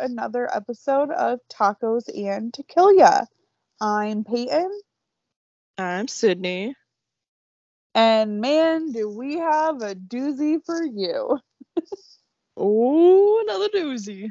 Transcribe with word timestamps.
another 0.00 0.48
episode 0.54 1.10
of 1.10 1.40
Tacos 1.52 2.08
and 2.14 2.52
Tequila. 2.54 3.26
I'm 3.80 4.24
Peyton, 4.24 4.70
I'm 5.78 6.08
Sydney. 6.08 6.74
and 7.94 8.40
man, 8.40 8.92
do 8.92 9.08
we 9.10 9.38
have 9.38 9.82
a 9.82 9.94
doozy 9.94 10.58
for 10.64 10.82
you. 10.84 11.38
Oh, 12.56 13.40
another 13.42 13.68
doozy. 13.68 14.30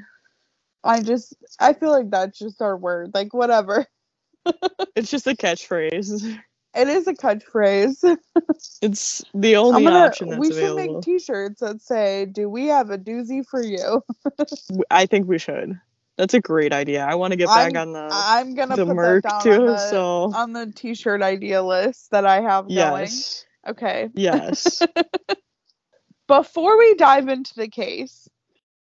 I 0.84 1.02
just, 1.02 1.36
I 1.60 1.74
feel 1.74 1.92
like 1.92 2.10
that's 2.12 2.40
just 2.40 2.62
our 2.62 2.78
word. 2.78 3.12
Like, 3.14 3.34
whatever. 3.34 3.86
It's 4.96 5.12
just 5.12 5.28
a 5.28 5.36
catchphrase. 5.36 6.40
It 6.78 6.88
is 6.88 7.08
a 7.08 7.14
catchphrase. 7.14 8.18
It's 8.82 9.24
the 9.34 9.56
only 9.56 9.84
gonna, 9.84 9.98
option 10.06 10.30
that's 10.30 10.40
we 10.40 10.48
should 10.52 10.58
available. 10.58 10.94
make 10.96 11.04
t 11.04 11.20
shirts 11.20 11.62
that 11.62 11.82
say, 11.82 12.26
Do 12.26 12.50
we 12.50 12.68
have 12.68 12.90
a 12.92 12.98
doozy 12.98 13.46
for 13.46 13.62
you? 13.62 14.04
I 14.92 15.06
think 15.08 15.28
we 15.28 15.38
should. 15.40 15.80
That's 16.18 16.34
a 16.34 16.40
great 16.42 16.74
idea. 16.74 17.04
I 17.06 17.16
want 17.16 17.32
to 17.32 17.38
get 17.38 17.48
back 17.48 17.76
I'm- 17.76 17.88
on 17.88 17.94
the 17.94 18.10
I'm 18.12 18.56
gonna 18.56 18.76
the 18.76 18.86
put 18.86 18.96
merc 18.96 19.24
that 19.24 19.30
down 19.30 19.42
too. 19.44 19.52
on 19.62 19.66
the, 19.68 19.78
so 19.90 20.32
on 20.34 20.54
the 20.54 20.72
t 20.76 20.94
shirt 20.96 21.22
idea 21.22 21.62
list 21.64 22.12
that 22.12 22.26
I 22.26 22.42
have 22.42 22.66
going. 22.68 22.76
yes, 22.76 23.46
Okay. 23.68 24.10
yes. 24.14 24.82
before 26.28 26.78
we 26.78 26.94
dive 26.96 27.28
into 27.28 27.54
the 27.56 27.68
case, 27.70 28.28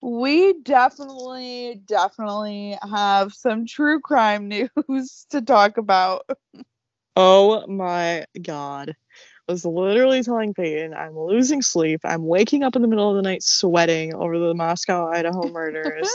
we 0.02 0.54
definitely, 0.62 1.82
definitely 1.86 2.78
have 2.90 3.34
some 3.34 3.66
true 3.66 4.00
crime 4.00 4.48
news 4.48 5.26
to 5.32 5.42
talk 5.42 5.78
about. 5.78 6.23
Oh 7.16 7.66
my 7.68 8.26
god. 8.42 8.96
I 9.48 9.52
was 9.52 9.66
literally 9.66 10.22
telling 10.22 10.54
Peyton 10.54 10.94
I'm 10.94 11.18
losing 11.18 11.62
sleep. 11.62 12.02
I'm 12.04 12.26
waking 12.26 12.64
up 12.64 12.76
in 12.76 12.82
the 12.82 12.88
middle 12.88 13.10
of 13.10 13.16
the 13.16 13.24
night 13.24 13.42
sweating 13.42 14.14
over 14.14 14.38
the 14.38 14.54
Moscow, 14.54 15.08
Idaho 15.08 15.50
murders. 15.50 16.08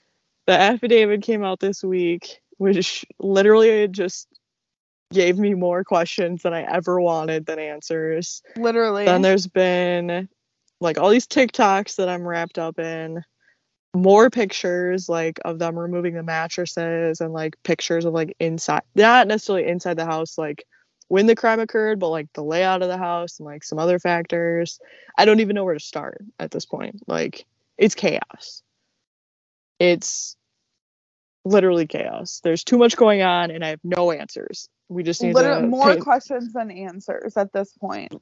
the 0.46 0.52
affidavit 0.52 1.22
came 1.22 1.42
out 1.42 1.58
this 1.58 1.82
week, 1.82 2.40
which 2.58 3.04
literally 3.18 3.88
just 3.88 4.28
gave 5.12 5.38
me 5.38 5.54
more 5.54 5.84
questions 5.84 6.42
than 6.42 6.52
I 6.52 6.62
ever 6.62 7.00
wanted 7.00 7.46
than 7.46 7.58
answers. 7.58 8.42
Literally. 8.56 9.04
Then 9.04 9.22
there's 9.22 9.46
been 9.46 10.28
like 10.80 10.98
all 10.98 11.10
these 11.10 11.26
TikToks 11.26 11.96
that 11.96 12.08
I'm 12.08 12.26
wrapped 12.26 12.58
up 12.58 12.78
in, 12.78 13.24
more 13.96 14.30
pictures 14.30 15.08
like 15.08 15.40
of 15.44 15.58
them 15.58 15.78
removing 15.78 16.14
the 16.14 16.22
mattresses 16.22 17.20
and 17.20 17.32
like 17.32 17.56
pictures 17.62 18.04
of 18.04 18.12
like 18.14 18.36
inside, 18.38 18.82
not 18.94 19.26
necessarily 19.26 19.66
inside 19.68 19.96
the 19.96 20.04
house, 20.06 20.38
like 20.38 20.64
when 21.08 21.26
the 21.26 21.36
crime 21.36 21.60
occurred, 21.60 21.98
but 21.98 22.10
like 22.10 22.32
the 22.34 22.42
layout 22.44 22.82
of 22.82 22.88
the 22.88 22.98
house 22.98 23.38
and 23.38 23.46
like 23.46 23.64
some 23.64 23.78
other 23.78 23.98
factors. 23.98 24.78
I 25.16 25.24
don't 25.24 25.40
even 25.40 25.54
know 25.54 25.64
where 25.64 25.74
to 25.74 25.80
start 25.80 26.24
at 26.38 26.50
this 26.50 26.66
point. 26.66 27.02
Like 27.06 27.46
it's 27.78 27.94
chaos. 27.94 28.62
It's 29.78 30.36
literally 31.44 31.86
chaos. 31.86 32.40
There's 32.42 32.64
too 32.64 32.78
much 32.78 32.96
going 32.96 33.22
on 33.22 33.50
and 33.50 33.64
I 33.64 33.68
have 33.68 33.80
no 33.84 34.10
answers. 34.12 34.68
We 34.88 35.02
just 35.02 35.22
need 35.22 35.34
more 35.34 35.94
pay- 35.94 36.00
questions 36.00 36.52
than 36.52 36.70
answers 36.70 37.36
at 37.36 37.52
this 37.52 37.72
point. 37.72 38.12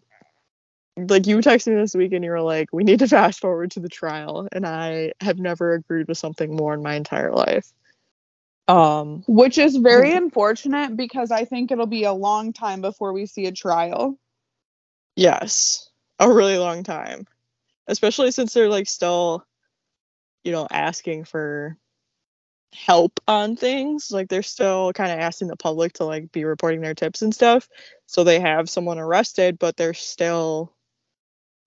Like 0.97 1.27
you 1.27 1.39
texted 1.39 1.69
me 1.69 1.77
this 1.77 1.95
week 1.95 2.13
and 2.13 2.25
you 2.25 2.31
were 2.31 2.41
like, 2.41 2.69
we 2.73 2.85
need 2.85 3.01
to 3.01 3.09
fast 3.09 3.41
forward 3.41 3.73
to 3.73 3.81
the 3.81 3.89
trial, 3.89 4.49
and 4.53 4.67
I 4.67 5.13
have 5.21 5.39
never 5.39 5.75
agreed 5.75 6.09
with 6.09 6.19
something 6.19 6.55
more 6.55 6.75
in 6.75 6.83
my 6.83 6.95
entire 6.95 7.33
life. 7.33 7.73
Um, 8.69 9.25
Which 9.27 9.59
is 9.59 9.77
very 9.77 10.13
unfortunate 10.15 10.97
because 10.97 11.31
I 11.31 11.45
think 11.45 11.71
it'll 11.71 11.87
be 11.87 12.05
a 12.05 12.13
long 12.13 12.53
time 12.53 12.81
before 12.81 13.13
we 13.13 13.27
see 13.27 13.47
a 13.47 13.53
trial. 13.53 14.19
yes, 15.17 15.91
a 16.19 16.33
really 16.33 16.59
long 16.59 16.83
time, 16.85 17.27
especially 17.89 18.31
since 18.31 18.55
they're 18.55 18.69
like 18.69 18.89
still, 18.89 19.47
you 20.45 20.53
know, 20.53 20.67
asking 20.71 21.25
for 21.25 21.77
help 22.75 23.21
on 23.29 23.57
things. 23.57 24.11
Like 24.11 24.29
they're 24.29 24.43
still 24.43 24.93
kind 24.93 25.13
of 25.13 25.19
asking 25.21 25.49
the 25.49 25.57
public 25.57 25.95
to 25.95 26.05
like 26.05 26.33
be 26.33 26.45
reporting 26.45 26.81
their 26.81 26.95
tips 26.95 27.23
and 27.23 27.35
stuff. 27.35 27.69
So 28.07 28.25
they 28.25 28.41
have 28.41 28.71
someone 28.71 28.99
arrested, 28.99 29.59
but 29.59 29.77
they're 29.77 29.95
still 29.95 30.74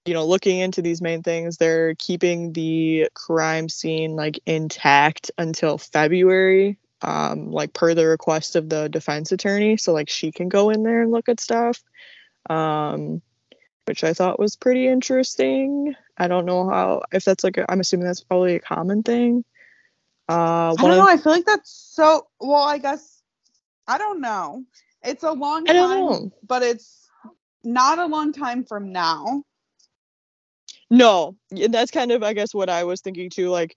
you 0.07 0.13
know 0.13 0.25
looking 0.25 0.59
into 0.59 0.81
these 0.81 1.01
main 1.01 1.21
things 1.21 1.57
they're 1.57 1.95
keeping 1.95 2.53
the 2.53 3.07
crime 3.13 3.69
scene 3.69 4.15
like 4.15 4.39
intact 4.45 5.31
until 5.37 5.77
february 5.77 6.77
um 7.01 7.51
like 7.51 7.73
per 7.73 7.93
the 7.93 8.07
request 8.07 8.55
of 8.55 8.69
the 8.69 8.87
defense 8.89 9.31
attorney 9.31 9.77
so 9.77 9.93
like 9.93 10.09
she 10.09 10.31
can 10.31 10.49
go 10.49 10.69
in 10.69 10.83
there 10.83 11.01
and 11.01 11.11
look 11.11 11.29
at 11.29 11.39
stuff 11.39 11.83
um 12.49 13.21
which 13.85 14.03
i 14.03 14.13
thought 14.13 14.39
was 14.39 14.55
pretty 14.55 14.87
interesting 14.87 15.93
i 16.17 16.27
don't 16.27 16.45
know 16.45 16.69
how 16.69 17.01
if 17.11 17.25
that's 17.25 17.43
like 17.43 17.59
i'm 17.69 17.79
assuming 17.79 18.05
that's 18.05 18.23
probably 18.23 18.55
a 18.55 18.59
common 18.59 19.03
thing 19.03 19.43
uh 20.29 20.75
I 20.77 20.81
don't 20.83 20.91
of 20.91 20.97
know. 20.97 21.07
I 21.07 21.17
feel 21.17 21.31
like 21.33 21.45
that's 21.45 21.71
so. 21.71 22.27
Well, 22.39 22.63
I 22.63 22.79
guess 22.79 23.21
I 23.87 23.97
don't 23.97 24.19
know. 24.21 24.63
It's 25.03 25.23
a 25.23 25.31
long 25.31 25.65
i 25.67 25.73
time, 25.73 26.09
know 26.09 26.31
but 26.47 26.63
it's 26.63 27.09
not 27.63 27.99
a 27.99 28.05
long 28.05 28.33
time 28.33 28.63
from 28.65 28.91
now. 28.91 29.43
No, 30.89 31.35
and 31.51 31.73
that's 31.73 31.91
kind 31.91 32.11
of 32.11 32.23
I 32.23 32.33
guess 32.33 32.53
what 32.53 32.69
I 32.69 32.83
was 32.85 33.01
thinking 33.01 33.29
too. 33.29 33.49
Like, 33.49 33.75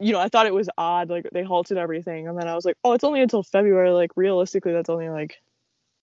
you 0.00 0.12
know, 0.12 0.20
I 0.20 0.28
thought 0.28 0.46
it 0.46 0.54
was 0.54 0.68
odd. 0.78 1.10
Like 1.10 1.28
they 1.32 1.42
halted 1.42 1.76
everything, 1.76 2.28
and 2.28 2.38
then 2.38 2.48
I 2.48 2.54
was 2.54 2.64
like, 2.64 2.76
oh, 2.84 2.92
it's 2.92 3.04
only 3.04 3.20
until 3.20 3.42
February. 3.42 3.90
Like 3.90 4.10
realistically, 4.16 4.72
that's 4.72 4.88
only 4.88 5.08
like, 5.10 5.40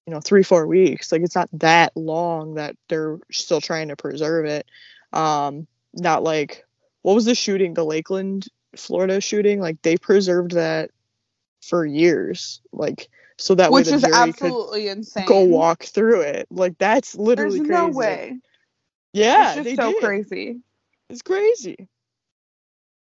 you 0.06 0.14
know, 0.14 0.20
three 0.20 0.44
four 0.44 0.68
weeks. 0.68 1.12
Like 1.12 1.22
it's 1.22 1.36
not 1.36 1.50
that 1.54 1.94
long 1.96 2.56
that 2.56 2.76
they're 2.90 3.20
still 3.32 3.62
trying 3.62 3.90
to 3.90 3.96
preserve 3.96 4.46
it. 4.46 4.68
Um, 5.14 5.68
not 5.94 6.24
like 6.24 6.66
what 7.02 7.16
was 7.16 7.26
the 7.26 7.36
shooting, 7.36 7.74
the 7.74 7.86
Lakeland, 7.86 8.48
Florida 8.76 9.20
shooting? 9.20 9.60
Like 9.60 9.82
they 9.82 9.98
preserved 9.98 10.52
that 10.52 10.92
for 11.62 11.86
years. 11.86 12.62
Like 12.72 13.10
so 13.38 13.56
that 13.56 13.72
which 13.72 13.88
way 13.88 13.92
the 13.92 13.98
is 13.98 14.14
absolutely 14.14 14.88
insane. 14.88 15.26
go 15.26 15.42
walk 15.42 15.84
through 15.84 16.22
it. 16.22 16.48
Like 16.52 16.78
that's 16.78 17.16
literally 17.16 17.58
There's 17.58 17.68
crazy. 17.68 17.86
no 17.86 17.98
way. 17.98 18.40
Yeah, 19.14 19.56
it's 19.56 19.70
just 19.70 19.76
so 19.76 19.92
did. 19.92 20.02
crazy. 20.02 20.62
It's 21.10 21.22
crazy. 21.22 21.88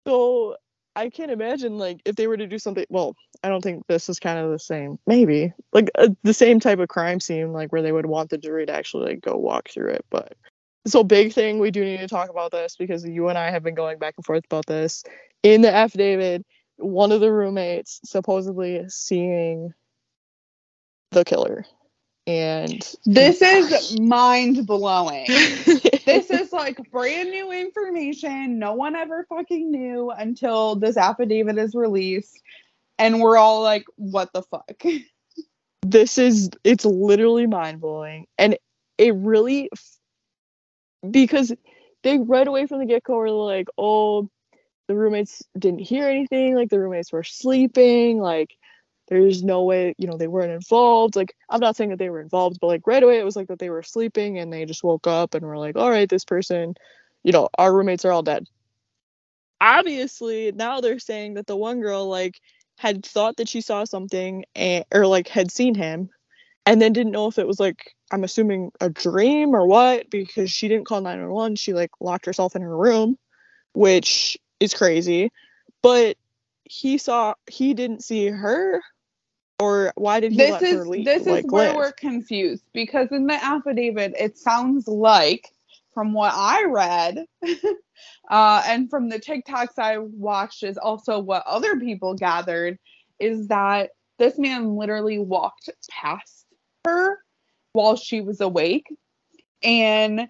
So 0.07 0.57
I 0.95 1.09
can't 1.09 1.31
imagine 1.31 1.77
like 1.77 2.01
if 2.05 2.15
they 2.15 2.27
were 2.27 2.37
to 2.37 2.47
do 2.47 2.59
something. 2.59 2.85
Well, 2.89 3.15
I 3.43 3.49
don't 3.49 3.61
think 3.61 3.85
this 3.87 4.09
is 4.09 4.19
kind 4.19 4.39
of 4.39 4.51
the 4.51 4.59
same. 4.59 4.99
Maybe 5.07 5.53
like 5.71 5.89
uh, 5.95 6.09
the 6.23 6.33
same 6.33 6.59
type 6.59 6.79
of 6.79 6.89
crime 6.89 7.19
scene, 7.19 7.53
like 7.53 7.71
where 7.71 7.81
they 7.81 7.91
would 7.91 8.05
want 8.05 8.29
the 8.29 8.37
jury 8.37 8.65
to 8.65 8.73
actually 8.73 9.11
like 9.11 9.21
go 9.21 9.35
walk 9.35 9.69
through 9.69 9.91
it. 9.91 10.05
But 10.09 10.33
so 10.85 11.03
big 11.03 11.33
thing 11.33 11.59
we 11.59 11.71
do 11.71 11.83
need 11.83 11.99
to 11.99 12.07
talk 12.07 12.29
about 12.29 12.51
this 12.51 12.75
because 12.75 13.05
you 13.05 13.29
and 13.29 13.37
I 13.37 13.49
have 13.49 13.63
been 13.63 13.75
going 13.75 13.99
back 13.99 14.15
and 14.17 14.25
forth 14.25 14.45
about 14.45 14.65
this. 14.65 15.03
In 15.41 15.61
the 15.61 15.73
affidavit, 15.73 16.45
one 16.77 17.11
of 17.11 17.21
the 17.21 17.31
roommates 17.31 17.99
supposedly 18.03 18.83
seeing 18.89 19.73
the 21.11 21.23
killer, 21.23 21.65
and 22.25 22.81
This 23.05 23.41
oh 23.41 23.45
is 23.45 23.99
mind 23.99 24.65
blowing. 24.65 25.25
this 25.27 26.29
is 26.29 26.53
like 26.53 26.79
brand 26.91 27.31
new 27.31 27.51
information. 27.51 28.59
No 28.59 28.73
one 28.73 28.95
ever 28.95 29.25
fucking 29.29 29.69
knew 29.71 30.09
until 30.11 30.75
this 30.75 30.97
affidavit 30.97 31.57
is 31.57 31.75
released. 31.75 32.41
And 32.97 33.19
we're 33.19 33.37
all 33.37 33.61
like, 33.61 33.85
what 33.95 34.31
the 34.33 34.43
fuck? 34.43 34.83
this 35.83 36.17
is 36.17 36.49
it's 36.63 36.85
literally 36.85 37.45
mind 37.45 37.81
blowing 37.81 38.25
and 38.37 38.57
it 38.97 39.13
really 39.15 39.69
because 41.09 41.53
they 42.03 42.17
right 42.17 42.47
away 42.47 42.65
from 42.65 42.79
the 42.79 42.85
get 42.85 43.03
go 43.03 43.15
were 43.15 43.29
like 43.29 43.67
oh 43.77 44.29
the 44.87 44.95
roommates 44.95 45.43
didn't 45.57 45.79
hear 45.79 46.07
anything 46.07 46.55
like 46.55 46.69
the 46.69 46.79
roommates 46.79 47.11
were 47.11 47.23
sleeping 47.23 48.19
like 48.19 48.55
there's 49.07 49.43
no 49.43 49.63
way 49.63 49.93
you 49.97 50.07
know 50.07 50.17
they 50.17 50.27
weren't 50.27 50.51
involved. 50.51 51.15
Like 51.15 51.35
i'm 51.49 51.59
not 51.59 51.75
saying 51.75 51.89
that 51.89 51.99
they 51.99 52.09
were 52.09 52.21
involved 52.21 52.59
but 52.59 52.67
like 52.67 52.87
right 52.87 53.03
away 53.03 53.19
it 53.19 53.25
was 53.25 53.35
like 53.35 53.47
that 53.47 53.59
they 53.59 53.69
were 53.69 53.83
sleeping 53.83 54.39
and 54.39 54.51
they 54.51 54.65
just 54.65 54.83
woke 54.83 55.07
up 55.07 55.33
and 55.33 55.45
were 55.45 55.57
like 55.57 55.75
all 55.75 55.89
right 55.89 56.09
this 56.09 56.25
person 56.25 56.75
you 57.23 57.31
know 57.31 57.49
our 57.57 57.73
roommates 57.73 58.05
are 58.05 58.11
all 58.11 58.23
dead. 58.23 58.47
Obviously 59.61 60.51
now 60.51 60.81
they're 60.81 60.99
saying 60.99 61.35
that 61.35 61.47
the 61.47 61.55
one 61.55 61.81
girl 61.81 62.07
like 62.07 62.39
had 62.77 63.05
thought 63.05 63.37
that 63.37 63.47
she 63.47 63.61
saw 63.61 63.83
something 63.83 64.45
and, 64.55 64.83
or 64.93 65.05
like 65.05 65.27
had 65.27 65.51
seen 65.51 65.75
him 65.75 66.09
and 66.65 66.81
then 66.81 66.93
didn't 66.93 67.11
know 67.11 67.27
if 67.27 67.37
it 67.37 67.47
was 67.47 67.59
like 67.59 67.93
I'm 68.11 68.23
assuming 68.23 68.71
a 68.81 68.89
dream 68.89 69.55
or 69.55 69.65
what 69.65 70.09
because 70.09 70.51
she 70.51 70.67
didn't 70.67 70.85
call 70.85 71.01
911 71.01 71.55
she 71.55 71.73
like 71.73 71.91
locked 71.99 72.25
herself 72.25 72.55
in 72.55 72.61
her 72.61 72.75
room 72.75 73.17
which 73.73 74.37
is 74.59 74.73
crazy. 74.73 75.31
But 75.81 76.17
he 76.63 76.97
saw 76.97 77.33
he 77.49 77.73
didn't 77.73 78.03
see 78.03 78.27
her 78.27 78.81
or 79.59 79.91
why 79.95 80.19
did 80.19 80.31
he 80.31 80.37
this 80.37 80.51
let 80.51 80.63
is 80.63 80.73
her 80.75 80.85
leave 80.85 81.05
this 81.05 81.25
like 81.25 81.45
is 81.45 81.51
where 81.51 81.69
live? 81.69 81.75
we're 81.75 81.91
confused 81.93 82.63
because 82.73 83.11
in 83.11 83.27
the 83.27 83.33
affidavit 83.33 84.13
it 84.17 84.37
sounds 84.37 84.87
like 84.87 85.49
from 85.93 86.13
what 86.13 86.33
I 86.33 86.65
read 86.65 87.25
uh, 88.29 88.63
and 88.65 88.89
from 88.89 89.09
the 89.09 89.19
TikToks 89.19 89.77
I 89.77 89.99
watched 89.99 90.63
is 90.63 90.77
also 90.77 91.19
what 91.19 91.43
other 91.45 91.79
people 91.79 92.15
gathered 92.15 92.79
is 93.19 93.47
that 93.47 93.91
this 94.19 94.37
man 94.37 94.75
literally 94.75 95.19
walked 95.19 95.69
past 95.89 96.45
her 96.85 97.17
while 97.73 97.95
she 97.95 98.21
was 98.21 98.41
awake. 98.41 98.87
And 99.63 100.27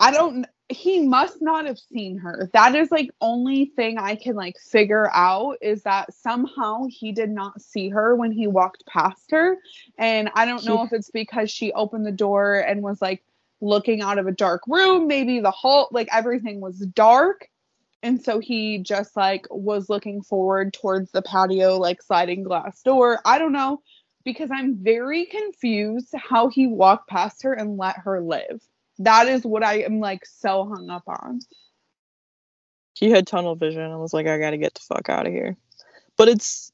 I 0.00 0.10
don't 0.10 0.46
he 0.68 1.06
must 1.06 1.42
not 1.42 1.66
have 1.66 1.78
seen 1.78 2.18
her. 2.18 2.50
That 2.54 2.74
is 2.74 2.90
like 2.90 3.10
only 3.20 3.66
thing 3.76 3.98
I 3.98 4.16
can 4.16 4.34
like 4.34 4.56
figure 4.58 5.10
out 5.12 5.58
is 5.60 5.82
that 5.82 6.12
somehow 6.14 6.86
he 6.88 7.12
did 7.12 7.30
not 7.30 7.60
see 7.60 7.90
her 7.90 8.16
when 8.16 8.32
he 8.32 8.46
walked 8.46 8.86
past 8.86 9.30
her. 9.30 9.58
And 9.98 10.30
I 10.34 10.46
don't 10.46 10.64
know 10.64 10.82
if 10.82 10.92
it's 10.92 11.10
because 11.10 11.50
she 11.50 11.72
opened 11.72 12.06
the 12.06 12.12
door 12.12 12.54
and 12.54 12.82
was 12.82 13.02
like 13.02 13.22
looking 13.60 14.00
out 14.00 14.18
of 14.18 14.26
a 14.26 14.32
dark 14.32 14.62
room, 14.66 15.06
maybe 15.06 15.40
the 15.40 15.50
whole 15.50 15.88
like 15.90 16.08
everything 16.10 16.60
was 16.60 16.78
dark. 16.78 17.48
And 18.02 18.22
so 18.22 18.38
he 18.38 18.78
just 18.78 19.16
like 19.16 19.46
was 19.50 19.90
looking 19.90 20.22
forward 20.22 20.72
towards 20.72 21.10
the 21.10 21.22
patio 21.22 21.78
like 21.78 22.02
sliding 22.02 22.42
glass 22.42 22.80
door. 22.82 23.20
I 23.24 23.38
don't 23.38 23.52
know 23.52 23.82
because 24.24 24.50
I'm 24.50 24.76
very 24.76 25.26
confused 25.26 26.14
how 26.16 26.48
he 26.48 26.66
walked 26.66 27.08
past 27.08 27.42
her 27.42 27.52
and 27.52 27.76
let 27.76 27.98
her 27.98 28.22
live. 28.22 28.62
That 28.98 29.28
is 29.28 29.44
what 29.44 29.64
I 29.64 29.80
am 29.80 30.00
like 30.00 30.24
so 30.24 30.66
hung 30.66 30.88
up 30.90 31.04
on. 31.06 31.40
He 32.94 33.10
had 33.10 33.26
tunnel 33.26 33.56
vision 33.56 33.82
and 33.82 33.98
was 33.98 34.14
like, 34.14 34.26
I 34.26 34.38
gotta 34.38 34.56
get 34.56 34.74
the 34.74 34.80
fuck 34.80 35.08
out 35.08 35.26
of 35.26 35.32
here. 35.32 35.56
But 36.16 36.28
it's, 36.28 36.70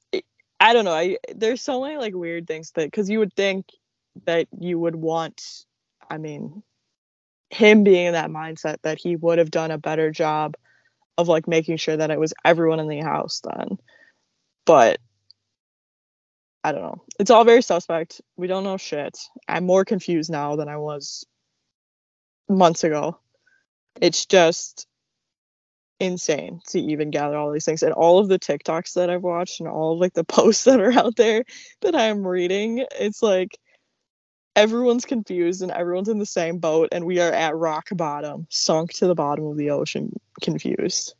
I 0.59 0.75
don't 0.75 0.85
know. 0.85 0.93
I 0.93 1.17
there's 1.35 1.63
so 1.63 1.81
many 1.83 1.97
like 1.97 2.15
weird 2.15 2.47
things 2.47 2.73
that 2.73 2.85
because 2.85 3.09
you 3.09 3.19
would 3.21 3.35
think 3.35 3.67
that 4.27 4.47
you 4.59 4.79
would 4.79 4.97
want, 4.97 5.65
I 6.11 6.19
mean, 6.19 6.63
him 7.49 7.85
being 7.85 8.07
in 8.07 8.13
that 8.13 8.31
mindset 8.31 8.77
that 8.83 8.99
he 8.99 9.17
would 9.17 9.39
have 9.39 9.51
done 9.51 9.71
a 9.71 9.79
better 9.79 10.11
job 10.11 10.57
of 11.17 11.29
like 11.29 11.49
making 11.49 11.79
sure 11.79 11.97
that 11.97 12.11
it 12.11 12.21
was 12.21 12.35
everyone 12.45 12.81
in 12.81 12.89
the 12.89 13.01
house 13.01 13.41
then. 13.43 13.79
But 14.67 15.01
I 16.63 16.73
don't 16.73 16.83
know. 16.83 17.03
It's 17.19 17.31
all 17.31 17.45
very 17.45 17.63
suspect. 17.63 18.21
We 18.37 18.47
don't 18.47 18.65
know 18.65 18.77
shit. 18.77 19.19
I'm 19.49 19.65
more 19.65 19.85
confused 19.85 20.31
now 20.31 20.57
than 20.57 20.69
I 20.69 20.77
was 20.77 21.25
months 22.51 22.85
ago. 22.85 23.19
It's 24.01 24.27
just 24.27 24.87
insane 26.01 26.61
to 26.69 26.81
even 26.81 27.11
gather 27.11 27.37
all 27.37 27.53
these 27.53 27.65
things 27.65 27.83
and 27.83 27.93
all 27.93 28.19
of 28.19 28.29
the 28.29 28.39
TikToks 28.39 28.95
that 28.95 29.11
I've 29.11 29.23
watched 29.23 29.61
and 29.61 29.69
all 29.69 29.93
of 29.93 29.99
like 29.99 30.15
the 30.15 30.25
posts 30.37 30.65
that 30.65 30.81
are 30.81 30.93
out 30.93 31.17
there 31.17 31.45
that 31.83 31.95
I'm 31.95 32.27
reading. 32.27 32.85
It's 32.99 33.23
like 33.23 33.59
everyone's 34.57 35.05
confused 35.05 35.63
and 35.63 35.71
everyone's 35.71 36.09
in 36.09 36.19
the 36.19 36.27
same 36.27 36.59
boat 36.59 36.89
and 36.93 37.05
we 37.05 37.21
are 37.21 37.33
at 37.33 37.57
rock 37.57 37.89
bottom, 37.93 38.47
sunk 38.51 38.95
to 38.95 39.07
the 39.07 39.15
bottom 39.15 39.47
of 39.47 39.57
the 39.57 39.71
ocean, 39.71 40.19
confused. 40.41 41.15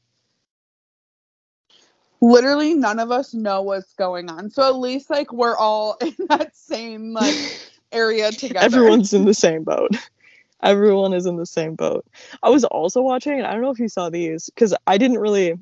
Literally 2.23 2.75
none 2.75 2.99
of 2.99 3.11
us 3.11 3.33
know 3.33 3.63
what's 3.63 3.95
going 3.95 4.29
on. 4.29 4.51
So 4.51 4.63
at 4.67 4.77
least 4.77 5.09
like 5.09 5.33
we're 5.33 5.57
all 5.57 5.97
in 6.01 6.15
that 6.29 6.57
same 6.57 7.13
like 7.13 7.35
area 7.93 8.31
together. 8.31 8.65
Everyone's 8.65 9.13
in 9.13 9.25
the 9.25 9.35
same 9.35 9.65
boat. 9.65 9.91
Everyone 10.63 11.15
is 11.15 11.27
in 11.27 11.37
the 11.37 11.47
same 11.47 11.75
boat. 11.75 12.07
I 12.43 12.51
was 12.51 12.65
also 12.65 13.01
watching, 13.01 13.43
I 13.43 13.53
don't 13.53 13.63
know 13.63 13.71
if 13.71 13.79
you 13.79 13.89
saw 13.89 14.11
these, 14.11 14.51
because 14.51 14.75
I 14.87 14.99
didn't 14.99 15.19
really 15.19 15.55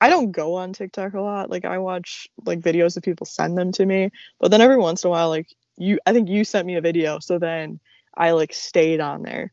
I 0.00 0.08
don't 0.08 0.32
go 0.32 0.54
on 0.54 0.72
TikTok 0.72 1.14
a 1.14 1.20
lot. 1.20 1.50
Like 1.50 1.64
I 1.64 1.78
watch 1.78 2.28
like 2.46 2.60
videos 2.60 2.94
that 2.94 3.04
people 3.04 3.26
send 3.26 3.58
them 3.58 3.70
to 3.72 3.84
me, 3.84 4.10
but 4.38 4.50
then 4.50 4.60
every 4.62 4.78
once 4.78 5.04
in 5.04 5.08
a 5.08 5.10
while, 5.10 5.28
like 5.28 5.48
you, 5.76 5.98
I 6.06 6.12
think 6.12 6.28
you 6.28 6.44
sent 6.44 6.66
me 6.66 6.76
a 6.76 6.80
video, 6.80 7.18
so 7.18 7.38
then 7.38 7.80
I 8.16 8.30
like 8.32 8.52
stayed 8.54 9.00
on 9.00 9.22
there, 9.22 9.52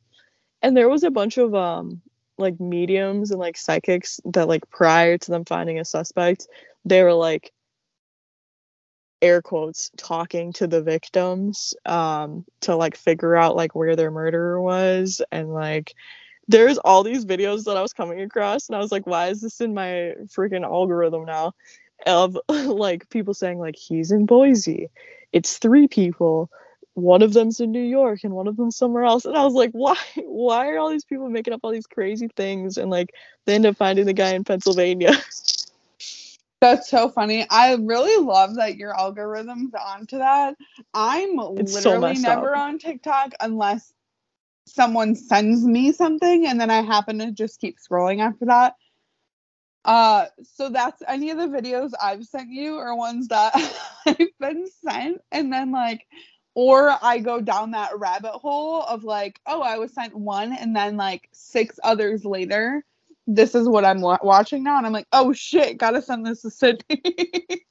and 0.62 0.76
there 0.76 0.90
was 0.90 1.04
a 1.04 1.12
bunch 1.12 1.38
of 1.38 1.54
um 1.54 2.02
like 2.38 2.60
mediums 2.60 3.32
and 3.32 3.40
like 3.40 3.58
psychics 3.58 4.20
that 4.26 4.48
like 4.48 4.70
prior 4.70 5.18
to 5.18 5.32
them 5.32 5.44
finding 5.46 5.80
a 5.80 5.86
suspect, 5.86 6.48
they 6.86 7.04
were 7.04 7.14
like 7.14 7.52
air 9.22 9.42
quotes 9.42 9.90
talking 9.98 10.54
to 10.54 10.68
the 10.68 10.82
victims 10.82 11.74
um 11.86 12.46
to 12.62 12.76
like 12.76 12.96
figure 12.96 13.36
out 13.36 13.56
like 13.56 13.76
where 13.76 13.96
their 13.96 14.12
murderer 14.12 14.62
was. 14.62 15.22
And 15.32 15.54
like 15.54 15.94
there's 16.48 16.78
all 16.78 17.04
these 17.04 17.26
videos 17.26 17.66
that 17.66 17.78
I 17.78 17.82
was 17.82 17.94
coming 17.94 18.22
across 18.22 18.70
and 18.70 18.76
I 18.76 18.80
was 18.80 18.92
like 18.92 19.08
why 19.08 19.28
is 19.30 19.42
this 19.42 19.62
in 19.62 19.74
my 19.74 20.14
freaking 20.28 20.64
algorithm 20.64 21.26
now? 21.26 21.54
Of 22.06 22.38
like 22.50 23.10
people 23.10 23.34
saying 23.34 23.60
like 23.60 23.76
he's 23.76 24.12
in 24.12 24.26
Boise. 24.26 24.90
It's 25.34 25.58
three 25.58 25.88
people. 25.88 26.50
One 26.94 27.22
of 27.22 27.34
them's 27.34 27.60
in 27.60 27.72
New 27.72 27.84
York 27.84 28.24
and 28.24 28.34
one 28.34 28.48
of 28.48 28.58
them's 28.58 28.78
somewhere 28.78 29.04
else. 29.04 29.26
And 29.26 29.38
I 29.38 29.44
was 29.44 29.54
like 29.54 29.72
why 29.74 29.98
why 30.18 30.70
are 30.70 30.78
all 30.78 30.90
these 30.92 31.06
people 31.06 31.30
making 31.30 31.54
up 31.54 31.62
all 31.64 31.72
these 31.72 31.88
crazy 31.88 32.30
things? 32.36 32.78
And 32.78 32.92
like 32.92 33.14
they 33.46 33.56
end 33.56 33.66
up 33.66 33.78
finding 33.78 34.06
the 34.06 34.14
guy 34.14 34.34
in 34.34 34.44
Pennsylvania 34.44 35.14
That's 36.62 36.90
so 36.90 37.10
funny. 37.10 37.46
I 37.50 37.76
really 37.76 38.24
love 38.24 38.56
that 38.56 38.78
your 38.78 38.98
algorithm's 38.98 39.74
onto 39.76 40.18
that. 40.18 40.56
I'm 40.94 41.38
It's 41.56 41.74
literally 41.74 42.00
messed 42.10 42.24
never 42.24 42.56
up. 42.56 42.56
on 42.56 42.80
TikTok 42.80 43.34
unless 43.40 43.94
someone 44.66 45.16
sends 45.16 45.64
me 45.66 45.92
something 45.92 46.48
and 46.48 46.60
then 46.60 46.70
I 46.72 46.82
happen 46.82 47.20
to 47.20 47.32
just 47.32 47.60
keep 47.62 47.78
scrolling 47.80 48.22
after 48.22 48.46
that. 48.46 48.76
Uh 49.86 50.26
so 50.44 50.70
that's 50.70 51.02
any 51.08 51.30
of 51.30 51.38
the 51.38 51.48
videos 51.48 51.92
I've 52.02 52.26
sent 52.26 52.50
you 52.52 52.76
are 52.78 52.96
ones 52.96 53.28
that 53.30 53.54
I've 54.06 54.18
been 54.40 54.66
sent 54.84 55.22
and 55.32 55.54
then 55.54 55.72
like 55.72 56.06
or 56.56 56.94
I 57.02 57.20
go 57.20 57.40
down 57.40 57.72
that 57.72 57.98
rabbit 58.00 58.32
hole 58.34 58.82
of 58.82 59.04
like, 59.04 59.40
oh, 59.46 59.62
I 59.62 59.78
was 59.78 59.94
sent 59.94 60.16
one 60.16 60.54
and 60.54 60.76
then 60.76 60.98
like 60.98 61.30
six 61.32 61.80
others 61.84 62.26
later 62.26 62.84
this 63.28 63.54
is 63.54 63.68
what 63.68 63.86
I'm 63.86 64.02
wa- 64.02 64.20
watching 64.24 64.64
now, 64.64 64.78
and 64.78 64.88
I'm 64.88 64.94
like, 64.94 65.08
oh 65.12 65.34
shit, 65.34 65.78
gotta 65.78 66.02
send 66.02 66.26
this 66.26 66.42
to 66.42 66.50
Sydney. 66.50 67.02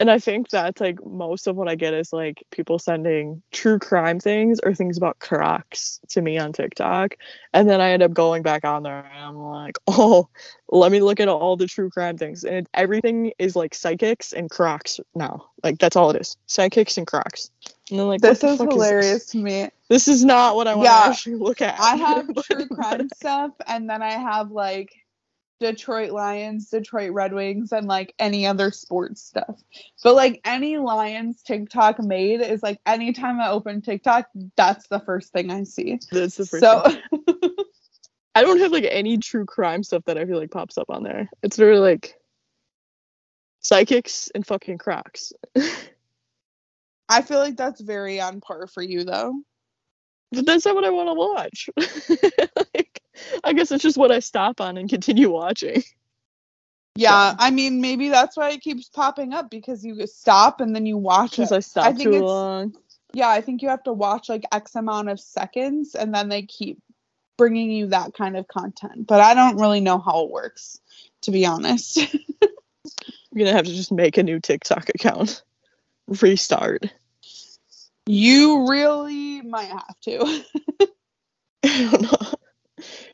and 0.00 0.10
I 0.10 0.18
think 0.18 0.48
that's 0.48 0.80
like 0.80 0.98
most 1.04 1.46
of 1.46 1.56
what 1.56 1.68
I 1.68 1.74
get 1.74 1.92
is 1.92 2.10
like 2.10 2.42
people 2.50 2.78
sending 2.78 3.42
true 3.52 3.78
crime 3.78 4.18
things 4.18 4.58
or 4.64 4.74
things 4.74 4.96
about 4.96 5.18
Crocs 5.18 6.00
to 6.08 6.22
me 6.22 6.38
on 6.38 6.54
TikTok. 6.54 7.16
And 7.52 7.68
then 7.68 7.82
I 7.82 7.90
end 7.90 8.02
up 8.02 8.14
going 8.14 8.42
back 8.42 8.64
on 8.64 8.82
there 8.82 8.98
and 8.98 9.24
I'm 9.24 9.36
like, 9.36 9.76
oh, 9.86 10.28
let 10.70 10.90
me 10.90 11.00
look 11.00 11.20
at 11.20 11.28
all 11.28 11.56
the 11.56 11.66
true 11.66 11.90
crime 11.90 12.16
things. 12.16 12.44
And 12.44 12.66
everything 12.72 13.32
is 13.38 13.54
like 13.54 13.74
psychics 13.74 14.32
and 14.32 14.50
Crocs 14.50 15.00
now. 15.14 15.50
Like 15.62 15.78
that's 15.78 15.96
all 15.96 16.10
it 16.10 16.20
is. 16.20 16.36
Psychics 16.46 16.96
and 16.96 17.06
Crocs. 17.06 17.50
And 17.90 17.98
then 17.98 18.06
like 18.06 18.22
this 18.22 18.44
is 18.44 18.58
hilarious 18.60 19.24
this? 19.24 19.26
to 19.26 19.38
me. 19.38 19.68
This 19.88 20.08
is 20.08 20.24
not 20.24 20.56
what 20.56 20.68
I 20.68 20.74
want 20.74 20.86
Yeah. 20.86 21.04
to 21.04 21.10
actually 21.10 21.36
look 21.36 21.60
at. 21.62 21.78
I 21.78 21.96
have 21.96 22.34
true 22.44 22.68
crime 22.68 23.08
stuff, 23.08 23.52
and 23.66 23.88
then 23.90 24.02
I 24.02 24.12
have 24.12 24.50
like 24.52 24.92
Detroit 25.60 26.10
Lions, 26.12 26.70
Detroit 26.70 27.12
Red 27.12 27.32
Wings, 27.32 27.72
and 27.72 27.86
like 27.86 28.14
any 28.18 28.46
other 28.46 28.70
sports 28.70 29.22
stuff. 29.22 29.60
But 30.02 30.14
like 30.14 30.40
any 30.44 30.78
Lions 30.78 31.42
TikTok 31.42 31.98
made 32.00 32.40
is 32.40 32.62
like 32.62 32.80
anytime 32.86 33.40
I 33.40 33.50
open 33.50 33.82
TikTok, 33.82 34.26
that's 34.56 34.86
the 34.88 35.00
first 35.00 35.32
thing 35.32 35.50
I 35.50 35.64
see. 35.64 36.00
That's 36.10 36.36
the 36.36 36.46
first 36.46 36.60
So 36.60 36.82
thing. 36.84 37.02
I 38.34 38.42
don't 38.42 38.58
have 38.60 38.72
like 38.72 38.86
any 38.88 39.18
true 39.18 39.44
crime 39.44 39.82
stuff 39.82 40.04
that 40.06 40.16
I 40.16 40.24
feel 40.24 40.38
like 40.38 40.50
pops 40.50 40.78
up 40.78 40.88
on 40.90 41.02
there. 41.02 41.28
It's 41.42 41.58
really 41.58 41.80
like 41.80 42.14
psychics 43.60 44.30
and 44.34 44.46
fucking 44.46 44.78
Crocs. 44.78 45.32
I 47.10 47.22
feel 47.22 47.40
like 47.40 47.56
that's 47.56 47.80
very 47.80 48.20
on 48.20 48.40
par 48.40 48.68
for 48.68 48.82
you 48.82 49.02
though. 49.04 49.34
But 50.32 50.46
that's 50.46 50.64
not 50.64 50.76
what 50.76 50.84
I 50.84 50.90
want 50.90 51.08
to 51.08 51.14
watch. 51.14 51.68
like, 52.74 53.02
I 53.42 53.52
guess 53.52 53.72
it's 53.72 53.82
just 53.82 53.98
what 53.98 54.12
I 54.12 54.20
stop 54.20 54.60
on 54.60 54.76
and 54.76 54.88
continue 54.88 55.28
watching. 55.28 55.82
Yeah, 56.94 57.32
So- 57.32 57.36
I 57.40 57.50
mean 57.50 57.80
maybe 57.80 58.08
that's 58.10 58.36
why 58.36 58.50
it 58.50 58.60
keeps 58.62 58.88
popping 58.88 59.32
up 59.32 59.50
because 59.50 59.84
you 59.84 60.06
stop 60.06 60.60
and 60.60 60.74
then 60.74 60.86
you 60.86 60.96
watch 60.96 61.32
it. 61.32 61.36
Because 61.38 61.52
I 61.52 61.60
stop 61.60 61.96
think 61.96 62.10
too 62.10 62.20
long. 62.24 62.74
Yeah, 63.12 63.28
I 63.28 63.40
think 63.40 63.60
you 63.60 63.68
have 63.70 63.82
to 63.84 63.92
watch 63.92 64.28
like 64.28 64.44
X 64.52 64.76
amount 64.76 65.08
of 65.08 65.18
seconds 65.18 65.96
and 65.96 66.14
then 66.14 66.28
they 66.28 66.42
keep 66.42 66.78
bringing 67.36 67.72
you 67.72 67.86
that 67.88 68.14
kind 68.14 68.36
of 68.36 68.46
content. 68.46 69.08
But 69.08 69.20
I 69.20 69.34
don't 69.34 69.56
really 69.56 69.80
know 69.80 69.98
how 69.98 70.24
it 70.24 70.30
works, 70.30 70.78
to 71.22 71.32
be 71.32 71.44
honest. 71.44 71.98
I'm 72.42 73.38
gonna 73.38 73.52
have 73.52 73.64
to 73.64 73.74
just 73.74 73.90
make 73.90 74.16
a 74.16 74.22
new 74.22 74.38
TikTok 74.38 74.90
account. 74.90 75.42
Restart. 76.06 76.92
You 78.06 78.68
really 78.68 79.42
might 79.42 79.68
have 79.68 80.00
to. 80.02 80.44
I 81.64 81.90
don't 81.90 82.02
know. 82.02 82.32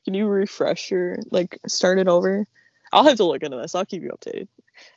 Can 0.05 0.15
you 0.15 0.27
refresh 0.27 0.91
your 0.91 1.17
like 1.31 1.59
start 1.67 1.99
it 1.99 2.09
over? 2.09 2.47
I'll 2.93 3.05
have 3.05 3.17
to 3.17 3.25
look 3.25 3.43
into 3.43 3.57
this. 3.57 3.75
I'll 3.75 3.85
keep 3.85 4.03
you 4.03 4.11
updated. 4.11 4.49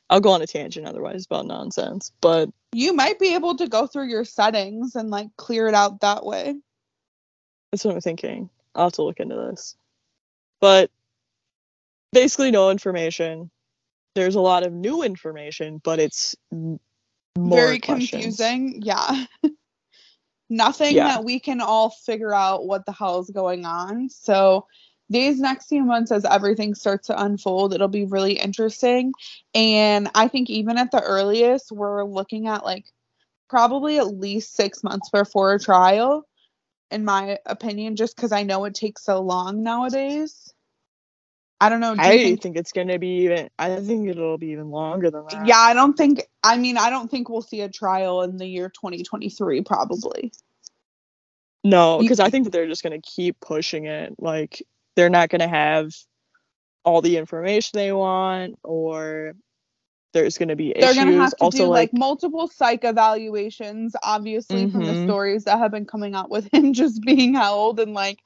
I'll 0.09 0.19
go 0.19 0.31
on 0.31 0.41
a 0.41 0.47
tangent 0.47 0.87
otherwise 0.87 1.25
about 1.25 1.47
nonsense. 1.47 2.11
But 2.21 2.49
you 2.71 2.93
might 2.93 3.19
be 3.19 3.33
able 3.33 3.57
to 3.57 3.67
go 3.67 3.87
through 3.87 4.09
your 4.09 4.25
settings 4.25 4.95
and 4.95 5.09
like 5.09 5.29
clear 5.37 5.67
it 5.67 5.73
out 5.73 6.01
that 6.01 6.25
way. 6.25 6.55
That's 7.71 7.85
what 7.85 7.95
I'm 7.95 8.01
thinking. 8.01 8.49
I'll 8.75 8.85
have 8.85 8.93
to 8.93 9.03
look 9.03 9.19
into 9.19 9.35
this. 9.35 9.75
But 10.61 10.91
basically, 12.11 12.51
no 12.51 12.69
information. 12.69 13.49
There's 14.15 14.35
a 14.35 14.41
lot 14.41 14.65
of 14.65 14.73
new 14.73 15.03
information, 15.03 15.79
but 15.83 15.99
it's 15.99 16.35
more 16.51 17.57
Very 17.57 17.79
questions. 17.79 18.37
confusing. 18.37 18.81
Yeah. 18.83 19.25
Nothing 20.49 20.95
Yeah. 20.95 21.07
that 21.09 21.23
we 21.23 21.39
can 21.39 21.61
all 21.61 21.89
figure 21.89 22.33
out 22.33 22.65
what 22.65 22.85
the 22.85 22.91
hell 22.91 23.19
is 23.19 23.29
going 23.29 23.65
on. 23.65 24.09
So 24.09 24.65
these 25.09 25.39
next 25.39 25.67
few 25.67 25.83
months 25.83 26.11
as 26.11 26.25
everything 26.25 26.75
starts 26.75 27.07
to 27.07 27.21
unfold, 27.21 27.73
it'll 27.73 27.87
be 27.87 28.05
really 28.05 28.33
interesting. 28.33 29.11
And 29.53 30.09
I 30.15 30.27
think 30.27 30.49
even 30.49 30.77
at 30.77 30.91
the 30.91 31.01
earliest, 31.01 31.71
we're 31.71 32.03
looking 32.03 32.47
at 32.47 32.63
like 32.63 32.85
probably 33.49 33.97
at 33.97 34.07
least 34.07 34.55
six 34.55 34.83
months 34.83 35.09
before 35.09 35.53
a 35.53 35.59
trial, 35.59 36.27
in 36.91 37.05
my 37.05 37.39
opinion, 37.45 37.95
just 37.95 38.15
because 38.15 38.31
I 38.31 38.43
know 38.43 38.65
it 38.65 38.75
takes 38.75 39.03
so 39.03 39.21
long 39.21 39.63
nowadays. 39.63 40.53
I 41.61 41.67
don't 41.69 41.81
know. 41.81 41.93
do 41.95 42.01
you 42.01 42.07
I 42.07 42.17
think- 42.17 42.41
think 42.41 42.55
it's 42.57 42.71
gonna 42.71 42.97
be 42.99 43.23
even. 43.25 43.49
I 43.59 43.75
think 43.81 44.07
it'll 44.07 44.37
be 44.37 44.47
even 44.51 44.69
longer 44.71 45.11
than 45.11 45.25
that. 45.29 45.45
yeah, 45.45 45.57
I 45.57 45.73
don't 45.73 45.97
think. 45.97 46.23
I 46.43 46.57
mean, 46.57 46.77
I 46.77 46.89
don't 46.89 47.11
think 47.11 47.27
we'll 47.29 47.41
see 47.41 47.61
a 47.61 47.69
trial 47.69 48.21
in 48.21 48.37
the 48.37 48.45
year 48.47 48.69
2023. 48.69 49.61
Probably. 49.63 50.31
No, 51.63 51.99
because 51.99 52.19
I 52.21 52.29
think 52.29 52.45
that 52.45 52.51
they're 52.51 52.67
just 52.67 52.83
gonna 52.83 53.01
keep 53.01 53.39
pushing 53.41 53.85
it. 53.85 54.15
Like 54.17 54.63
they're 54.95 55.09
not 55.09 55.29
gonna 55.29 55.47
have 55.49 55.93
all 56.85 57.01
the 57.01 57.17
information 57.17 57.71
they 57.77 57.91
want, 57.91 58.57
or 58.63 59.33
there's 60.13 60.37
gonna 60.37 60.55
be 60.55 60.69
issues. 60.71 60.81
They're 60.81 60.91
issues. 60.91 61.03
gonna 61.03 61.17
have 61.21 61.31
to 61.31 61.43
also, 61.43 61.57
do 61.57 61.65
like, 61.65 61.91
like 61.91 61.99
multiple 61.99 62.47
psych 62.47 62.85
evaluations, 62.85 63.95
obviously 64.01 64.69
from 64.71 64.85
the 64.85 64.93
Mhm. 64.93 65.05
stories 65.05 65.43
that 65.43 65.59
have 65.59 65.71
been 65.71 65.85
coming 65.85 66.15
out 66.15 66.29
with 66.29 66.47
him 66.53 66.71
just 66.73 67.01
being 67.01 67.33
held 67.33 67.79
and 67.81 67.93
like. 67.93 68.19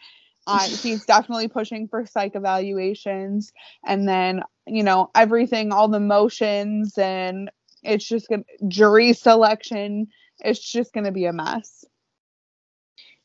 Uh, 0.46 0.68
he's 0.68 1.06
definitely 1.06 1.48
pushing 1.48 1.88
for 1.88 2.06
psych 2.06 2.36
evaluations 2.36 3.54
and 3.86 4.08
then 4.08 4.42
you 4.68 4.84
know 4.84 5.10
everything 5.16 5.72
all 5.72 5.88
the 5.88 6.00
motions 6.00 6.98
and 6.98 7.50
it's 7.82 8.06
just 8.06 8.28
gonna 8.28 8.44
jury 8.68 9.14
selection 9.14 10.08
it's 10.40 10.60
just 10.60 10.92
gonna 10.94 11.12
be 11.12 11.26
a 11.26 11.34
mess 11.34 11.86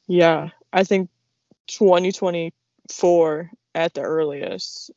yeah, 0.08 0.48
I 0.72 0.84
think 0.84 1.10
2024 1.68 3.50
at 3.74 3.94
the 3.94 4.00
earliest, 4.00 4.90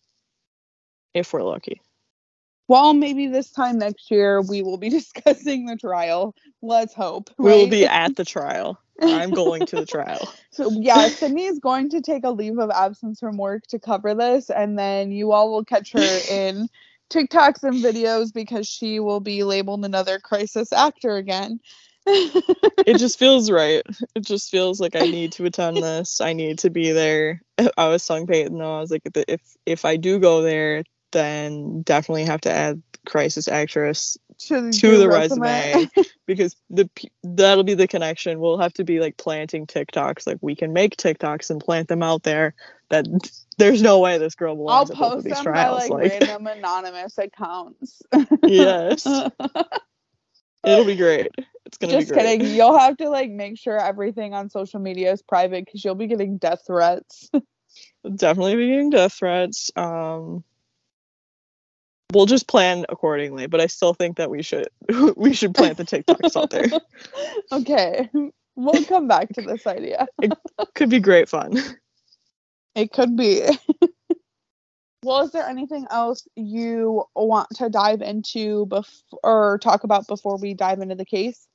if 1.14 1.34
we're 1.34 1.44
lucky. 1.44 1.82
well 2.70 2.94
maybe 2.94 3.28
this 3.28 3.52
time 3.52 3.78
next 3.78 4.10
year 4.10 4.42
we 4.42 4.62
will 4.62 4.78
be 4.78 4.90
discussing 5.00 5.66
the 5.66 5.76
trial 5.76 6.34
let's 6.62 6.94
hope 6.94 7.30
We 7.38 7.52
will 7.52 7.68
be 7.68 7.86
at 7.86 8.16
the 8.16 8.24
trial. 8.24 8.80
I'm 9.02 9.32
going 9.32 9.66
to 9.68 9.76
the 9.78 9.86
trial. 9.86 10.32
So 10.54 10.70
yeah, 10.70 11.08
Sydney 11.08 11.46
is 11.46 11.60
going 11.60 11.92
to 11.92 12.02
take 12.02 12.26
a 12.26 12.30
leave 12.30 12.60
of 12.60 12.70
absence 12.72 13.22
from 13.22 13.38
work 13.38 13.66
to 13.68 13.80
cover 13.80 14.14
this, 14.14 14.50
and 14.50 14.78
then 14.78 15.10
you 15.10 15.32
all 15.32 15.50
will 15.50 15.64
catch 15.64 15.94
her 15.94 16.20
in 16.30 16.68
TikToks 17.10 17.64
and 17.64 17.76
videos 17.76 18.34
because 18.34 18.68
she 18.68 19.00
will 19.00 19.22
be 19.22 19.46
labeled 19.46 19.86
another 19.86 20.20
crisis 20.20 20.74
actor 20.74 21.16
again. 21.16 21.62
it 22.06 22.98
just 22.98 23.18
feels 23.18 23.50
right. 23.50 23.82
It 24.14 24.26
just 24.26 24.52
feels 24.52 24.82
like 24.82 24.98
I 24.98 25.02
need 25.02 25.32
to 25.34 25.46
attend 25.46 25.78
this. 25.78 26.20
I 26.20 26.34
need 26.34 26.60
to 26.60 26.70
be 26.70 26.92
there. 26.92 27.42
I 27.78 27.88
was 27.88 28.06
telling 28.06 28.28
Peyton 28.28 28.58
though, 28.58 28.78
I 28.78 28.82
was 28.82 28.92
like, 28.92 29.04
if 29.16 29.42
if 29.66 29.86
I 29.86 29.96
do 29.96 30.20
go 30.20 30.42
there, 30.42 30.84
then 31.12 31.82
definitely 31.84 32.26
have 32.26 32.42
to 32.42 32.52
add 32.52 32.82
crisis 33.06 33.48
actress 33.48 34.18
to, 34.48 34.72
to 34.72 34.98
the 34.98 35.08
resume 35.10 35.88
because 36.28 36.56
the 36.70 36.90
that'll 37.24 37.64
be 37.64 37.74
the 37.74 37.88
connection. 37.88 38.40
We'll 38.40 38.58
have 38.58 38.74
to 38.74 38.84
be 38.84 39.00
like 39.00 39.18
planting 39.18 39.68
TikToks. 39.68 40.26
Like 40.28 40.38
we 40.42 40.56
can 40.56 40.74
make 40.74 40.96
TikToks 40.98 41.50
and 41.50 41.60
plant 41.60 41.88
them 41.88 42.04
out 42.04 42.24
there. 42.24 42.54
That 42.90 43.06
there's 43.58 43.82
no 43.82 44.00
way 44.00 44.18
this 44.18 44.36
girl 44.36 44.52
I'll 44.68 44.86
belongs 44.86 44.92
at 44.92 44.98
both 44.98 45.06
of 45.06 45.12
post 45.14 45.26
these 45.26 45.36
them 45.36 45.46
by 45.46 45.52
trials. 45.52 45.90
like, 45.90 45.92
Like, 45.92 46.22
random 46.22 46.48
anonymous 46.58 47.18
accounts. 47.18 48.02
yes, 48.44 49.06
it'll 50.66 50.86
be 50.86 50.96
great. 50.96 51.30
It's 51.66 51.78
gonna 51.78 51.94
Just 51.94 52.10
be 52.10 52.16
great. 52.16 52.40
kidding. 52.40 52.56
You'll 52.56 52.78
have 52.78 52.98
to 52.98 53.10
like 53.10 53.32
make 53.32 53.58
sure 53.58 53.78
everything 53.78 54.34
on 54.34 54.50
social 54.50 54.80
media 54.80 55.12
is 55.12 55.22
private 55.22 55.66
because 55.66 55.84
you'll 55.86 55.96
be 55.96 56.08
getting 56.08 56.38
death 56.38 56.64
threats. 56.68 57.30
definitely 58.16 58.56
be 58.56 58.68
getting 58.68 58.90
death 58.90 59.14
threats. 59.14 59.72
Um, 59.76 60.44
we'll 62.14 62.26
just 62.26 62.48
plan 62.48 62.86
accordingly, 62.90 63.48
but 63.48 63.62
I 63.62 63.68
still 63.68 63.94
think 63.94 64.18
that 64.18 64.30
we 64.30 64.42
should 64.42 64.68
we 65.16 65.34
should 65.34 65.54
plant 65.54 65.78
the 65.78 65.84
TikToks 65.84 66.36
out 66.36 66.50
there. 66.50 66.68
okay, 67.52 68.10
we'll 68.56 68.86
come 68.86 69.08
back 69.08 69.30
to 69.30 69.42
this 69.42 69.66
idea. 69.68 70.08
It 70.22 70.34
could 70.76 70.90
be 70.90 71.00
great 71.00 71.30
fun. 71.30 71.58
It 72.76 72.92
could 72.92 73.18
be. 73.18 73.44
well, 75.04 75.22
is 75.22 75.32
there 75.32 75.48
anything 75.48 75.86
else 75.92 76.28
you 76.36 77.04
want 77.16 77.50
to 77.56 77.70
dive 77.70 78.02
into 78.02 78.66
before 78.68 79.20
or 79.24 79.60
talk 79.60 79.84
about 79.84 80.08
before 80.08 80.38
we 80.38 80.54
dive 80.54 80.80
into 80.80 80.96
the 80.96 81.06
case? 81.06 81.48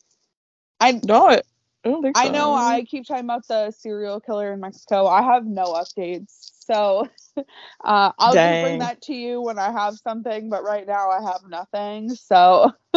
I 0.78 1.00
No, 1.04 1.28
I, 1.28 1.42
I 1.84 1.88
don't 1.90 2.02
think 2.02 2.16
so. 2.16 2.22
I 2.22 2.28
know 2.28 2.54
I 2.54 2.84
keep 2.84 3.06
talking 3.06 3.24
about 3.24 3.46
the 3.48 3.70
serial 3.70 4.20
killer 4.20 4.52
in 4.52 4.60
Mexico. 4.60 5.06
I 5.06 5.22
have 5.22 5.46
no 5.46 5.72
updates. 5.72 6.50
So 6.66 7.08
uh, 7.84 8.12
I'll 8.18 8.34
just 8.34 8.60
bring 8.60 8.78
that 8.78 9.02
to 9.02 9.14
you 9.14 9.40
when 9.40 9.58
I 9.58 9.70
have 9.70 9.96
something, 9.96 10.50
but 10.50 10.64
right 10.64 10.86
now 10.86 11.10
I 11.10 11.22
have 11.22 11.42
nothing. 11.48 12.10
So 12.10 12.72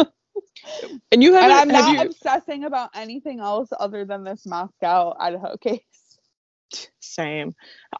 and 1.12 1.22
you 1.22 1.34
haven't 1.34 1.56
I'm 1.56 1.70
have 1.70 1.86
not 1.86 2.00
you 2.00 2.06
obsessing 2.06 2.64
about 2.64 2.90
anything 2.94 3.40
else 3.40 3.68
other 3.78 4.04
than 4.04 4.24
this 4.24 4.46
Moscow, 4.46 5.14
Idaho 5.18 5.56
case. 5.56 5.80
same. 7.00 7.54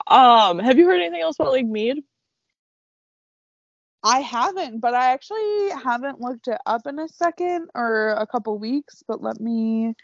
Um, 0.06 0.58
have 0.58 0.78
you 0.78 0.86
heard 0.86 1.00
anything 1.00 1.22
else 1.22 1.36
about 1.38 1.52
Lake 1.52 1.66
Mead? 1.66 1.98
I 4.02 4.20
haven't, 4.20 4.80
but 4.80 4.94
I 4.94 5.12
actually 5.12 5.70
haven't 5.70 6.20
looked 6.20 6.48
it 6.48 6.58
up 6.64 6.86
in 6.86 6.98
a 6.98 7.08
second 7.08 7.68
or 7.74 8.10
a 8.10 8.26
couple 8.26 8.58
weeks. 8.58 9.02
But 9.06 9.22
let 9.22 9.38
me 9.40 9.94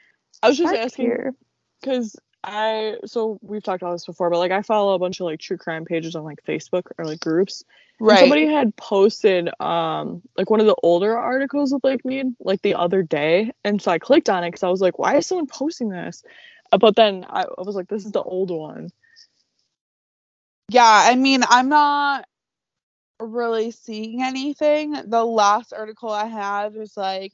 I 0.42 0.49
was 0.49 0.58
just 0.58 0.75
asking 0.75 1.35
because 1.80 2.16
I 2.46 2.96
so 3.06 3.38
we've 3.42 3.62
talked 3.62 3.82
about 3.82 3.92
this 3.92 4.06
before, 4.06 4.30
but 4.30 4.38
like 4.38 4.52
I 4.52 4.62
follow 4.62 4.94
a 4.94 4.98
bunch 4.98 5.20
of 5.20 5.24
like 5.26 5.40
true 5.40 5.56
crime 5.58 5.84
pages 5.84 6.14
on 6.14 6.24
like 6.24 6.42
Facebook 6.44 6.84
or 6.96 7.04
like 7.04 7.20
groups. 7.20 7.64
And 8.06 8.06
Right. 8.06 8.20
Somebody 8.20 8.46
had 8.46 8.76
posted 8.76 9.50
um 9.60 10.22
like 10.38 10.48
one 10.48 10.60
of 10.60 10.66
the 10.66 10.76
older 10.82 11.16
articles 11.18 11.72
of 11.72 11.82
Lake 11.82 12.04
Mead 12.04 12.36
like 12.40 12.62
the 12.62 12.74
other 12.74 13.02
day, 13.02 13.52
and 13.64 13.82
so 13.82 13.90
I 13.90 13.98
clicked 13.98 14.30
on 14.30 14.44
it 14.44 14.48
because 14.48 14.62
I 14.62 14.68
was 14.68 14.80
like, 14.80 14.98
why 14.98 15.16
is 15.16 15.26
someone 15.26 15.46
posting 15.48 15.88
this? 15.88 16.22
Uh, 16.72 16.78
But 16.78 16.96
then 16.96 17.26
I, 17.28 17.42
I 17.42 17.62
was 17.62 17.74
like, 17.74 17.88
this 17.88 18.06
is 18.06 18.12
the 18.12 18.22
old 18.22 18.50
one. 18.50 18.90
Yeah, 20.70 20.84
I 20.84 21.16
mean, 21.16 21.42
I'm 21.48 21.68
not 21.68 22.26
really 23.20 23.70
seeing 23.70 24.22
anything. 24.22 24.92
The 24.92 25.24
last 25.24 25.72
article 25.72 26.10
I 26.10 26.26
have 26.26 26.76
is 26.76 26.96
like 26.96 27.32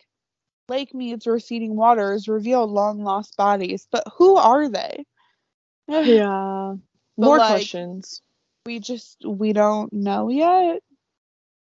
Lake 0.72 0.94
Mead's 0.94 1.26
receding 1.26 1.76
waters 1.76 2.28
reveal 2.28 2.66
long 2.66 3.04
lost 3.04 3.36
bodies, 3.36 3.86
but 3.92 4.04
who 4.16 4.36
are 4.36 4.68
they? 4.68 5.04
Yeah. 5.86 6.76
But, 7.18 7.24
More 7.26 7.36
like- 7.36 7.50
questions. 7.50 8.22
We 8.64 8.78
just 8.78 9.18
we 9.26 9.52
don't 9.52 9.92
know 9.92 10.30
yet. 10.30 10.82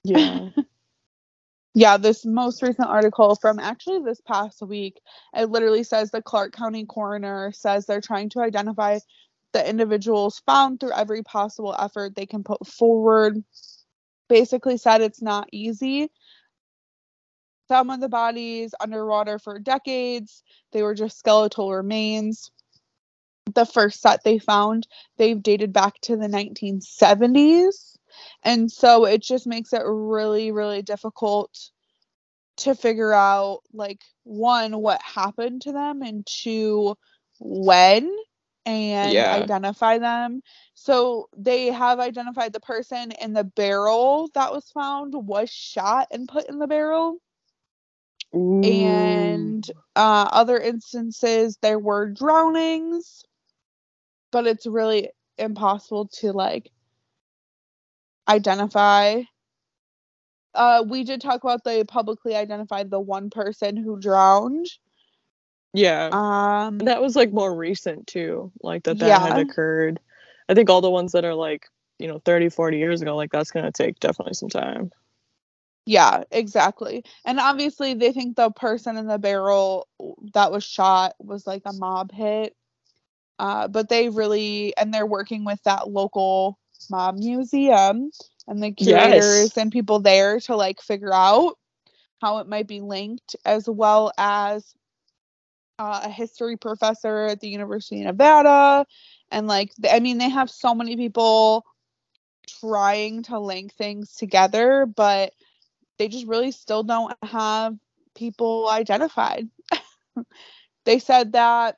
Yeah. 0.03 0.49
Yeah, 1.79 1.97
this 1.97 2.25
most 2.25 2.63
recent 2.63 2.87
article 2.87 3.35
from 3.35 3.59
actually 3.59 4.01
this 4.03 4.19
past 4.19 4.63
week, 4.63 4.99
it 5.35 5.51
literally 5.51 5.83
says 5.83 6.09
the 6.09 6.23
Clark 6.23 6.51
County 6.51 6.87
coroner 6.87 7.51
says 7.51 7.85
they're 7.85 8.01
trying 8.01 8.29
to 8.29 8.39
identify 8.39 8.97
the 9.53 9.69
individuals 9.69 10.41
found 10.47 10.79
through 10.79 10.93
every 10.93 11.21
possible 11.21 11.75
effort 11.77 12.15
they 12.15 12.25
can 12.25 12.43
put 12.43 12.65
forward. 12.65 13.43
Basically 14.27 14.77
said 14.77 15.01
it's 15.01 15.21
not 15.21 15.49
easy. 15.51 16.09
Some 17.67 17.89
of 17.89 17.99
the 17.99 18.09
bodies 18.09 18.73
underwater 18.79 19.39
for 19.39 19.59
decades, 19.59 20.43
they 20.71 20.83
were 20.83 20.95
just 20.95 21.17
skeletal 21.17 21.73
remains. 21.73 22.51
The 23.53 23.65
first 23.65 24.01
set 24.01 24.23
they 24.23 24.39
found, 24.39 24.87
they've 25.17 25.41
dated 25.41 25.73
back 25.73 25.99
to 26.01 26.17
the 26.17 26.27
1970s. 26.27 27.97
And 28.43 28.71
so 28.71 29.05
it 29.05 29.21
just 29.21 29.47
makes 29.47 29.73
it 29.73 29.83
really, 29.85 30.51
really 30.51 30.81
difficult 30.81 31.71
to 32.57 32.75
figure 32.75 33.13
out, 33.13 33.61
like, 33.73 34.01
one, 34.23 34.79
what 34.81 35.01
happened 35.01 35.61
to 35.63 35.71
them, 35.71 36.01
and 36.01 36.25
two, 36.25 36.95
when 37.39 38.11
and 38.65 39.13
Yeah. 39.13 39.31
identify 39.31 39.97
them. 39.99 40.41
So 40.73 41.29
they 41.37 41.67
have 41.67 41.99
identified 41.99 42.53
the 42.53 42.59
person 42.59 43.11
in 43.11 43.33
the 43.33 43.43
barrel 43.45 44.29
that 44.33 44.51
was 44.51 44.69
found 44.71 45.13
was 45.15 45.49
shot 45.49 46.07
and 46.11 46.27
put 46.27 46.49
in 46.49 46.59
the 46.59 46.67
barrel. 46.67 47.19
And 48.63 49.69
uh, 49.95 50.29
other 50.31 50.57
instances, 50.57 51.57
there 51.61 51.79
were 51.79 52.09
drownings, 52.09 53.23
but 54.31 54.47
it's 54.47 54.65
really 54.65 55.09
impossible 55.37 56.07
to 56.19 56.31
like 56.31 56.71
identify. 58.27 59.21
Uh, 60.53 60.83
we 60.87 61.03
did 61.03 61.21
talk 61.21 61.43
about 61.43 61.63
they 61.63 61.83
publicly 61.83 62.35
identified 62.35 62.89
the 62.89 62.99
one 62.99 63.29
person 63.29 63.77
who 63.77 63.99
drowned. 63.99 64.65
yeah. 65.73 66.09
Um, 66.11 66.79
that 66.79 67.01
was 67.01 67.15
like 67.15 67.31
more 67.31 67.53
recent 67.55 68.07
too 68.07 68.51
like 68.61 68.83
that 68.83 68.99
that 68.99 69.21
had 69.21 69.37
occurred 69.39 69.99
i 70.49 70.53
think 70.53 70.69
all 70.69 70.81
the 70.81 70.89
ones 70.89 71.11
that 71.11 71.25
are 71.25 71.33
like 71.35 71.67
you 71.99 72.07
know 72.07 72.19
30 72.19 72.49
40 72.49 72.77
years 72.77 73.01
ago 73.01 73.15
like 73.15 73.31
that's 73.31 73.51
gonna 73.51 73.71
take 73.71 73.99
definitely 73.99 74.33
some 74.33 74.49
time 74.49 74.91
yeah, 75.87 76.25
exactly. 76.31 77.03
And 77.25 77.39
obviously, 77.39 77.95
they 77.95 78.13
think 78.13 78.37
the 78.37 78.51
person 78.51 78.97
in 78.97 79.07
the 79.07 79.19
barrel 79.19 79.87
that 80.33 80.51
was 80.51 80.65
shot 80.65 81.15
was 81.19 81.47
like 81.47 81.63
a 81.65 81.73
mob 81.73 82.11
hit. 82.13 82.55
Uh, 83.39 83.67
but 83.67 83.89
they 83.89 84.09
really, 84.09 84.75
and 84.77 84.93
they're 84.93 85.05
working 85.07 85.45
with 85.45 85.61
that 85.63 85.89
local 85.89 86.59
mob 86.89 87.17
museum 87.17 88.11
and 88.47 88.63
the 88.63 88.71
Yes. 88.79 89.51
curators 89.51 89.57
and 89.57 89.71
people 89.71 89.99
there 89.99 90.39
to 90.41 90.55
like 90.55 90.81
figure 90.81 91.13
out 91.13 91.55
how 92.21 92.39
it 92.39 92.47
might 92.47 92.67
be 92.67 92.81
linked, 92.81 93.35
as 93.45 93.69
well 93.69 94.11
as 94.17 94.73
uh, 95.79 96.01
a 96.05 96.09
history 96.09 96.57
professor 96.57 97.25
at 97.27 97.39
the 97.41 97.49
University 97.49 98.01
of 98.01 98.07
Nevada. 98.07 98.85
And 99.31 99.47
like, 99.47 99.71
I 99.91 99.99
mean, 99.99 100.17
they 100.17 100.29
have 100.29 100.49
so 100.49 100.73
many 100.75 100.95
people 100.97 101.65
trying 102.61 103.23
to 103.23 103.39
link 103.39 103.73
things 103.73 104.15
together, 104.15 104.85
but 104.85 105.33
they 105.97 106.07
just 106.07 106.27
really 106.27 106.51
still 106.51 106.83
don't 106.83 107.13
have 107.23 107.75
people 108.15 108.69
identified. 108.69 109.49
they 110.85 110.99
said 110.99 111.33
that 111.33 111.77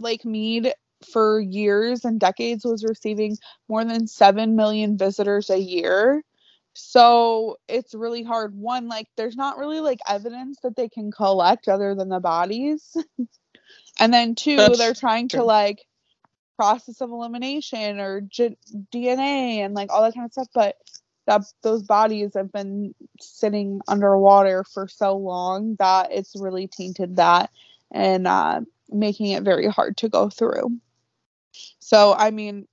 Lake 0.00 0.24
Mead 0.24 0.74
for 1.12 1.40
years 1.40 2.04
and 2.04 2.20
decades 2.20 2.64
was 2.64 2.84
receiving 2.84 3.36
more 3.68 3.84
than 3.84 4.06
7 4.06 4.56
million 4.56 4.96
visitors 4.98 5.50
a 5.50 5.58
year. 5.58 6.22
So 6.74 7.58
it's 7.68 7.94
really 7.94 8.22
hard. 8.22 8.54
One, 8.54 8.88
like, 8.88 9.08
there's 9.16 9.36
not 9.36 9.58
really 9.58 9.80
like 9.80 10.00
evidence 10.08 10.58
that 10.62 10.76
they 10.76 10.88
can 10.88 11.10
collect 11.10 11.68
other 11.68 11.94
than 11.94 12.08
the 12.08 12.20
bodies. 12.20 12.96
and 14.00 14.12
then 14.14 14.34
two, 14.34 14.76
That's 14.76 14.78
they're 14.78 14.94
trying 14.94 15.28
true. 15.30 15.40
to 15.40 15.44
like 15.44 15.80
process 16.58 17.00
of 17.00 17.10
elimination 17.10 18.00
or 18.00 18.22
G- 18.22 18.56
DNA 18.92 19.58
and 19.64 19.74
like 19.74 19.92
all 19.92 20.02
that 20.02 20.14
kind 20.14 20.26
of 20.26 20.32
stuff. 20.32 20.48
But 20.54 20.76
that 21.26 21.42
those 21.62 21.82
bodies 21.82 22.32
have 22.34 22.52
been 22.52 22.94
sitting 23.20 23.80
underwater 23.88 24.64
for 24.64 24.88
so 24.88 25.16
long 25.16 25.76
that 25.78 26.08
it's 26.10 26.34
really 26.38 26.66
tainted 26.66 27.16
that 27.16 27.50
and 27.90 28.26
uh, 28.26 28.60
making 28.90 29.28
it 29.28 29.42
very 29.42 29.68
hard 29.68 29.96
to 29.98 30.08
go 30.08 30.28
through. 30.28 30.78
So, 31.78 32.14
I 32.14 32.30
mean, 32.30 32.66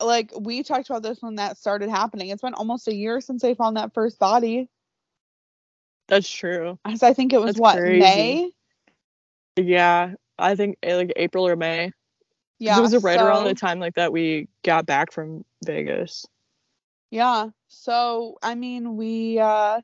like 0.00 0.32
we 0.38 0.62
talked 0.62 0.88
about 0.88 1.02
this 1.02 1.20
when 1.20 1.36
that 1.36 1.58
started 1.58 1.90
happening. 1.90 2.28
It's 2.28 2.42
been 2.42 2.54
almost 2.54 2.88
a 2.88 2.94
year 2.94 3.20
since 3.20 3.42
they 3.42 3.54
found 3.54 3.76
that 3.76 3.94
first 3.94 4.18
body. 4.18 4.68
That's 6.08 6.28
true. 6.28 6.78
As 6.84 7.02
I 7.02 7.12
think 7.12 7.32
it 7.32 7.40
was 7.40 7.54
That's 7.54 7.60
what 7.60 7.78
crazy. 7.78 7.98
May. 7.98 8.50
Yeah, 9.56 10.14
I 10.38 10.54
think 10.54 10.78
uh, 10.86 10.96
like 10.96 11.12
April 11.16 11.46
or 11.46 11.56
May. 11.56 11.92
Yeah, 12.58 12.78
it 12.78 12.82
was 12.82 13.02
right 13.02 13.18
around 13.18 13.44
the 13.44 13.54
time 13.54 13.80
like 13.80 13.94
that 13.94 14.12
we 14.12 14.48
got 14.62 14.86
back 14.86 15.12
from 15.12 15.44
Vegas. 15.64 16.26
Yeah. 17.10 17.48
So, 17.70 18.36
I 18.42 18.56
mean, 18.56 18.96
we 18.96 19.38
uh 19.38 19.80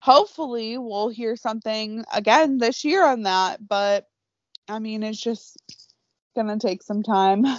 hopefully 0.00 0.78
we'll 0.78 1.08
hear 1.08 1.36
something 1.36 2.04
again 2.12 2.58
this 2.58 2.84
year 2.84 3.04
on 3.04 3.22
that, 3.24 3.66
but 3.66 4.06
I 4.68 4.78
mean, 4.78 5.02
it's 5.02 5.20
just 5.20 5.60
gonna 6.34 6.58
take 6.58 6.82
some 6.82 7.02
time. 7.02 7.44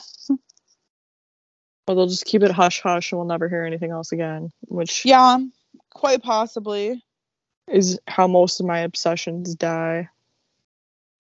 Or 1.86 1.96
they'll 1.96 2.08
just 2.08 2.24
keep 2.24 2.44
it 2.44 2.52
hush 2.52 2.82
hush 2.82 3.12
and 3.12 3.20
we'll 3.20 3.28
never 3.28 3.50
hear 3.50 3.66
anything 3.66 3.92
else 3.92 4.14
again, 4.14 4.52
which 4.62 5.04
yeah, 5.04 5.38
quite 5.90 6.24
possibly. 6.24 7.04
is 7.68 8.00
how 8.08 8.26
most 8.28 8.62
of 8.62 8.66
my 8.66 8.80
obsessions 8.80 9.54
die. 9.56 10.08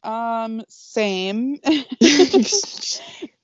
Um, 0.03 0.63
same. 0.69 1.59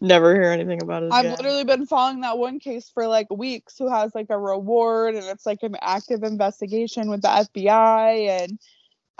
never 0.00 0.34
hear 0.34 0.50
anything 0.50 0.82
about 0.82 1.02
it 1.02 1.12
I've 1.12 1.26
again. 1.26 1.36
literally 1.36 1.64
been 1.64 1.86
following 1.86 2.20
that 2.22 2.38
one 2.38 2.58
case 2.58 2.90
for 2.92 3.06
like 3.06 3.28
weeks 3.30 3.76
who 3.78 3.90
has 3.90 4.14
like 4.14 4.30
a 4.30 4.38
reward 4.38 5.14
and 5.14 5.24
it's 5.24 5.46
like 5.46 5.62
an 5.62 5.76
active 5.80 6.22
investigation 6.22 7.10
with 7.10 7.22
the 7.22 7.28
FBI 7.28 8.42
and 8.42 8.58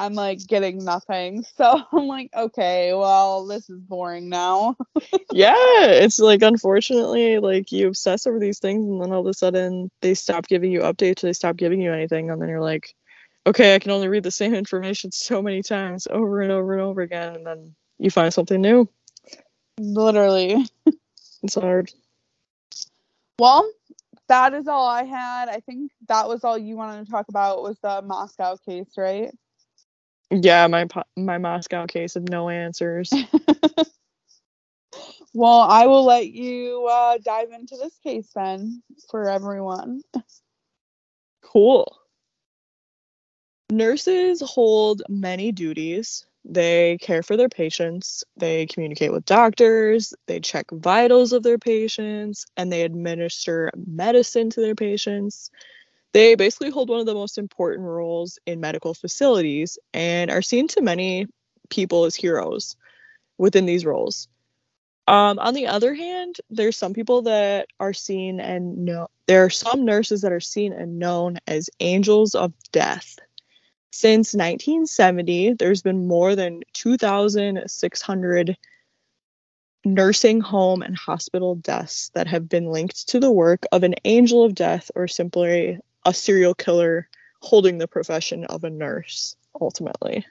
I'm 0.01 0.15
like 0.15 0.47
getting 0.47 0.83
nothing. 0.83 1.45
So 1.57 1.83
I'm 1.93 2.07
like, 2.07 2.31
okay, 2.35 2.95
well, 2.95 3.47
this 3.47 3.69
is 3.69 3.81
boring 3.81 4.31
now. 4.31 4.77
yeah, 5.33 5.85
it's 5.85 6.19
like 6.19 6.41
unfortunately, 6.41 7.39
like 7.39 7.71
you 7.71 7.89
obsess 7.89 8.27
over 8.27 8.39
these 8.39 8.59
things, 8.59 8.89
and 8.89 9.03
then 9.03 9.13
all 9.13 9.21
of 9.21 9.27
a 9.27 9.35
sudden 9.35 9.91
they 10.01 10.15
stop 10.15 10.47
giving 10.47 10.73
you 10.73 10.81
updates, 10.81 11.21
they 11.21 11.35
stop 11.35 11.57
giving 11.57 11.83
you 11.83 11.93
anything, 11.93 12.31
and 12.31 12.41
then 12.41 12.49
you're 12.49 12.63
like, 12.63 12.95
okay, 13.47 13.75
I 13.75 13.79
can 13.79 13.91
only 13.91 14.09
read 14.09 14.23
the 14.23 14.31
same 14.31 14.55
information 14.65 15.13
so 15.13 15.43
many 15.43 15.63
times 15.63 16.09
over 16.11 16.41
and 16.41 16.51
over 16.51 16.73
and 16.73 16.83
over 16.83 17.03
again, 17.03 17.37
and 17.37 17.47
then 17.47 17.75
you 17.99 18.11
find 18.11 18.33
something 18.33 18.61
new. 18.61 18.89
Literally. 19.81 20.65
It's 21.43 21.55
hard. 21.55 21.91
Well, 23.39 23.67
that 24.29 24.53
is 24.53 24.69
all 24.69 24.87
I 24.87 25.05
had. 25.05 25.49
I 25.49 25.61
think 25.61 25.91
that 26.09 26.29
was 26.29 26.45
all 26.45 26.59
you 26.59 26.77
wanted 26.77 27.07
to 27.07 27.11
talk 27.11 27.29
about 27.29 27.63
was 27.63 27.79
the 27.83 28.03
Moscow 28.03 28.57
case, 28.57 28.93
right? 28.99 29.31
Yeah, 30.31 30.67
my 30.67 30.87
my 31.17 31.39
Moscow 31.39 31.87
case 31.87 32.15
of 32.15 32.29
no 32.29 32.51
answers. 32.51 33.11
Well, 35.33 35.61
I 35.61 35.87
will 35.87 36.05
let 36.05 36.29
you 36.29 36.89
uh, 36.91 37.19
dive 37.23 37.53
into 37.53 37.77
this 37.77 37.97
case 38.03 38.29
then 38.35 38.83
for 39.11 39.29
everyone. 39.29 40.03
Cool. 41.43 41.97
Nurses 43.71 44.41
hold 44.41 45.03
many 45.09 45.53
duties. 45.53 46.27
They 46.45 46.99
care 47.01 47.23
for 47.23 47.37
their 47.37 47.49
patients, 47.49 48.25
they 48.37 48.67
communicate 48.67 49.13
with 49.13 49.25
doctors, 49.27 50.15
they 50.27 50.41
check 50.41 50.67
vitals 50.73 51.33
of 51.33 51.43
their 51.43 51.59
patients, 51.59 52.47
and 52.57 52.73
they 52.73 52.83
administer 52.83 53.71
medicine 53.87 54.51
to 54.51 54.61
their 54.61 54.75
patients. 54.75 55.51
They 56.13 56.35
basically 56.35 56.71
hold 56.71 56.89
one 56.89 57.01
of 57.01 57.07
the 57.07 57.15
most 57.15 57.39
important 57.39 57.87
roles 57.87 58.39
in 58.47 58.59
medical 58.61 58.95
facilities 58.95 59.79
and 59.95 60.31
are 60.31 60.43
seen 60.43 60.67
to 60.69 60.81
many 60.81 61.27
people 61.69 62.05
as 62.05 62.17
heroes 62.17 62.77
within 63.39 63.67
these 63.67 63.85
roles. 63.85 64.29
Um, 65.07 65.39
on 65.41 65.55
the 65.55 65.67
other 65.67 65.95
hand, 65.95 66.37
there's 66.51 66.77
some 66.77 66.95
people 66.95 67.23
that 67.23 67.67
are 67.81 67.93
seen 67.93 68.41
and 68.41 68.85
know 68.85 69.09
there 69.27 69.45
are 69.45 69.51
some 69.51 69.85
nurses 69.85 70.23
that 70.23 70.33
are 70.33 70.41
seen 70.41 70.73
and 70.73 70.99
known 70.99 71.39
as 71.47 71.71
angels 71.81 72.35
of 72.35 72.53
death. 72.73 73.19
Since 73.91 74.35
1970, 74.35 75.55
there's 75.55 75.83
been 75.83 76.07
more 76.07 76.37
than 76.37 76.63
2,600 76.75 78.57
nursing 79.85 80.41
home 80.41 80.83
and 80.83 80.97
hospital 80.97 81.55
deaths 81.57 82.11
that 82.15 82.27
have 82.27 82.49
been 82.49 82.67
linked 82.67 83.09
to 83.09 83.19
the 83.19 83.33
work 83.33 83.65
of 83.73 83.83
an 83.83 83.95
angel 84.05 84.45
of 84.45 84.55
death 84.55 84.91
or 84.95 85.09
simply 85.09 85.79
a 86.05 86.15
serial 86.15 86.55
killer 86.55 87.09
holding 87.41 87.79
the 87.79 87.89
profession 87.89 88.45
of 88.45 88.65
a 88.65 88.71
nurse, 88.71 89.35
ultimately. 89.61 90.25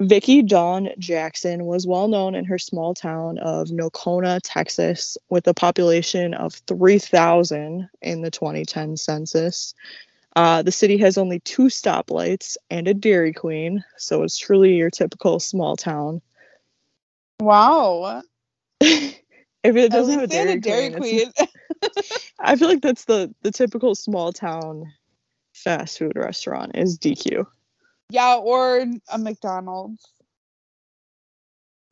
Vicki 0.00 0.42
Dawn 0.42 0.88
Jackson 0.98 1.66
was 1.66 1.86
well 1.86 2.08
known 2.08 2.34
in 2.34 2.46
her 2.46 2.58
small 2.58 2.94
town 2.94 3.38
of 3.38 3.68
Nocona, 3.68 4.40
Texas, 4.42 5.18
with 5.28 5.46
a 5.46 5.54
population 5.54 6.32
of 6.32 6.54
3,000 6.66 7.88
in 8.00 8.22
the 8.22 8.30
2010 8.30 8.96
census. 8.96 9.74
Uh, 10.36 10.62
the 10.62 10.72
city 10.72 10.96
has 10.98 11.18
only 11.18 11.40
two 11.40 11.64
stoplights 11.64 12.56
and 12.70 12.86
a 12.86 12.94
Dairy 12.94 13.32
Queen, 13.32 13.84
so 13.96 14.22
it's 14.22 14.38
truly 14.38 14.76
your 14.76 14.90
typical 14.90 15.40
small 15.40 15.76
town. 15.76 16.22
Wow. 17.40 18.22
if 18.80 19.16
it 19.64 19.90
doesn't 19.90 20.20
have 20.20 20.20
a 20.20 20.22
least 20.22 20.30
they 20.30 20.36
had 20.36 20.62
Dairy, 20.62 20.86
a 20.86 20.90
Dairy 20.90 21.00
Queen, 21.00 21.32
Queen. 21.32 21.48
I 22.40 22.56
feel 22.56 22.68
like 22.68 22.82
that's 22.82 23.04
the 23.06 23.34
the 23.42 23.50
typical 23.50 23.94
small 23.94 24.32
town 24.32 24.92
fast 25.54 25.98
food 25.98 26.12
restaurant 26.14 26.72
is 26.76 26.98
DQ. 26.98 27.46
yeah, 28.10 28.36
or 28.36 28.84
a 29.12 29.18
McDonald's. 29.18 30.06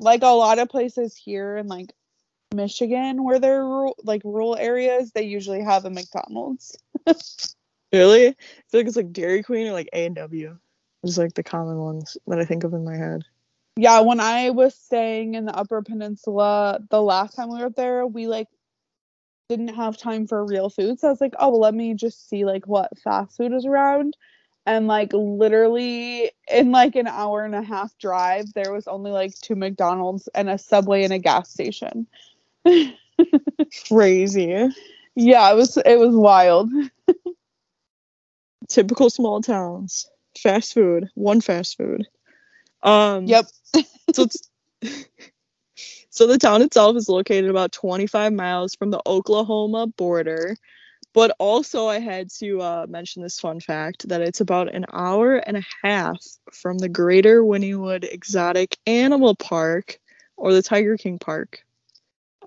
Like 0.01 0.23
a 0.23 0.29
lot 0.29 0.61
of 0.61 0.69
places 0.69 1.17
here 1.17 1.57
in 1.57 1.67
like 1.67 1.93
Michigan 2.55 3.25
where 3.25 3.41
they're 3.41 3.67
like 4.05 4.23
rural 4.25 4.57
areas, 4.57 5.11
they 5.11 5.23
usually 5.23 5.63
have 5.63 5.85
a 5.85 5.91
McDonald's. 5.91 6.77
Really? 7.93 8.29
I 8.29 8.35
feel 8.71 8.81
like 8.81 8.87
it's 8.87 8.97
like 8.97 9.13
Dairy 9.13 9.43
Queen 9.43 9.67
or 9.67 9.73
like 9.73 9.89
A 9.93 10.07
and 10.07 10.17
W. 10.17 10.59
Just 11.05 11.19
like 11.19 11.35
the 11.35 11.43
common 11.43 11.79
ones 11.79 12.17
that 12.27 12.39
I 12.39 12.45
think 12.45 12.65
of 12.65 12.75
in 12.75 12.85
my 12.85 12.97
head. 12.97 13.23
Yeah, 13.77 14.01
when 14.01 14.19
I 14.19 14.51
was 14.51 14.75
staying 14.75 15.35
in 15.35 15.45
the 15.45 15.55
Upper 15.55 15.83
Peninsula 15.83 16.81
the 16.91 17.01
last 17.01 17.37
time 17.37 17.53
we 17.53 17.61
were 17.61 17.71
there, 17.71 18.07
we 18.07 18.27
like 18.27 18.49
didn't 19.49 19.69
have 19.69 19.97
time 19.97 20.27
for 20.27 20.45
real 20.45 20.69
food. 20.69 20.99
So 20.99 21.09
I 21.09 21.11
was 21.11 21.21
like, 21.21 21.35
oh, 21.39 21.51
well, 21.51 21.61
let 21.61 21.75
me 21.75 21.95
just 21.95 22.29
see 22.29 22.45
like 22.45 22.67
what 22.67 22.99
fast 22.99 23.37
food 23.37 23.53
is 23.53 23.65
around. 23.65 24.17
And 24.67 24.87
like 24.87 25.13
literally 25.13 26.31
in 26.53 26.73
like 26.73 26.97
an 26.97 27.07
hour 27.07 27.45
and 27.45 27.55
a 27.55 27.63
half 27.63 27.97
drive, 27.99 28.53
there 28.53 28.73
was 28.73 28.87
only 28.87 29.11
like 29.11 29.35
two 29.41 29.55
McDonald's 29.55 30.29
and 30.35 30.51
a 30.51 30.59
Subway 30.59 31.05
and 31.05 31.13
a 31.13 31.19
gas 31.19 31.49
station. 31.49 32.07
Crazy. 33.89 34.69
Yeah, 35.15 35.51
it 35.51 35.57
was 35.57 35.77
it 35.79 35.99
was 35.99 36.15
wild. 36.15 36.71
Typical 38.69 39.11
small 39.11 39.41
towns. 39.41 40.09
Fast 40.39 40.75
food. 40.75 41.09
One 41.15 41.41
fast 41.41 41.77
food. 41.77 42.07
Um 42.83 43.27
Yep. 43.27 43.47
so 44.15 44.27
so 46.11 46.27
the 46.27 46.39
town 46.39 46.63
itself 46.63 46.97
is 46.97 47.09
located 47.09 47.51
about 47.51 47.73
25 47.73 48.33
miles 48.33 48.75
from 48.75 48.91
the 48.91 49.01
Oklahoma 49.07 49.87
border. 49.87 50.57
But 51.15 51.35
also 51.39 51.87
I 51.87 51.99
had 51.99 52.31
to 52.39 52.61
uh, 52.61 52.87
mention 52.89 53.23
this 53.23 53.41
fun 53.41 53.61
fact 53.61 54.09
that 54.09 54.21
it's 54.21 54.41
about 54.41 54.75
an 54.75 54.85
hour 54.93 55.37
and 55.37 55.57
a 55.57 55.65
half 55.83 56.19
from 56.53 56.79
the 56.79 56.89
Greater 56.89 57.43
Wynnewood 57.43 58.05
Exotic 58.05 58.77
Animal 58.87 59.35
Park 59.35 59.99
or 60.37 60.53
the 60.53 60.63
Tiger 60.63 60.97
King 60.97 61.19
Park. 61.19 61.61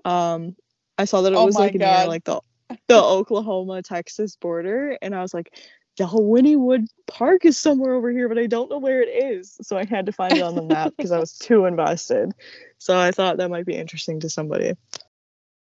Um 0.04 0.56
I 0.98 1.04
saw 1.04 1.22
that 1.22 1.32
it 1.32 1.36
Oh 1.36 1.46
was 1.46 1.56
like 1.56 1.74
near 1.74 2.06
like 2.06 2.24
the 2.24 2.40
the 2.88 3.02
Oklahoma 3.02 3.82
Texas 3.82 4.36
border 4.36 4.96
and 5.02 5.14
I 5.14 5.22
was 5.22 5.34
like 5.34 5.52
Dalwhinnie 5.98 6.86
Park 7.06 7.44
is 7.44 7.58
somewhere 7.58 7.94
over 7.94 8.10
here, 8.10 8.28
but 8.28 8.38
I 8.38 8.46
don't 8.46 8.70
know 8.70 8.78
where 8.78 9.02
it 9.02 9.08
is. 9.08 9.58
So 9.62 9.76
I 9.76 9.84
had 9.84 10.06
to 10.06 10.12
find 10.12 10.36
it 10.36 10.42
on 10.42 10.54
the 10.54 10.62
map 10.62 10.94
because 10.96 11.12
I 11.12 11.18
was 11.18 11.36
too 11.36 11.64
invested. 11.66 12.32
So 12.78 12.98
I 12.98 13.10
thought 13.10 13.36
that 13.36 13.50
might 13.50 13.66
be 13.66 13.76
interesting 13.76 14.20
to 14.20 14.30
somebody. 14.30 14.72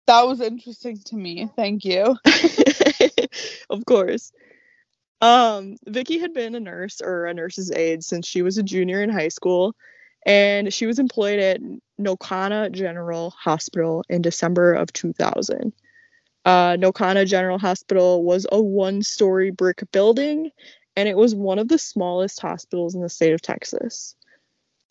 That 0.07 0.27
was 0.27 0.41
interesting 0.41 0.97
to 1.05 1.15
me. 1.15 1.49
Thank 1.55 1.85
you. 1.85 2.17
of 3.69 3.85
course. 3.85 4.31
Um, 5.21 5.77
Vicky 5.85 6.19
had 6.19 6.33
been 6.33 6.55
a 6.55 6.59
nurse 6.59 7.01
or 7.01 7.25
a 7.25 7.33
nurse's 7.33 7.71
aide 7.71 8.03
since 8.03 8.27
she 8.27 8.41
was 8.41 8.57
a 8.57 8.63
junior 8.63 9.03
in 9.03 9.09
high 9.09 9.27
school, 9.27 9.75
and 10.25 10.73
she 10.73 10.85
was 10.87 10.99
employed 10.99 11.39
at 11.39 11.61
Nocona 11.99 12.71
General 12.71 13.29
Hospital 13.31 14.03
in 14.09 14.21
December 14.21 14.73
of 14.73 14.91
2000. 14.93 15.73
Uh, 16.45 16.75
Nocona 16.77 17.27
General 17.27 17.59
Hospital 17.59 18.23
was 18.23 18.47
a 18.51 18.61
one 18.61 19.03
story 19.03 19.51
brick 19.51 19.83
building, 19.91 20.51
and 20.95 21.07
it 21.07 21.15
was 21.15 21.35
one 21.35 21.59
of 21.59 21.67
the 21.67 21.77
smallest 21.77 22.39
hospitals 22.41 22.95
in 22.95 23.01
the 23.01 23.09
state 23.09 23.33
of 23.33 23.41
Texas. 23.41 24.15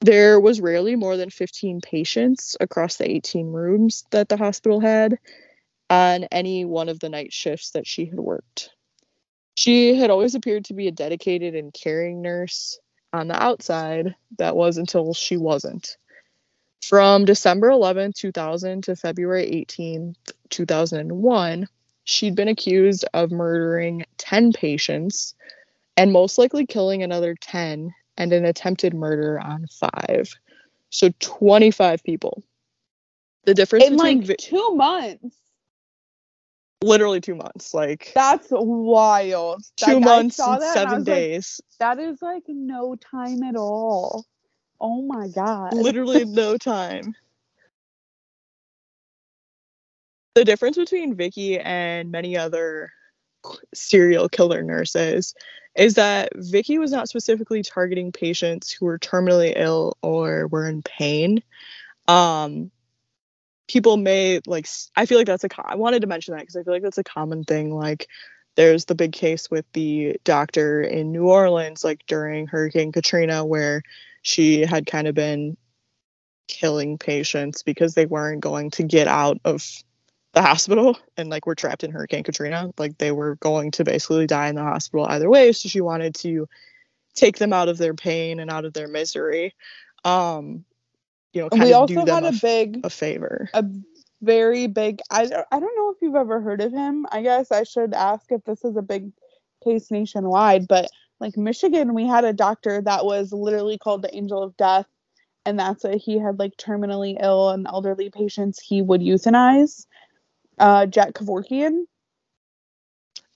There 0.01 0.41
was 0.41 0.61
rarely 0.61 0.97
more 0.97 1.17
than 1.17 1.29
15 1.29 1.81
patients 1.81 2.57
across 2.61 2.97
the 2.97 3.11
18 3.11 3.53
rooms 3.53 4.05
that 4.11 4.29
the 4.29 4.37
hospital 4.37 4.81
had 4.81 5.19
on 5.91 6.25
any 6.25 6.65
one 6.65 6.89
of 6.89 7.01
the 7.01 7.09
night 7.09 7.33
shifts 7.33 7.73
that 7.73 7.87
she 7.87 8.07
had 8.07 8.19
worked. 8.19 8.71
She 9.57 9.95
had 9.97 10.09
always 10.09 10.35
appeared 10.35 10.67
to 10.67 10.75
be 10.75 10.89
a 10.89 10.93
dedicated 10.93 11.55
and 11.55 11.75
caring 11.75 12.23
nurse 12.23 12.79
on 13.13 13.29
the 13.29 13.43
outside. 13.43 14.15
That 14.39 14.57
was 14.57 14.79
until 14.79 15.13
she 15.13 15.37
wasn't. 15.37 15.99
From 16.83 17.25
December 17.25 17.71
11, 17.71 18.13
2000 18.15 18.85
to 18.85 18.97
February 18.97 19.45
18, 19.45 20.17
2001, 20.49 21.69
she'd 22.05 22.35
been 22.35 22.49
accused 22.49 23.05
of 23.15 23.31
murdering 23.31 24.05
10 24.17 24.53
patients 24.53 25.35
and 25.97 26.13
most 26.13 26.39
likely 26.39 26.67
killing 26.67 27.03
another 27.03 27.35
10 27.41 27.93
and 28.17 28.33
an 28.33 28.45
attempted 28.45 28.95
murder 28.95 29.39
on 29.39 29.67
five. 29.69 30.33
So 30.91 31.11
25 31.21 32.03
people. 32.03 32.43
The 33.45 33.55
difference 33.55 33.85
In 33.87 33.93
between 33.93 34.19
like 34.19 34.27
vi- 34.27 34.37
two 34.39 34.75
months. 34.75 35.37
literally 36.83 37.21
two 37.21 37.35
months, 37.35 37.73
like 37.75 38.11
That's 38.15 38.49
wild. 38.51 39.63
two 39.77 40.01
Like, 40.01 40.05
months 40.05 40.39
and 40.41 40.63
seven 40.63 40.99
like, 40.99 41.05
days. 41.05 41.61
that 41.79 41.99
is 41.99 42.21
like 42.23 42.45
no 42.49 42.97
time 42.97 43.43
at 43.43 43.57
all. 43.57 44.25
Oh 44.81 45.03
my 45.03 45.29
god. 45.29 45.75
literally 45.75 46.25
no 46.25 46.57
time. 46.57 47.15
The 50.35 50.45
difference 50.45 50.77
between 50.77 51.17
Vicky 51.17 51.59
and 51.59 52.11
many 52.11 52.37
other 52.37 52.91
serial 53.75 54.29
killer 54.29 54.63
nurses 54.63 55.35
is 55.75 55.95
that 55.95 56.31
Vicky 56.35 56.79
was 56.79 56.93
not 56.93 57.09
specifically 57.09 57.63
targeting 57.63 58.13
patients 58.13 58.73
who 58.73 58.87
were 58.87 58.99
terminally 58.99 59.53
ill 59.57 59.97
or 60.03 60.47
were 60.49 60.69
in 60.69 60.83
pain. 60.83 61.43
Um, 62.09 62.71
people 63.69 63.97
may 63.97 64.41
like. 64.47 64.67
I 64.97 65.07
feel 65.07 65.19
like 65.19 65.27
that's 65.27 65.45
a. 65.45 65.49
I 65.65 65.77
wanted 65.77 66.01
to 66.01 66.09
mention 66.09 66.35
that 66.35 66.41
because 66.41 66.57
I 66.57 66.63
feel 66.63 66.73
like 66.73 66.83
that's 66.83 66.99
a 66.99 67.05
common 67.05 67.45
thing. 67.45 67.75
Like, 67.75 68.09
there's 68.57 68.85
the 68.85 68.95
big 68.95 69.13
case 69.13 69.51
with 69.51 69.65
the 69.73 70.17
doctor 70.25 70.83
in 70.83 71.13
New 71.13 71.29
Orleans, 71.29 71.85
like 71.85 72.05
during 72.07 72.47
Hurricane 72.47 72.93
Katrina, 72.93 73.45
where 73.45 73.83
she 74.23 74.63
had 74.63 74.87
kind 74.87 75.09
of 75.09 75.15
been 75.15 75.57
killing 76.49 76.99
patients 76.99 77.63
because 77.63 77.95
they 77.95 78.07
weren't 78.07 78.41
going 78.41 78.71
to 78.73 78.83
get 78.83 79.09
out 79.09 79.39
of 79.45 79.65
the 80.33 80.43
hospital 80.43 80.97
and 81.17 81.29
like 81.29 81.47
were 81.47 81.55
trapped 81.55 81.85
in 81.85 81.91
Hurricane 81.91 82.23
Katrina. 82.23 82.71
Like 82.79 82.99
they 82.99 83.13
were 83.13 83.37
going 83.37 83.71
to 83.73 83.85
basically 83.85 84.27
die 84.27 84.49
in 84.49 84.55
the 84.55 84.63
hospital 84.63 85.07
either 85.07 85.29
way. 85.29 85.53
So 85.53 85.69
she 85.69 85.81
wanted 85.81 86.15
to 86.17 86.49
take 87.15 87.39
them 87.39 87.53
out 87.53 87.69
of 87.69 87.79
their 87.79 87.95
pain 87.95 88.41
and 88.41 88.51
out 88.51 88.65
of 88.65 88.73
their 88.73 88.89
misery. 88.89 89.55
Um, 90.05 90.65
you 91.33 91.43
know, 91.43 91.49
kind 91.49 91.65
we 91.65 91.73
of 91.73 91.81
also 91.81 91.95
do 91.95 92.05
them 92.05 92.25
had 92.25 92.35
a 92.35 92.39
big 92.39 92.81
a 92.85 92.91
favor. 92.91 93.49
a 93.55 93.65
very 94.23 94.67
big 94.67 95.01
I 95.11 95.23
I 95.23 95.61
don't 95.61 95.77
know 95.77 95.91
if 95.91 95.97
you've 96.03 96.15
ever 96.15 96.41
heard 96.41 96.61
of 96.61 96.73
him. 96.73 97.07
I 97.11 97.23
guess 97.23 97.51
I 97.51 97.65
should 97.65 97.95
ask 97.95 98.31
if 98.31 98.45
this 98.45 98.65
is 98.65 98.77
a 98.77 98.83
big 98.83 99.13
case 99.65 99.91
nationwide, 99.91 100.67
but 100.69 100.91
like 101.21 101.37
Michigan, 101.37 101.95
we 101.95 102.07
had 102.07 102.25
a 102.25 102.33
doctor 102.33 102.83
that 102.83 103.05
was 103.05 103.33
literally 103.33 103.79
called 103.79 104.03
the 104.03 104.15
angel 104.17 104.43
of 104.43 104.57
death 104.57 104.87
and 105.47 105.59
that's 105.59 105.85
it. 105.85 105.99
He 105.99 106.19
had 106.19 106.39
like 106.39 106.57
terminally 106.57 107.17
ill 107.23 107.51
and 107.51 107.67
elderly 107.67 108.11
patients 108.11 108.61
he 108.61 108.83
would 108.83 109.01
euthanize. 109.01 109.87
Uh 110.59 110.87
Jack 110.87 111.15
Kevorkian. 111.15 111.85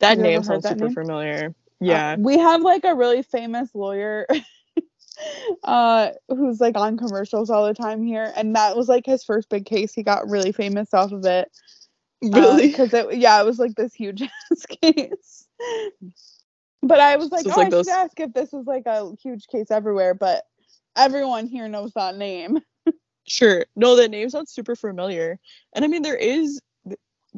That 0.01 0.19
name 0.19 0.43
sounds 0.43 0.69
super 0.69 0.89
name? 0.89 0.91
familiar. 0.91 1.55
Uh, 1.89 2.01
Yeah. 2.01 2.17
we 2.17 2.39
have 2.39 2.63
like 2.63 2.85
a 2.85 2.95
really 2.95 3.23
famous 3.23 3.75
lawyer 3.75 4.27
uh 5.65 6.11
who's 6.29 6.61
like 6.61 6.77
on 6.77 6.97
commercials 6.97 7.51
all 7.51 7.67
the 7.67 7.75
time 7.75 8.05
here 8.05 8.33
and 8.37 8.57
that 8.57 8.77
was 8.77 8.89
like 8.89 9.07
his 9.07 9.25
first 9.25 9.49
big 9.49 9.67
case 9.67 9.95
he 9.95 10.03
got 10.03 10.29
really 10.29 10.53
famous 10.53 10.93
off 10.95 11.13
of 11.13 11.25
it 11.27 11.51
really? 12.23 12.73
because 12.73 12.95
it 12.95 13.17
yeah 13.17 13.41
it 13.41 13.47
was 13.47 13.59
like 13.59 13.75
this 13.77 13.95
huge 13.95 14.23
ass 14.53 14.67
case 14.83 15.49
but 16.85 17.01
i 17.01 17.17
was 17.17 17.31
like 17.31 17.45
So 17.45 17.51
oh 17.53 17.57
like 17.57 17.67
i 17.67 17.71
those- 17.71 17.87
should 17.87 17.95
ask 17.95 18.19
if 18.21 18.33
this 18.33 18.53
is 18.53 18.67
like 18.67 18.87
a 18.87 19.13
huge 19.23 19.47
case 19.49 19.71
everywhere 19.71 20.15
but 20.15 20.45
everyone 20.97 21.47
here 21.47 21.69
knows 21.69 21.93
that 21.95 22.17
name 22.17 22.59
Sure. 23.27 23.65
No, 23.75 23.97
that 23.97 24.11
name 24.11 24.29
sounds 24.29 24.53
super 24.53 24.77
familiar. 24.77 25.39
And 25.75 25.83
I 25.83 25.89
mean, 25.89 26.03
there 26.03 26.15
is 26.15 26.61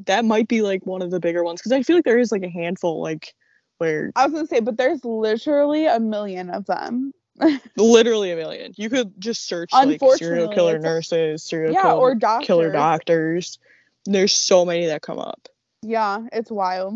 that 0.07 0.25
might 0.25 0.49
be 0.49 0.61
like 0.61 0.85
one 0.85 1.01
of 1.01 1.13
the 1.13 1.21
bigger 1.21 1.45
ones 1.45 1.61
because 1.61 1.71
I 1.71 1.85
feel 1.85 1.95
like 1.95 2.05
there 2.05 2.19
is 2.19 2.33
like 2.33 2.43
a 2.43 2.49
handful 2.51 3.01
like 3.01 3.35
where 3.79 4.11
i 4.17 4.25
was 4.25 4.33
gonna 4.33 4.49
say 4.49 4.59
but 4.59 4.77
there's 4.77 5.05
literally 5.05 5.87
a 5.87 6.01
million 6.01 6.51
of 6.51 6.67
them 6.67 7.13
literally 7.77 8.33
a 8.33 8.37
million. 8.37 8.73
You 8.77 8.91
could 8.91 9.13
just 9.21 9.47
search 9.47 9.73
like 9.73 10.01
serial 10.17 10.49
killer 10.49 10.81
nurses, 10.81 11.45
serial 11.45 11.73
yeah 11.73 11.83
killer, 11.83 11.95
or 12.01 12.15
doctors 12.17 12.47
killer 12.49 12.73
doctors. 12.73 13.59
There's 14.07 14.33
so 14.33 14.65
many 14.65 14.87
that 14.87 15.03
come 15.03 15.21
up. 15.21 15.49
yeah 15.83 16.19
it's 16.33 16.51
wild 16.51 16.95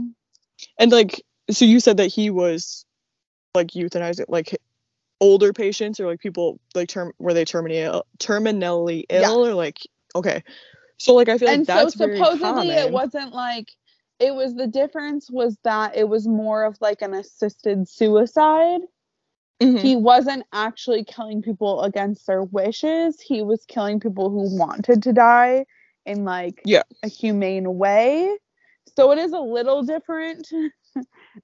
And 0.81 0.91
like, 0.91 1.23
so 1.51 1.65
you 1.65 1.81
said 1.81 1.97
that 1.99 2.07
he 2.09 2.31
was 2.31 2.85
like 3.55 3.69
euthanizing 3.69 4.27
like 4.29 4.59
older 5.21 5.53
patients 5.53 6.01
or 6.01 6.07
like 6.07 6.21
people 6.21 6.59
like 6.75 6.89
term 6.89 7.13
were 7.19 7.35
they 7.35 7.45
terminally 7.45 7.85
ill, 7.85 8.07
terminally 8.19 9.05
ill 9.11 9.47
or 9.47 9.55
like 9.55 9.79
okay. 10.15 10.43
So 10.99 11.15
like 11.15 11.29
I 11.29 11.39
feel 11.39 11.49
like 11.49 11.59
and 11.59 11.67
so 11.67 11.75
that's 11.75 11.95
very 11.95 12.17
supposedly 12.17 12.69
it 12.69 12.91
wasn't 12.91 13.33
like 13.35 13.71
it 14.19 14.35
was 14.35 14.55
the 14.55 14.67
difference 14.67 15.31
was 15.31 15.57
that 15.65 15.97
it 15.97 16.09
was 16.09 16.27
more 16.29 16.65
of 16.65 16.77
like 16.81 17.03
an 17.03 17.15
assisted 17.15 17.89
suicide 17.89 18.81
Mhm. 19.63 19.83
he 19.83 19.95
wasn't 19.95 20.43
actually 20.55 21.05
killing 21.05 21.43
people 21.43 21.83
against 21.83 22.27
their 22.27 22.43
wishes 22.45 23.21
he 23.21 23.43
was 23.43 23.65
killing 23.67 24.01
people 24.01 24.31
who 24.31 24.57
wanted 24.59 25.03
to 25.03 25.13
die 25.13 25.67
in 26.07 26.25
like 26.25 26.63
Yeah. 26.65 26.83
a 27.03 27.09
humane 27.09 27.77
way 27.77 28.35
so 28.97 29.11
it 29.13 29.19
is 29.19 29.33
a 29.33 29.39
little 29.39 29.83
different 29.83 30.49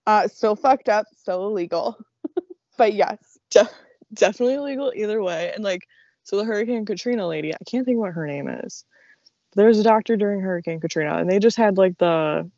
uh 0.07 0.27
still 0.29 0.57
fucked 0.57 0.89
up 0.89 1.07
still 1.17 1.47
illegal 1.47 1.97
but 2.79 2.93
yes 2.95 3.37
De- 3.51 3.69
definitely 4.13 4.55
illegal 4.55 4.93
either 4.95 5.23
way. 5.23 5.53
And 5.55 5.63
like, 5.65 5.87
so 6.23 6.37
the 6.37 6.45
Hurricane 6.45 6.85
Katrina 6.85 7.27
lady, 7.27 7.55
I 7.55 7.59
can't 7.69 7.85
think 7.85 7.99
what 7.99 8.13
her 8.13 8.27
name 8.27 8.49
is. 8.49 8.85
There 9.55 9.67
was 9.67 9.79
a 9.79 9.85
doctor 9.85 10.17
during 10.17 10.41
Hurricane 10.41 10.81
Katrina, 10.81 11.17
and 11.17 11.31
they 11.31 11.39
just 11.39 11.57
had 11.57 11.79
like 11.79 11.97
the. 11.99 12.51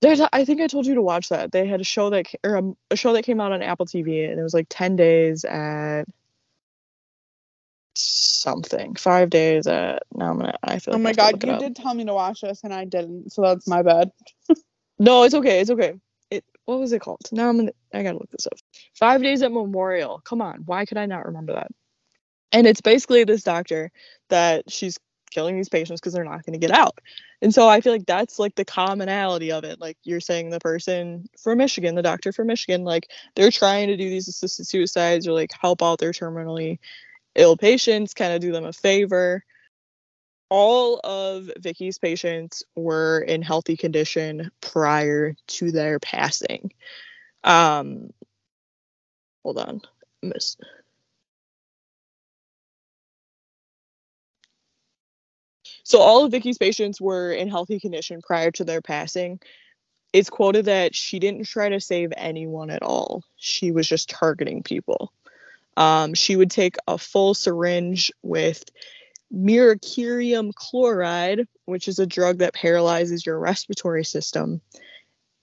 There's, 0.00 0.20
I 0.32 0.46
think 0.46 0.62
I 0.62 0.66
told 0.66 0.86
you 0.86 0.94
to 0.94 1.02
watch 1.02 1.28
that. 1.28 1.52
They 1.52 1.66
had 1.66 1.82
a 1.82 1.84
show 1.84 2.08
that, 2.08 2.26
or 2.42 2.56
a, 2.56 2.62
a 2.92 2.96
show 2.96 3.12
that 3.12 3.24
came 3.24 3.40
out 3.40 3.52
on 3.52 3.60
Apple 3.60 3.84
TV, 3.84 4.30
and 4.30 4.40
it 4.40 4.42
was 4.42 4.54
like 4.54 4.66
ten 4.70 4.96
days 4.96 5.44
at 5.44 6.04
something, 7.94 8.94
five 8.94 9.28
days 9.28 9.66
at. 9.66 10.04
Now 10.14 10.30
I'm 10.30 10.38
gonna. 10.38 10.56
I 10.62 10.78
feel. 10.78 10.94
oh 10.94 10.98
Like 10.98 11.18
I 11.18 11.32
my 11.32 11.32
god 11.32 11.46
you 11.46 11.58
did 11.58 11.76
tell 11.76 11.92
me 11.92 12.06
to 12.06 12.14
watch 12.14 12.40
this 12.40 12.64
and 12.64 12.72
i 12.72 12.84
didn't 12.84 13.30
so 13.30 13.42
that's 13.42 13.66
my 13.66 13.82
bad 13.82 14.10
No, 15.00 15.24
it's 15.24 15.34
okay. 15.34 15.60
It's 15.60 15.70
okay. 15.70 15.94
It 16.30 16.44
what 16.66 16.80
was 16.80 16.92
it 16.92 17.00
called? 17.00 17.22
Now 17.32 17.50
I'm 17.50 17.58
gonna 17.58 17.72
I 17.94 18.04
gotta 18.04 18.18
look 18.18 18.30
this 18.30 18.46
up. 18.46 18.58
Five 18.94 19.22
days 19.22 19.42
at 19.42 19.52
Memorial. 19.52 20.20
Come 20.24 20.42
on, 20.42 20.62
why 20.66 20.86
could 20.86 20.98
I 20.98 21.06
not 21.06 21.26
remember 21.26 21.54
that? 21.54 21.72
And 22.52 22.66
it's 22.66 22.82
basically 22.82 23.24
this 23.24 23.44
doctor 23.44 23.92
that 24.30 24.70
she's 24.70 24.98
killing 25.30 25.56
these 25.56 25.70
patients 25.70 26.00
because 26.00 26.14
they're 26.14 26.24
not 26.24 26.44
gonna 26.46 26.58
get 26.58 26.72
out. 26.72 26.98
And 27.42 27.54
so 27.54 27.68
I 27.68 27.82
feel 27.82 27.92
like 27.94 28.06
that's 28.06 28.38
like 28.38 28.56
the 28.56 28.66
commonality 28.66 29.52
of 29.52 29.64
it. 29.64 29.80
Like 29.80 29.98
you're 30.04 30.20
saying 30.20 30.50
the 30.50 30.60
person 30.60 31.28
from 31.42 31.58
Michigan, 31.58 31.96
the 31.96 32.02
doctor 32.02 32.32
from 32.32 32.48
Michigan, 32.48 32.84
like 32.84 33.08
they're 33.36 33.52
trying 33.52 33.88
to 33.88 33.98
do 33.98 34.10
these 34.10 34.28
assisted 34.28 34.66
suicides 34.68 35.28
or 35.28 35.32
like 35.32 35.52
help 35.60 35.82
out 35.82 36.00
their 36.00 36.12
terminally 36.12 36.78
ill 37.36 37.56
patients, 37.56 38.14
kind 38.14 38.34
of 38.34 38.40
do 38.42 38.52
them 38.52 38.66
a 38.66 38.74
favor 38.74 39.44
all 40.50 41.00
of 41.04 41.50
Vicky's 41.58 41.98
patients 41.98 42.64
were 42.76 43.20
in 43.20 43.42
healthy 43.42 43.76
condition 43.76 44.50
prior 44.60 45.36
to 45.48 45.72
their 45.72 46.00
passing. 46.00 46.72
Um, 47.44 48.10
hold 49.44 49.58
on, 49.58 49.82
miss. 50.22 50.56
So 55.84 56.00
all 56.00 56.24
of 56.24 56.32
Vicky's 56.32 56.58
patients 56.58 57.00
were 57.00 57.32
in 57.32 57.48
healthy 57.48 57.80
condition 57.80 58.22
prior 58.22 58.50
to 58.52 58.64
their 58.64 58.82
passing. 58.82 59.40
it's 60.12 60.30
quoted 60.30 60.66
that 60.66 60.94
she 60.94 61.20
didn't 61.20 61.46
try 61.46 61.68
to 61.70 61.80
save 61.80 62.12
anyone 62.16 62.70
at 62.70 62.82
all. 62.82 63.22
She 63.36 63.72
was 63.72 63.88
just 63.88 64.10
targeting 64.10 64.62
people. 64.62 65.12
Um, 65.76 66.14
she 66.14 66.36
would 66.36 66.50
take 66.50 66.76
a 66.88 66.98
full 66.98 67.34
syringe 67.34 68.12
with 68.22 68.64
mercurium 69.32 70.52
chloride, 70.54 71.46
which 71.64 71.88
is 71.88 71.98
a 71.98 72.06
drug 72.06 72.38
that 72.38 72.54
paralyzes 72.54 73.24
your 73.24 73.38
respiratory 73.38 74.04
system. 74.04 74.60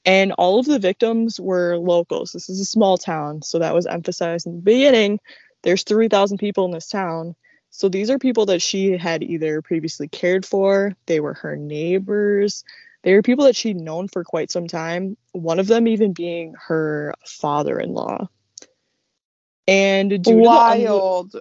And 0.06 0.32
all 0.34 0.60
of 0.60 0.65
the 0.65 0.80
victims 0.80 1.39
were 1.39 1.78
locals. 1.78 2.32
This 2.32 2.50
is 2.50 2.60
a 2.60 2.65
small 2.65 2.97
town, 2.97 3.41
so 3.41 3.60
that 3.60 3.73
was 3.73 3.86
emphasized 3.86 4.47
in 4.47 4.56
the 4.56 4.62
beginning. 4.62 5.19
There's 5.63 5.84
3,000 5.84 6.38
people 6.38 6.65
in 6.65 6.71
this 6.71 6.88
town. 6.88 7.36
So 7.71 7.89
these 7.89 8.10
are 8.10 8.17
people 8.17 8.45
that 8.47 8.62
she 8.62 8.97
had 8.97 9.21
either 9.21 9.62
previously 9.62 10.08
cared 10.08 10.45
for, 10.45 10.93
they 11.06 11.19
were 11.19 11.34
her 11.34 11.56
neighbors, 11.56 12.63
they 13.04 13.13
were 13.13 13.21
people 13.21 13.45
that 13.45 13.56
she'd 13.56 13.78
known 13.78 14.08
for 14.08 14.23
quite 14.23 14.52
some 14.52 14.67
time, 14.67 15.17
one 15.32 15.60
of 15.60 15.67
them 15.67 15.88
even 15.88 16.13
being 16.13 16.54
her 16.67 17.13
father 17.26 17.80
in 17.80 17.93
law. 17.93 18.30
And 19.67 20.23
due 20.23 20.38
wild. 20.38 21.36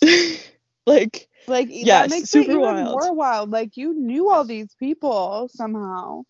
The, 0.00 0.38
like, 0.86 1.28
like 1.48 1.68
yes, 1.70 2.10
that 2.10 2.10
makes 2.10 2.30
super 2.30 2.50
it 2.50 2.54
even 2.54 2.60
wild. 2.60 3.00
more 3.00 3.14
wild. 3.14 3.50
Like 3.50 3.76
you 3.76 3.94
knew 3.94 4.30
all 4.30 4.44
these 4.44 4.74
people 4.78 5.48
somehow. 5.52 6.22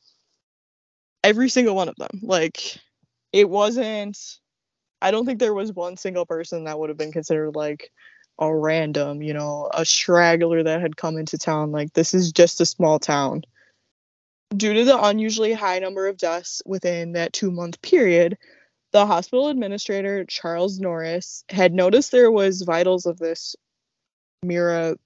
every 1.25 1.49
single 1.49 1.75
one 1.75 1.89
of 1.89 1.97
them. 1.97 2.21
Like, 2.23 2.79
it 3.33 3.49
wasn't, 3.49 4.19
I 5.03 5.11
don't 5.11 5.27
think 5.27 5.39
there 5.39 5.55
was 5.55 5.73
one 5.73 5.97
single 5.97 6.27
person 6.27 6.65
that 6.65 6.79
would 6.79 6.89
have 6.89 6.99
been 6.99 7.13
considered 7.13 7.55
like 7.55 7.91
a 8.39 8.55
random, 8.55 9.23
you 9.23 9.35
know, 9.35 9.69
a 9.75 9.85
straggler 9.85 10.63
that 10.63 10.81
had 10.81 10.97
come 10.97 11.17
into 11.17 11.39
town. 11.39 11.73
Like, 11.73 11.93
this 11.93 12.15
is 12.15 12.33
just 12.33 12.61
a 12.61 12.67
small 12.67 12.99
town. 12.99 13.43
Due 14.57 14.73
to 14.75 14.85
the 14.85 15.05
unusually 15.05 15.53
high 15.53 15.79
number 15.79 16.07
of 16.07 16.17
deaths 16.17 16.63
within 16.65 17.13
that 17.13 17.33
two 17.33 17.51
month 17.51 17.83
period, 17.83 18.39
the 18.93 19.05
hospital 19.05 19.49
administrator, 19.49 20.25
Charles 20.25 20.79
Norris, 20.81 21.45
had 21.51 21.75
noticed 21.75 22.11
there 22.11 22.31
was 22.31 22.63
vitals 22.63 23.05
of 23.05 23.19
this 23.19 23.55
Mira 24.43 24.97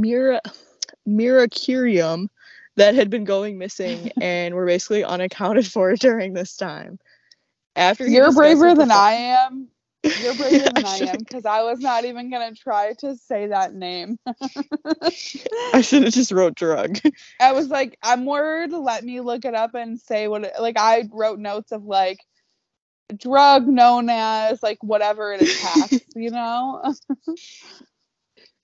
Mira 0.00 0.40
Miracurium 1.08 2.28
that 2.76 2.94
had 2.94 3.10
been 3.10 3.24
going 3.24 3.58
missing 3.58 4.10
and 4.20 4.54
were 4.54 4.66
basically 4.66 5.04
unaccounted 5.04 5.66
for 5.72 5.94
during 5.96 6.32
this 6.32 6.56
time. 6.56 6.98
After 7.76 8.06
You're 8.06 8.32
braver 8.34 8.74
than 8.74 8.90
I 8.90 9.12
am. 9.12 9.68
You're 10.04 10.34
braver 10.34 10.70
than 10.70 10.84
I 10.84 10.96
should- 10.98 11.08
am 11.08 11.18
because 11.18 11.44
I 11.44 11.62
was 11.62 11.80
not 11.80 12.04
even 12.04 12.30
gonna 12.30 12.54
try 12.54 12.94
to 13.00 13.16
say 13.16 13.48
that 13.48 13.74
name. 13.74 14.18
I 15.74 15.80
should 15.80 16.04
have 16.04 16.14
just 16.14 16.30
wrote 16.32 16.54
drug. 16.54 16.98
I 17.40 17.52
was 17.52 17.68
like, 17.68 17.98
I'm 18.02 18.24
to 18.24 18.78
let 18.78 19.04
me 19.04 19.20
look 19.20 19.44
it 19.44 19.54
up 19.54 19.74
and 19.74 20.00
say 20.00 20.28
what. 20.28 20.44
It, 20.44 20.52
like 20.60 20.78
I 20.78 21.08
wrote 21.12 21.38
notes 21.40 21.72
of 21.72 21.84
like 21.84 22.20
drug 23.16 23.66
known 23.66 24.08
as 24.08 24.62
like 24.62 24.78
whatever 24.82 25.32
it 25.32 25.42
attacks. 25.42 26.00
you 26.14 26.30
know. 26.30 26.94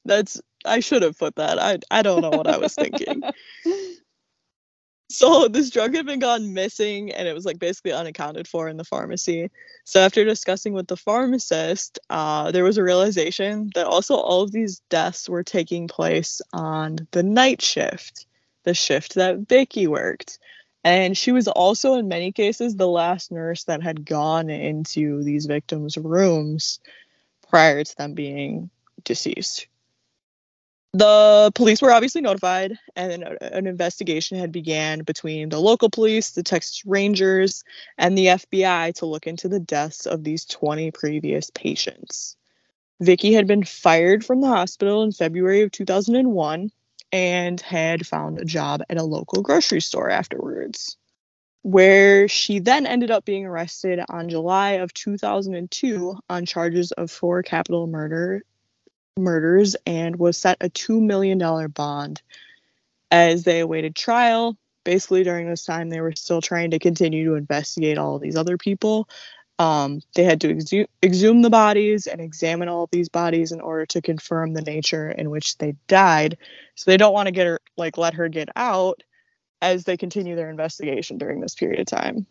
That's 0.05 0.41
I 0.65 0.81
should 0.81 1.03
have 1.03 1.19
put 1.19 1.37
that. 1.37 1.59
I 1.59 1.79
I 1.91 2.03
don't 2.03 2.23
know 2.23 2.31
what 2.31 2.47
I 2.47 2.59
was 2.59 2.75
thinking. 2.75 3.23
So 5.11 5.47
this 5.47 5.71
drug 5.71 5.95
had 5.95 6.07
been 6.07 6.19
gone 6.19 6.55
missing 6.55 7.13
and 7.13 7.29
it 7.29 7.35
was 7.35 7.45
like 7.45 7.61
basically 7.61 7.93
unaccounted 7.93 8.49
for 8.49 8.69
in 8.69 8.77
the 8.77 8.85
pharmacy. 8.85 9.51
So 9.85 10.01
after 10.01 10.25
discussing 10.25 10.73
with 10.73 10.89
the 10.89 10.97
pharmacist, 10.97 12.01
uh, 12.11 12.51
there 12.51 12.65
was 12.65 12.79
a 12.79 12.83
realization 12.83 13.71
that 13.77 13.87
also 13.87 14.17
all 14.17 14.43
of 14.43 14.51
these 14.51 14.81
deaths 14.89 15.29
were 15.29 15.45
taking 15.45 15.87
place 15.87 16.43
on 16.53 17.07
the 17.13 17.23
night 17.23 17.63
shift, 17.63 18.27
the 18.65 18.75
shift 18.75 19.15
that 19.15 19.47
Vicky 19.49 19.87
worked. 19.87 20.41
And 20.83 21.17
she 21.17 21.31
was 21.31 21.47
also 21.47 21.95
in 21.95 22.09
many 22.09 22.33
cases 22.33 22.75
the 22.75 22.89
last 22.89 23.31
nurse 23.31 23.65
that 23.65 23.83
had 23.85 24.05
gone 24.05 24.51
into 24.51 25.23
these 25.23 25.47
victims' 25.47 25.97
rooms 25.97 26.81
prior 27.49 27.85
to 27.85 27.97
them 27.97 28.15
being 28.15 28.69
deceased 29.05 29.69
the 30.95 31.51
police 31.57 31.83
were 31.83 31.91
obviously 31.91 32.21
notified 32.21 32.79
and 32.95 33.25
an, 33.41 33.67
investigation 33.67 34.39
had 34.39 34.53
began 34.53 35.03
between 35.03 35.49
the 35.49 35.61
local 35.61 35.91
police 35.91 36.31
the 36.31 36.43
texas 36.43 36.87
rangers 36.87 37.65
and 37.99 38.17
the 38.17 38.27
fbi 38.27 38.95
to 38.95 39.05
look 39.05 39.27
into 39.27 39.49
the 39.49 39.59
deaths 39.59 40.07
of 40.07 40.23
these 40.23 40.45
20 40.47 40.93
previous 40.93 41.51
patients. 41.51 42.37
Vicky 43.01 43.33
had 43.33 43.49
been 43.49 43.65
fired 43.65 44.25
from 44.25 44.41
the 44.41 44.47
hospital 44.47 45.03
in 45.03 45.11
february 45.11 45.63
of 45.63 45.73
2001 45.73 46.71
and 47.11 47.61
had 47.61 48.07
found 48.07 48.39
a 48.39 48.45
job 48.45 48.81
at 48.89 48.97
a 48.97 49.03
local 49.03 49.43
grocery 49.43 49.81
store 49.81 50.09
afterwards 50.09 50.97
where 51.63 52.29
she 52.29 52.61
then 52.61 52.87
ended 52.87 53.11
up 53.11 53.25
being 53.25 53.45
arrested 53.45 53.99
on 54.09 54.29
july 54.29 54.73
of 54.73 54.95
2002 54.95 56.17
on 56.31 56.47
charges 56.47 56.93
of 56.93 57.11
four 57.11 57.43
capital 57.43 57.89
murder 57.89 58.45
murders 59.17 59.77
and 59.87 60.17
was 60.17 60.37
set 60.37 60.57
a 60.61 60.69
$2 60.69 61.01
million 61.01 61.39
bond 61.71 62.23
as 63.11 63.45
they 63.45 63.61
awaited 63.61 63.95
trial. 63.95 64.57
Basically, 64.85 65.25
during 65.25 65.49
this 65.49 65.65
time, 65.65 65.89
they 65.89 66.01
were 66.01 66.15
still 66.15 66.41
trying 66.41 66.73
to 66.73 66.79
continue 66.79 67.25
to 67.27 67.35
investigate 67.37 67.97
all 67.97 68.19
these 68.19 68.37
other 68.37 68.59
people. 68.59 69.09
Um, 69.59 70.01
they 70.15 70.25
had 70.25 70.41
to 70.43 70.53
exu- 70.53 70.89
exhume 71.03 71.43
the 71.43 71.51
bodies 71.51 72.07
and 72.07 72.21
examine 72.21 72.69
all 72.69 72.89
these 72.91 73.09
bodies 73.09 73.53
in 73.53 73.61
order 73.61 73.87
to 73.87 74.03
confirm 74.03 74.53
the 74.53 74.63
nature 74.63 75.09
in 75.09 75.31
which 75.31 75.57
they 75.59 75.75
died. 75.87 76.37
So 76.75 76.91
they 76.91 76.97
don't 76.97 77.15
want 77.15 77.29
to 77.29 77.33
get 77.33 77.47
her, 77.47 77.61
like, 77.77 77.97
let 77.97 78.15
her 78.15 78.29
get 78.29 78.49
out 78.57 79.03
as 79.63 79.85
they 79.85 79.97
continue 79.97 80.37
their 80.37 80.51
investigation 80.51 81.17
during 81.17 81.41
this 81.41 81.55
period 81.55 81.81
of 81.81 81.87
time. 81.87 82.27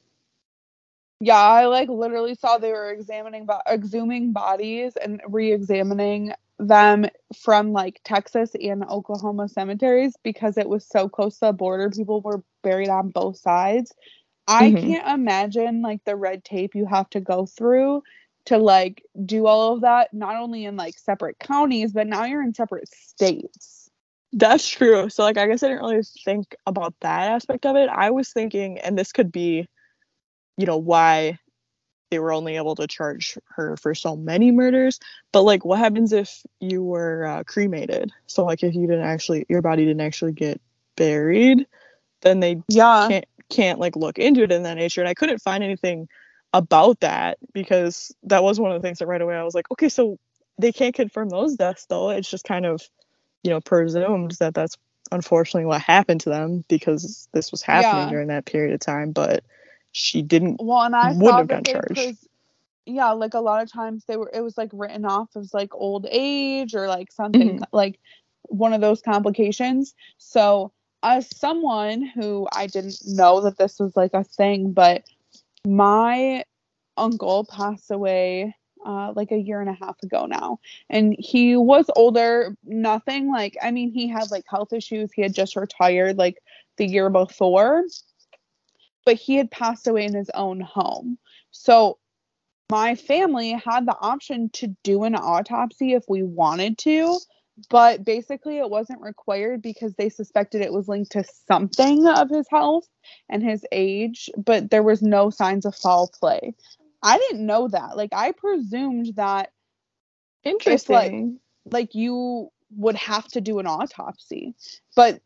Yeah, 1.21 1.41
I 1.41 1.67
like 1.67 1.87
literally 1.87 2.35
saw 2.35 2.57
they 2.57 2.73
were 2.73 2.91
examining, 2.91 3.45
bo- 3.45 3.61
exhuming 3.65 4.33
bodies 4.33 4.97
and 4.97 5.21
re-examining 5.25 6.33
them 6.59 7.05
from 7.35 7.71
like 7.73 8.01
Texas 8.03 8.51
and 8.61 8.83
Oklahoma 8.85 9.49
cemeteries 9.49 10.15
because 10.23 10.57
it 10.57 10.69
was 10.69 10.87
so 10.87 11.09
close 11.09 11.39
to 11.39 11.47
the 11.47 11.53
border. 11.53 11.89
People 11.89 12.21
were 12.21 12.43
buried 12.63 12.89
on 12.89 13.09
both 13.09 13.37
sides. 13.37 13.93
I 14.47 14.71
Mhm. 14.71 14.73
can't 14.73 15.07
imagine 15.07 15.81
like 15.81 16.03
the 16.05 16.15
red 16.15 16.43
tape 16.43 16.75
you 16.75 16.85
have 16.85 17.09
to 17.11 17.21
go 17.21 17.45
through 17.45 18.03
to 18.45 18.57
like 18.57 19.03
do 19.25 19.47
all 19.47 19.73
of 19.75 19.81
that, 19.81 20.13
not 20.13 20.35
only 20.35 20.65
in 20.65 20.75
like 20.75 20.97
separate 20.99 21.39
counties, 21.39 21.93
but 21.93 22.07
now 22.07 22.25
you're 22.25 22.43
in 22.43 22.53
separate 22.53 22.89
states. 22.89 23.89
That's 24.33 24.67
true. 24.67 25.09
So 25.09 25.23
like 25.23 25.37
I 25.37 25.47
guess 25.47 25.63
I 25.63 25.67
didn't 25.69 25.83
really 25.83 26.01
think 26.25 26.55
about 26.65 26.93
that 27.01 27.29
aspect 27.31 27.65
of 27.65 27.75
it. 27.75 27.89
I 27.89 28.11
was 28.11 28.31
thinking 28.33 28.79
and 28.79 28.97
this 28.97 29.11
could 29.11 29.31
be 29.31 29.67
you 30.57 30.65
know 30.65 30.77
why 30.77 31.39
they 32.13 32.19
were 32.19 32.33
only 32.33 32.57
able 32.57 32.75
to 32.77 32.87
charge 32.87 33.37
her 33.57 33.77
for 33.77 33.95
so 33.95 34.17
many 34.17 34.51
murders, 34.53 34.99
but 35.33 35.43
like 35.43 35.65
what 35.65 35.79
happens 35.79 36.13
if 36.13 36.43
you 36.61 36.83
were 36.83 37.27
uh, 37.27 37.43
cremated? 37.45 38.11
So 38.27 38.45
like 38.45 38.63
if 38.63 38.75
you 38.75 38.87
didn't 38.87 39.05
actually 39.05 39.47
your 39.49 39.63
body 39.63 39.85
didn't 39.85 40.01
actually 40.03 40.33
get 40.33 40.61
buried, 40.97 41.67
then 42.23 42.41
they 42.41 42.57
Yeah. 42.69 43.09
can't 43.09 43.25
can't 43.49 43.79
like 43.79 43.97
look 43.97 44.19
into 44.19 44.43
it 44.43 44.53
in 44.53 44.63
that 44.63 44.77
nature 44.77 45.01
and 45.01 45.09
I 45.09 45.15
couldn't 45.15 45.41
find 45.41 45.63
anything 45.63 46.09
about 46.53 47.01
that 47.01 47.39
because 47.53 48.15
that 48.25 48.43
was 48.43 48.59
one 48.59 48.71
of 48.73 48.81
the 48.81 48.87
things 48.87 48.99
that 48.99 49.07
right 49.07 49.21
away 49.21 49.35
I 49.37 49.43
was 49.43 49.55
like, 49.55 49.71
okay, 49.71 49.89
so 49.89 50.17
they 50.59 50.73
can't 50.73 50.95
confirm 50.95 51.29
those 51.29 51.55
deaths 51.57 51.87
though. 51.89 52.11
It's 52.11 52.29
just 52.29 52.45
kind 52.45 52.65
of, 52.67 52.81
you 53.43 53.51
know, 53.51 53.61
presumed 53.61 54.33
that 54.41 54.55
that's 54.55 54.77
unfortunately 55.11 55.65
what 55.67 55.81
happened 55.81 56.21
to 56.23 56.31
them 56.31 56.63
because 56.69 57.29
this 57.33 57.51
was 57.51 57.63
happening 57.63 58.07
Yeah. 58.07 58.09
during 58.09 58.29
that 58.29 58.45
period 58.45 58.73
of 58.73 58.81
time, 58.81 59.11
but 59.13 59.43
she 59.93 60.21
didn't 60.21 60.57
Well, 60.61 60.81
and 60.81 60.95
I 60.95 61.13
Wouldn't 61.13 61.49
have 61.51 61.63
they 61.63 61.71
charged. 61.71 62.27
yeah, 62.85 63.11
like 63.11 63.33
a 63.33 63.39
lot 63.39 63.63
of 63.63 63.71
times 63.71 64.03
they 64.05 64.17
were 64.17 64.29
it 64.33 64.41
was 64.41 64.57
like 64.57 64.69
written 64.73 65.05
off 65.05 65.29
as 65.37 65.53
like 65.53 65.73
old 65.73 66.05
age 66.11 66.75
or 66.75 66.87
like 66.87 67.11
something 67.11 67.59
Mhm. 67.59 67.63
like 67.71 67.99
one 68.49 68.73
of 68.73 68.81
those 68.81 69.01
complications. 69.01 69.93
So 70.17 70.73
as 71.01 71.33
someone 71.37 72.01
who 72.01 72.47
I 72.51 72.67
didn't 72.67 72.97
know 73.05 73.41
that 73.41 73.57
this 73.57 73.79
was 73.79 73.95
like 73.95 74.13
a 74.13 74.23
thing, 74.23 74.73
but 74.73 75.03
my 75.65 76.43
uncle 76.97 77.45
passed 77.45 77.89
away 77.91 78.55
uh, 78.85 79.13
like 79.15 79.31
a 79.31 79.37
year 79.37 79.61
and 79.61 79.69
a 79.69 79.73
half 79.73 80.01
ago 80.03 80.25
now. 80.25 80.59
And 80.89 81.15
he 81.17 81.55
was 81.55 81.89
older, 81.95 82.55
nothing 82.65 83.31
like, 83.31 83.55
I 83.61 83.71
mean, 83.71 83.91
he 83.91 84.07
had 84.09 84.29
like 84.29 84.43
health 84.49 84.73
issues. 84.73 85.11
He 85.13 85.21
had 85.21 85.33
just 85.33 85.55
retired 85.55 86.17
like 86.17 86.37
the 86.77 86.85
year 86.85 87.09
before, 87.09 87.83
but 89.05 89.15
he 89.15 89.35
had 89.35 89.51
passed 89.51 89.87
away 89.87 90.05
in 90.05 90.13
his 90.13 90.29
own 90.33 90.61
home. 90.61 91.17
So 91.51 91.97
my 92.71 92.95
family 92.95 93.51
had 93.51 93.85
the 93.85 93.95
option 93.99 94.49
to 94.53 94.75
do 94.83 95.03
an 95.03 95.15
autopsy 95.15 95.93
if 95.93 96.03
we 96.09 96.23
wanted 96.23 96.77
to, 96.79 97.19
but 97.69 98.03
basically 98.03 98.57
it 98.57 98.69
wasn't 98.69 99.01
required 99.01 99.61
because 99.61 99.93
they 99.95 100.09
suspected 100.09 100.61
it 100.61 100.73
was 100.73 100.87
linked 100.87 101.11
to 101.11 101.23
something 101.47 102.07
of 102.07 102.29
his 102.29 102.47
health 102.49 102.87
and 103.29 103.43
his 103.43 103.65
age, 103.71 104.29
but 104.37 104.71
there 104.71 104.83
was 104.83 105.01
no 105.01 105.29
signs 105.29 105.65
of 105.65 105.75
foul 105.75 106.11
play. 106.19 106.55
I 107.03 107.17
didn't 107.17 107.45
know 107.45 107.67
that. 107.67 107.97
Like 107.97 108.13
I 108.13 108.31
presumed 108.31 109.13
that 109.17 109.51
interesting. 110.43 111.39
like 111.65 111.93
you 111.93 112.49
would 112.75 112.95
have 112.95 113.27
to 113.29 113.41
do 113.41 113.59
an 113.59 113.67
autopsy. 113.67 114.55
But 114.95 115.21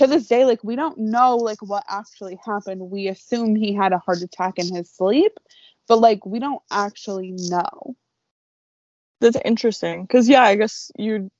to 0.00 0.06
this 0.06 0.26
day, 0.26 0.44
like 0.44 0.64
we 0.64 0.76
don't 0.76 0.98
know 0.98 1.36
like 1.36 1.60
what 1.60 1.84
actually 1.88 2.38
happened. 2.44 2.90
We 2.90 3.08
assume 3.08 3.54
he 3.54 3.74
had 3.74 3.92
a 3.92 3.98
heart 3.98 4.22
attack 4.22 4.58
in 4.58 4.74
his 4.74 4.90
sleep, 4.90 5.32
but 5.88 6.00
like 6.00 6.24
we 6.24 6.38
don't 6.38 6.62
actually 6.70 7.32
know. 7.32 7.96
That's 9.20 9.36
interesting. 9.44 10.06
Cause 10.06 10.28
yeah, 10.28 10.42
I 10.42 10.54
guess 10.56 10.90
you 10.98 11.30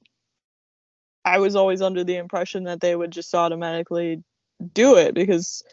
I 1.25 1.39
was 1.39 1.57
always 1.57 1.81
under 1.81 2.05
the 2.05 2.17
impression 2.17 2.65
that 2.65 2.81
they 2.81 2.95
would 2.95 3.11
just 3.11 3.35
automatically 3.35 4.23
do 4.75 4.97
it 4.97 5.15
because 5.15 5.65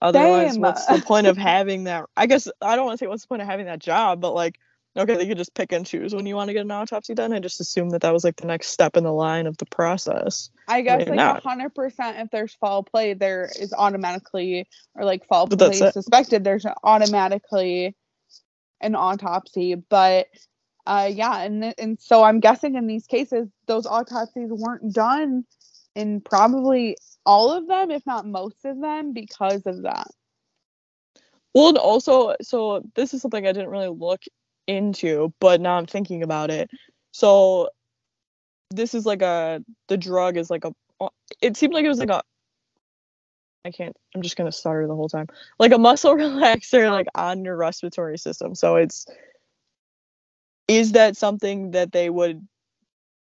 otherwise 0.00 0.58
what's 0.58 0.86
the 0.86 1.02
point 1.02 1.26
of 1.26 1.36
having 1.36 1.84
that 1.84 2.06
I 2.16 2.26
guess 2.26 2.48
I 2.62 2.76
don't 2.76 2.86
want 2.86 2.98
to 2.98 3.04
say 3.04 3.08
what's 3.08 3.22
the 3.22 3.28
point 3.28 3.42
of 3.42 3.48
having 3.48 3.66
that 3.66 3.80
job, 3.80 4.20
but 4.20 4.32
like 4.32 4.58
okay, 4.98 5.16
they 5.16 5.26
could 5.26 5.38
just 5.38 5.54
pick 5.54 5.72
and 5.72 5.86
choose 5.86 6.14
when 6.14 6.26
you 6.26 6.34
want 6.34 6.48
to 6.48 6.54
get 6.54 6.64
an 6.64 6.70
autopsy 6.70 7.14
done. 7.14 7.32
I 7.32 7.38
just 7.38 7.60
assumed 7.60 7.92
that 7.92 8.02
that 8.02 8.12
was 8.12 8.24
like 8.24 8.36
the 8.36 8.46
next 8.46 8.68
step 8.68 8.96
in 8.96 9.04
the 9.04 9.12
line 9.12 9.46
of 9.46 9.56
the 9.58 9.66
process. 9.66 10.50
I 10.66 10.82
guess 10.82 10.98
Maybe 10.98 11.10
like 11.12 11.16
not. 11.16 11.42
hundred 11.42 11.74
percent 11.74 12.18
if 12.18 12.30
there's 12.30 12.54
foul 12.54 12.82
play, 12.82 13.14
there 13.14 13.48
is 13.58 13.72
automatically 13.72 14.68
or 14.94 15.04
like 15.04 15.26
foul 15.26 15.46
But 15.46 15.58
play 15.58 15.78
it. 15.78 15.92
suspected, 15.92 16.44
there's 16.44 16.66
automatically 16.82 17.96
an 18.80 18.94
autopsy. 18.94 19.74
But 19.76 20.26
uh 20.86 21.10
yeah, 21.12 21.42
and 21.42 21.74
and 21.78 22.00
so 22.00 22.22
I'm 22.22 22.40
guessing 22.40 22.74
in 22.74 22.86
these 22.86 23.06
cases 23.06 23.48
those 23.66 23.86
autopsies 23.86 24.50
weren't 24.50 24.92
done 24.92 25.44
in 25.94 26.20
probably 26.20 26.96
all 27.24 27.52
of 27.52 27.66
them, 27.66 27.90
if 27.90 28.04
not 28.06 28.26
most 28.26 28.64
of 28.64 28.80
them, 28.80 29.12
because 29.12 29.66
of 29.66 29.82
that. 29.82 30.08
Well, 31.54 31.68
and 31.70 31.78
also, 31.78 32.36
so 32.40 32.82
this 32.94 33.14
is 33.14 33.22
something 33.22 33.46
I 33.46 33.52
didn't 33.52 33.70
really 33.70 33.88
look 33.88 34.20
into, 34.68 35.32
but 35.40 35.60
now 35.60 35.78
I'm 35.78 35.86
thinking 35.86 36.22
about 36.22 36.50
it. 36.50 36.70
So 37.10 37.70
this 38.70 38.94
is 38.94 39.06
like 39.06 39.22
a 39.22 39.64
the 39.88 39.96
drug 39.96 40.36
is 40.36 40.50
like 40.50 40.64
a 40.64 40.72
it 41.40 41.56
seemed 41.56 41.72
like 41.72 41.84
it 41.84 41.88
was 41.88 41.98
like 41.98 42.10
a 42.10 42.22
I 43.64 43.70
can't 43.70 43.96
I'm 44.14 44.22
just 44.22 44.36
gonna 44.36 44.52
stutter 44.52 44.86
the 44.86 44.94
whole 44.94 45.08
time. 45.08 45.26
Like 45.58 45.72
a 45.72 45.78
muscle 45.78 46.14
relaxer 46.14 46.90
like 46.90 47.08
on 47.14 47.44
your 47.44 47.56
respiratory 47.56 48.18
system. 48.18 48.54
So 48.54 48.76
it's 48.76 49.06
is 50.68 50.92
that 50.92 51.16
something 51.16 51.72
that 51.72 51.92
they 51.92 52.10
would 52.10 52.46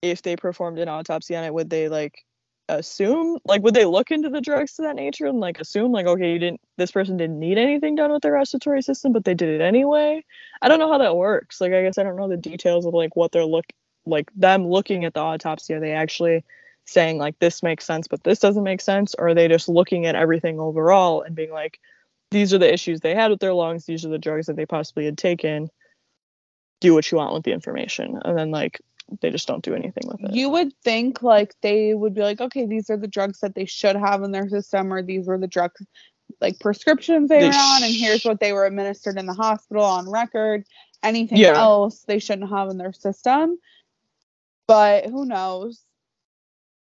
if 0.02 0.22
they 0.22 0.36
performed 0.36 0.78
an 0.78 0.88
autopsy 0.88 1.36
on 1.36 1.44
it, 1.44 1.54
would 1.54 1.70
they 1.70 1.88
like 1.88 2.24
assume 2.68 3.38
like 3.44 3.62
would 3.62 3.74
they 3.74 3.84
look 3.84 4.10
into 4.10 4.30
the 4.30 4.40
drugs 4.40 4.74
to 4.74 4.82
that 4.82 4.96
nature 4.96 5.26
and 5.26 5.38
like 5.38 5.60
assume 5.60 5.92
like 5.92 6.06
okay 6.06 6.32
you 6.32 6.38
didn't 6.38 6.60
this 6.78 6.90
person 6.90 7.18
didn't 7.18 7.38
need 7.38 7.58
anything 7.58 7.94
done 7.94 8.10
with 8.10 8.22
their 8.22 8.32
respiratory 8.32 8.80
system 8.80 9.12
but 9.12 9.24
they 9.24 9.34
did 9.34 9.48
it 9.48 9.60
anyway? 9.60 10.24
I 10.62 10.68
don't 10.68 10.78
know 10.78 10.90
how 10.90 10.98
that 10.98 11.16
works. 11.16 11.60
Like 11.60 11.72
i 11.72 11.82
guess 11.82 11.98
i 11.98 12.02
don't 12.02 12.16
know 12.16 12.28
the 12.28 12.36
details 12.36 12.86
of 12.86 12.94
like 12.94 13.16
what 13.16 13.32
they're 13.32 13.44
look 13.44 13.66
like 14.06 14.30
them 14.34 14.66
looking 14.66 15.04
at 15.04 15.14
the 15.14 15.20
autopsy. 15.20 15.74
Are 15.74 15.80
they 15.80 15.92
actually 15.92 16.44
saying 16.86 17.18
like 17.18 17.38
this 17.38 17.62
makes 17.62 17.84
sense 17.84 18.08
but 18.08 18.24
this 18.24 18.38
doesn't 18.38 18.64
make 18.64 18.80
sense? 18.80 19.14
Or 19.18 19.28
are 19.28 19.34
they 19.34 19.48
just 19.48 19.68
looking 19.68 20.06
at 20.06 20.14
everything 20.14 20.58
overall 20.58 21.22
and 21.22 21.36
being 21.36 21.52
like 21.52 21.78
these 22.30 22.54
are 22.54 22.58
the 22.58 22.72
issues 22.72 23.00
they 23.00 23.14
had 23.14 23.30
with 23.30 23.40
their 23.40 23.54
lungs 23.54 23.84
these 23.84 24.04
are 24.04 24.08
the 24.08 24.18
drugs 24.18 24.46
that 24.46 24.56
they 24.56 24.66
possibly 24.66 25.04
had 25.04 25.18
taken 25.18 25.70
do 26.84 26.94
what 26.94 27.10
you 27.10 27.18
want 27.18 27.34
with 27.34 27.44
the 27.44 27.52
information. 27.52 28.18
And 28.24 28.36
then 28.36 28.50
like 28.50 28.80
they 29.20 29.30
just 29.30 29.46
don't 29.46 29.64
do 29.64 29.74
anything 29.74 30.04
with 30.06 30.20
it 30.22 30.32
You 30.34 30.48
would 30.50 30.72
think 30.82 31.22
like 31.22 31.54
they 31.62 31.94
would 31.94 32.14
be 32.14 32.22
like, 32.22 32.40
okay, 32.40 32.66
these 32.66 32.90
are 32.90 32.96
the 32.96 33.06
drugs 33.08 33.40
that 33.40 33.54
they 33.54 33.66
should 33.66 33.96
have 33.96 34.22
in 34.22 34.32
their 34.32 34.48
system, 34.48 34.92
or 34.92 35.02
these 35.02 35.26
were 35.26 35.38
the 35.38 35.46
drugs 35.46 35.82
like 36.40 36.58
prescriptions 36.58 37.28
they, 37.28 37.40
They 37.40 37.48
were 37.48 37.54
on, 37.54 37.84
and 37.84 37.94
here's 37.94 38.24
what 38.24 38.40
they 38.40 38.52
were 38.52 38.66
administered 38.66 39.18
in 39.18 39.26
the 39.26 39.34
hospital 39.34 39.84
on 39.84 40.10
record. 40.10 40.64
Anything 41.02 41.38
Yeah. 41.38 41.60
else 41.60 42.02
they 42.08 42.18
shouldn't 42.18 42.48
have 42.50 42.70
in 42.70 42.78
their 42.78 42.92
system. 42.92 43.58
But 44.66 45.06
who 45.06 45.26
knows? 45.26 45.82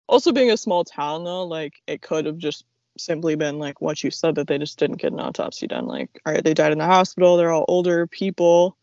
also 0.09 0.33
being 0.33 0.51
a 0.51 0.57
small 0.57 0.85
town 0.85 1.23
though 1.25 1.45
like 1.45 1.75
it 1.87 2.01
could 2.01 2.25
have 2.25 2.39
just 2.39 2.65
simply 2.97 3.37
been 3.37 3.59
like 3.59 3.81
what 3.81 4.03
you 4.03 4.11
said 4.11 4.35
that 4.35 4.47
they 4.47 4.59
just 4.59 4.79
didn't 4.79 4.97
get 4.97 5.13
an 5.13 5.21
autopsy 5.21 5.67
done 5.67 5.87
like 5.87 6.09
all 6.27 6.33
right 6.33 6.43
they 6.43 6.55
died 6.55 6.73
in 6.73 6.79
the 6.79 6.85
hospital 6.87 7.37
they're 7.37 7.53
all 7.53 7.67
older 7.69 8.07
people 8.07 8.77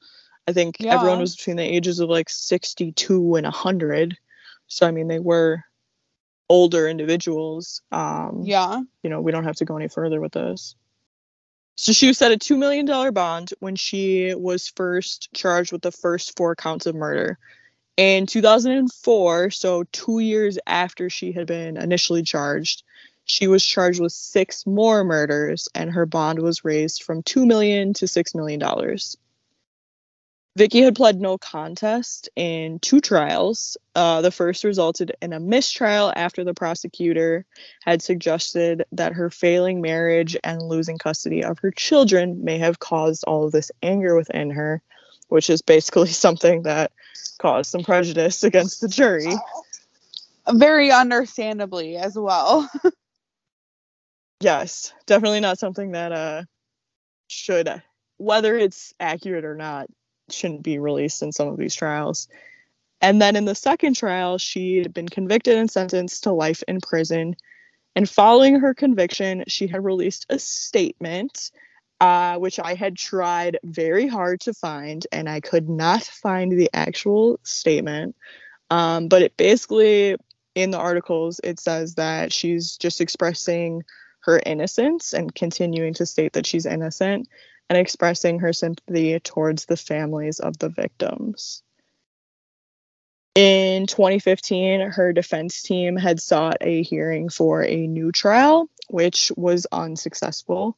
i 0.47 0.53
think 0.53 0.83
everyone 0.83 1.19
was 1.19 1.35
between 1.35 1.57
the 1.57 1.63
ages 1.63 1.99
of 1.99 2.09
like 2.09 2.29
62 2.29 3.35
and 3.35 3.45
100 3.45 4.17
so 4.67 4.87
i 4.87 4.91
mean 4.91 5.07
they 5.07 5.19
were 5.19 5.63
older 6.49 6.87
individuals 6.87 7.81
um 7.91 8.41
Yeah. 8.43 8.81
you 9.03 9.09
know 9.09 9.21
we 9.21 9.31
don't 9.31 9.45
have 9.45 9.57
to 9.57 9.65
go 9.65 9.77
any 9.77 9.87
further 9.87 10.21
with 10.21 10.33
this 10.33 10.75
so 11.77 11.91
she 11.91 12.07
was 12.07 12.17
set 12.17 12.31
a 12.31 12.37
$2 12.37 12.57
million 12.57 12.85
bond 13.13 13.51
when 13.59 13.75
she 13.75 14.33
was 14.33 14.69
first 14.69 15.29
charged 15.33 15.73
with 15.73 15.81
the 15.81 15.91
first 15.91 16.37
four 16.37 16.55
counts 16.55 16.85
of 16.85 16.95
murder 16.95 17.37
in 17.97 18.25
2004, 18.25 19.51
so 19.51 19.83
two 19.91 20.19
years 20.19 20.59
after 20.67 21.09
she 21.09 21.31
had 21.31 21.47
been 21.47 21.77
initially 21.77 22.23
charged, 22.23 22.83
she 23.23 23.47
was 23.47 23.65
charged 23.65 24.01
with 24.01 24.11
six 24.11 24.65
more 24.65 25.03
murders, 25.03 25.69
and 25.73 25.91
her 25.91 26.05
bond 26.05 26.39
was 26.39 26.65
raised 26.65 27.03
from 27.03 27.23
2 27.23 27.45
million 27.45 27.93
to 27.93 28.07
six 28.07 28.35
million 28.35 28.59
dollars. 28.59 29.17
Vickie 30.57 30.83
had 30.83 30.95
pled 30.95 31.19
no 31.19 31.37
contest 31.37 32.29
in 32.37 32.79
two 32.79 33.01
trials. 33.01 33.75
Uh, 33.93 34.21
the 34.21 34.31
first 34.31 34.63
resulted 34.63 35.11
in 35.21 35.33
a 35.33 35.39
mistrial 35.39 36.13
after 36.15 36.45
the 36.45 36.53
prosecutor 36.53 37.45
had 37.83 38.01
suggested 38.01 38.85
that 38.93 39.13
her 39.13 39.29
failing 39.29 39.81
marriage 39.81 40.37
and 40.45 40.61
losing 40.61 40.97
custody 40.97 41.43
of 41.43 41.59
her 41.59 41.71
children 41.71 42.45
may 42.45 42.57
have 42.57 42.79
caused 42.79 43.25
all 43.25 43.45
of 43.45 43.51
this 43.51 43.69
anger 43.83 44.15
within 44.15 44.49
her, 44.49 44.81
which 45.27 45.49
is 45.49 45.61
basically 45.61 46.07
something 46.09 46.63
that 46.63 46.93
caused 47.37 47.69
some 47.69 47.83
prejudice 47.83 48.43
against 48.43 48.79
the 48.79 48.87
jury. 48.87 49.33
Very 50.49 50.91
understandably 50.91 51.97
as 51.97 52.15
well. 52.15 52.69
Yes, 54.41 54.93
definitely 55.05 55.39
not 55.39 55.59
something 55.59 55.93
that 55.93 56.11
uh 56.11 56.43
should 57.27 57.81
whether 58.17 58.57
it's 58.57 58.93
accurate 58.99 59.45
or 59.45 59.55
not 59.55 59.89
shouldn't 60.29 60.63
be 60.63 60.79
released 60.79 61.21
in 61.21 61.31
some 61.31 61.47
of 61.47 61.57
these 61.57 61.75
trials. 61.75 62.27
And 63.01 63.21
then 63.21 63.35
in 63.35 63.45
the 63.45 63.55
second 63.55 63.95
trial, 63.95 64.37
she 64.37 64.77
had 64.77 64.93
been 64.93 65.09
convicted 65.09 65.57
and 65.57 65.69
sentenced 65.69 66.23
to 66.23 66.31
life 66.31 66.63
in 66.67 66.81
prison. 66.81 67.35
And 67.95 68.09
following 68.09 68.59
her 68.59 68.73
conviction, 68.73 69.43
she 69.47 69.67
had 69.67 69.83
released 69.83 70.25
a 70.29 70.39
statement, 70.39 71.51
uh, 71.99 72.37
which 72.37 72.59
I 72.59 72.73
had 72.73 72.97
tried 72.97 73.59
very 73.63 74.07
hard 74.07 74.41
to 74.41 74.53
find, 74.53 75.05
and 75.11 75.29
I 75.29 75.39
could 75.39 75.69
not 75.69 76.03
find 76.03 76.51
the 76.51 76.69
actual 76.73 77.39
statement. 77.43 78.15
Um, 78.69 79.07
but 79.07 79.21
it 79.21 79.37
basically, 79.37 80.15
in 80.55 80.71
the 80.71 80.79
articles, 80.79 81.39
it 81.43 81.59
says 81.59 81.95
that 81.95 82.33
she's 82.33 82.77
just 82.77 83.01
expressing 83.01 83.83
her 84.21 84.41
innocence 84.43 85.13
and 85.13 85.33
continuing 85.35 85.93
to 85.93 86.05
state 86.05 86.33
that 86.33 86.47
she's 86.47 86.65
innocent 86.65 87.27
and 87.69 87.77
expressing 87.77 88.39
her 88.39 88.53
sympathy 88.53 89.19
towards 89.19 89.65
the 89.65 89.77
families 89.77 90.39
of 90.39 90.57
the 90.57 90.69
victims. 90.69 91.63
In 93.35 93.85
2015, 93.85 94.91
her 94.91 95.11
defense 95.11 95.61
team 95.61 95.97
had 95.97 96.21
sought 96.21 96.57
a 96.61 96.83
hearing 96.83 97.27
for 97.27 97.63
a 97.63 97.87
new 97.87 98.11
trial, 98.11 98.69
which 98.89 99.31
was 99.35 99.67
unsuccessful. 99.71 100.77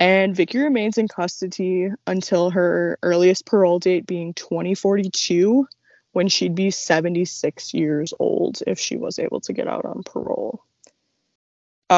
And 0.00 0.34
Vickie 0.34 0.62
remains 0.62 0.96
in 0.96 1.08
custody 1.08 1.90
until 2.06 2.50
her 2.50 2.98
earliest 3.02 3.44
parole 3.44 3.78
date 3.78 4.06
being 4.06 4.32
2042, 4.34 5.68
when 6.12 6.28
she'd 6.28 6.54
be 6.54 6.70
76 6.70 7.74
years 7.74 8.14
old 8.18 8.62
if 8.66 8.78
she 8.78 8.96
was 8.96 9.18
able 9.18 9.40
to 9.40 9.52
get 9.52 9.68
out 9.68 9.84
on 9.84 10.02
parole. 10.04 10.64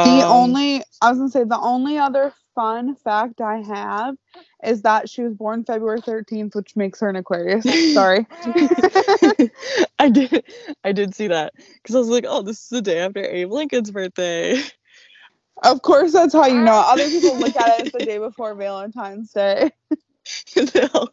The 0.05 0.22
Um, 0.22 0.24
only 0.24 0.82
I 1.03 1.11
was 1.11 1.18
gonna 1.18 1.30
say 1.30 1.45
the 1.45 1.61
only 1.61 1.99
other 1.99 2.32
fun 2.55 2.97
fact 2.97 3.41
I 3.43 3.59
have 3.62 4.16
is 4.64 4.82
that 4.82 5.11
she 5.11 5.22
was 5.22 5.34
born 5.34 5.64
February 5.64 6.03
13th, 6.03 6.55
which 6.55 6.76
makes 6.76 7.01
her 7.01 7.09
an 7.11 7.16
Aquarius. 7.16 7.66
Sorry. 7.87 8.26
I 9.99 10.09
did 10.11 10.45
I 10.84 10.93
did 10.93 11.14
see 11.14 11.28
that 11.28 11.55
because 11.74 11.95
I 11.97 11.99
was 11.99 12.09
like, 12.09 12.26
oh, 12.28 12.43
this 12.43 12.62
is 12.64 12.68
the 12.70 12.82
day 12.82 13.01
after 13.01 13.24
Abe 13.24 13.53
Lincoln's 13.53 13.91
birthday. 13.91 14.62
of 15.64 15.82
course 15.82 16.12
that's 16.12 16.34
how 16.34 16.47
you 16.47 16.62
know. 16.62 16.76
Other 16.78 17.11
people 17.11 17.39
look 17.39 17.57
at 17.57 17.80
it 17.80 17.82
as 17.84 17.93
the 17.93 18.03
day 18.03 18.18
before 18.18 18.55
Valentine's 18.55 19.32
Day. 19.32 19.70
No, 20.74 21.09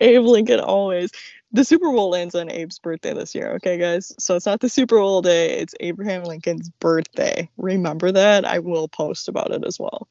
Abe 0.00 0.22
Lincoln 0.24 0.60
always. 0.60 1.10
The 1.56 1.64
Super 1.64 1.90
Bowl 1.90 2.10
lands 2.10 2.34
on 2.34 2.50
Abe's 2.50 2.78
birthday 2.78 3.14
this 3.14 3.34
year, 3.34 3.52
okay, 3.54 3.78
guys? 3.78 4.12
So 4.18 4.36
it's 4.36 4.44
not 4.44 4.60
the 4.60 4.68
Super 4.68 4.98
Bowl 4.98 5.22
day, 5.22 5.58
it's 5.58 5.74
Abraham 5.80 6.24
Lincoln's 6.24 6.68
birthday. 6.68 7.48
Remember 7.56 8.12
that? 8.12 8.44
I 8.44 8.58
will 8.58 8.88
post 8.88 9.28
about 9.28 9.52
it 9.52 9.64
as 9.66 9.78
well. 9.80 10.06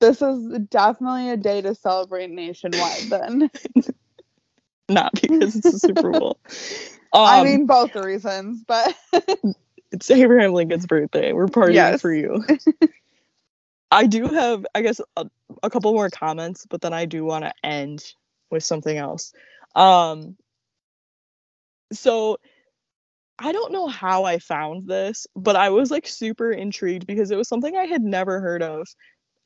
This 0.00 0.20
is 0.20 0.58
definitely 0.68 1.30
a 1.30 1.38
day 1.38 1.62
to 1.62 1.74
celebrate 1.74 2.28
nationwide 2.28 3.00
then. 3.08 3.50
Not 4.90 5.12
because 5.14 5.56
it's 5.56 5.70
the 5.72 5.78
Super 5.78 6.10
Bowl. 6.10 6.38
Um, 7.14 7.26
I 7.26 7.44
mean 7.44 7.66
both 7.66 7.92
the 7.92 8.02
reasons, 8.02 8.64
but 8.66 8.96
it's 9.92 10.10
Abraham 10.10 10.54
Lincoln's 10.54 10.86
birthday. 10.86 11.34
We're 11.34 11.46
partying 11.46 11.74
Yes. 11.74 12.00
for 12.00 12.10
you. 12.10 12.42
I 13.90 14.06
do 14.06 14.28
have, 14.28 14.64
I 14.74 14.80
guess, 14.80 14.98
a, 15.18 15.26
a 15.62 15.68
couple 15.68 15.92
more 15.92 16.08
comments, 16.08 16.64
but 16.64 16.80
then 16.80 16.94
I 16.94 17.04
do 17.04 17.22
want 17.22 17.44
to 17.44 17.52
end 17.62 18.02
with 18.50 18.64
something 18.64 18.96
else. 18.96 19.34
Um, 19.74 20.36
so 21.92 22.38
I 23.38 23.52
don't 23.52 23.72
know 23.72 23.88
how 23.88 24.24
I 24.24 24.38
found 24.38 24.86
this, 24.88 25.26
but 25.34 25.56
I 25.56 25.70
was 25.70 25.90
like 25.90 26.06
super 26.06 26.50
intrigued 26.52 27.06
because 27.06 27.30
it 27.30 27.36
was 27.36 27.48
something 27.48 27.76
I 27.76 27.86
had 27.86 28.02
never 28.02 28.40
heard 28.40 28.62
of. 28.62 28.86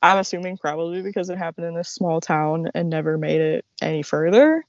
I'm 0.03 0.19
assuming 0.19 0.59
probably 0.59 1.03
because 1.03 1.31
it 1.31 1.39
happened 1.39 1.67
in 1.67 1.77
a 1.77 1.85
small 1.85 2.21
town 2.21 2.69
and 2.75 2.91
never 2.91 3.19
made 3.19 3.41
it 3.41 3.65
any 3.81 4.03
further. 4.03 4.65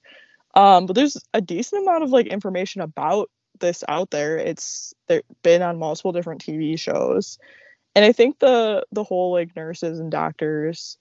Um, 0.56 0.86
but 0.86 0.96
there's 0.96 1.18
a 1.34 1.42
decent 1.42 1.84
amount 1.84 2.04
of 2.04 2.12
like 2.12 2.28
information 2.28 2.82
about 2.82 3.30
this 3.60 3.84
out 3.88 4.12
there. 4.12 4.38
It's 4.38 4.94
been 5.44 5.62
on 5.62 5.80
multiple 5.80 6.12
different 6.12 6.42
TV 6.42 6.80
shows. 6.80 7.38
And 7.96 8.06
I 8.06 8.12
think 8.12 8.40
the 8.40 8.86
the 8.92 9.04
whole 9.04 9.32
like 9.32 9.56
nurses 9.56 10.00
and 10.00 10.12
doctors 10.12 10.98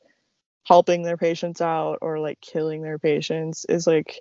helping 0.65 1.03
their 1.03 1.17
patients 1.17 1.61
out 1.61 1.99
or 2.03 2.19
like 2.19 2.41
killing 2.41 2.83
their 2.83 2.99
patients 2.99 3.67
is 3.69 3.87
like 3.87 4.21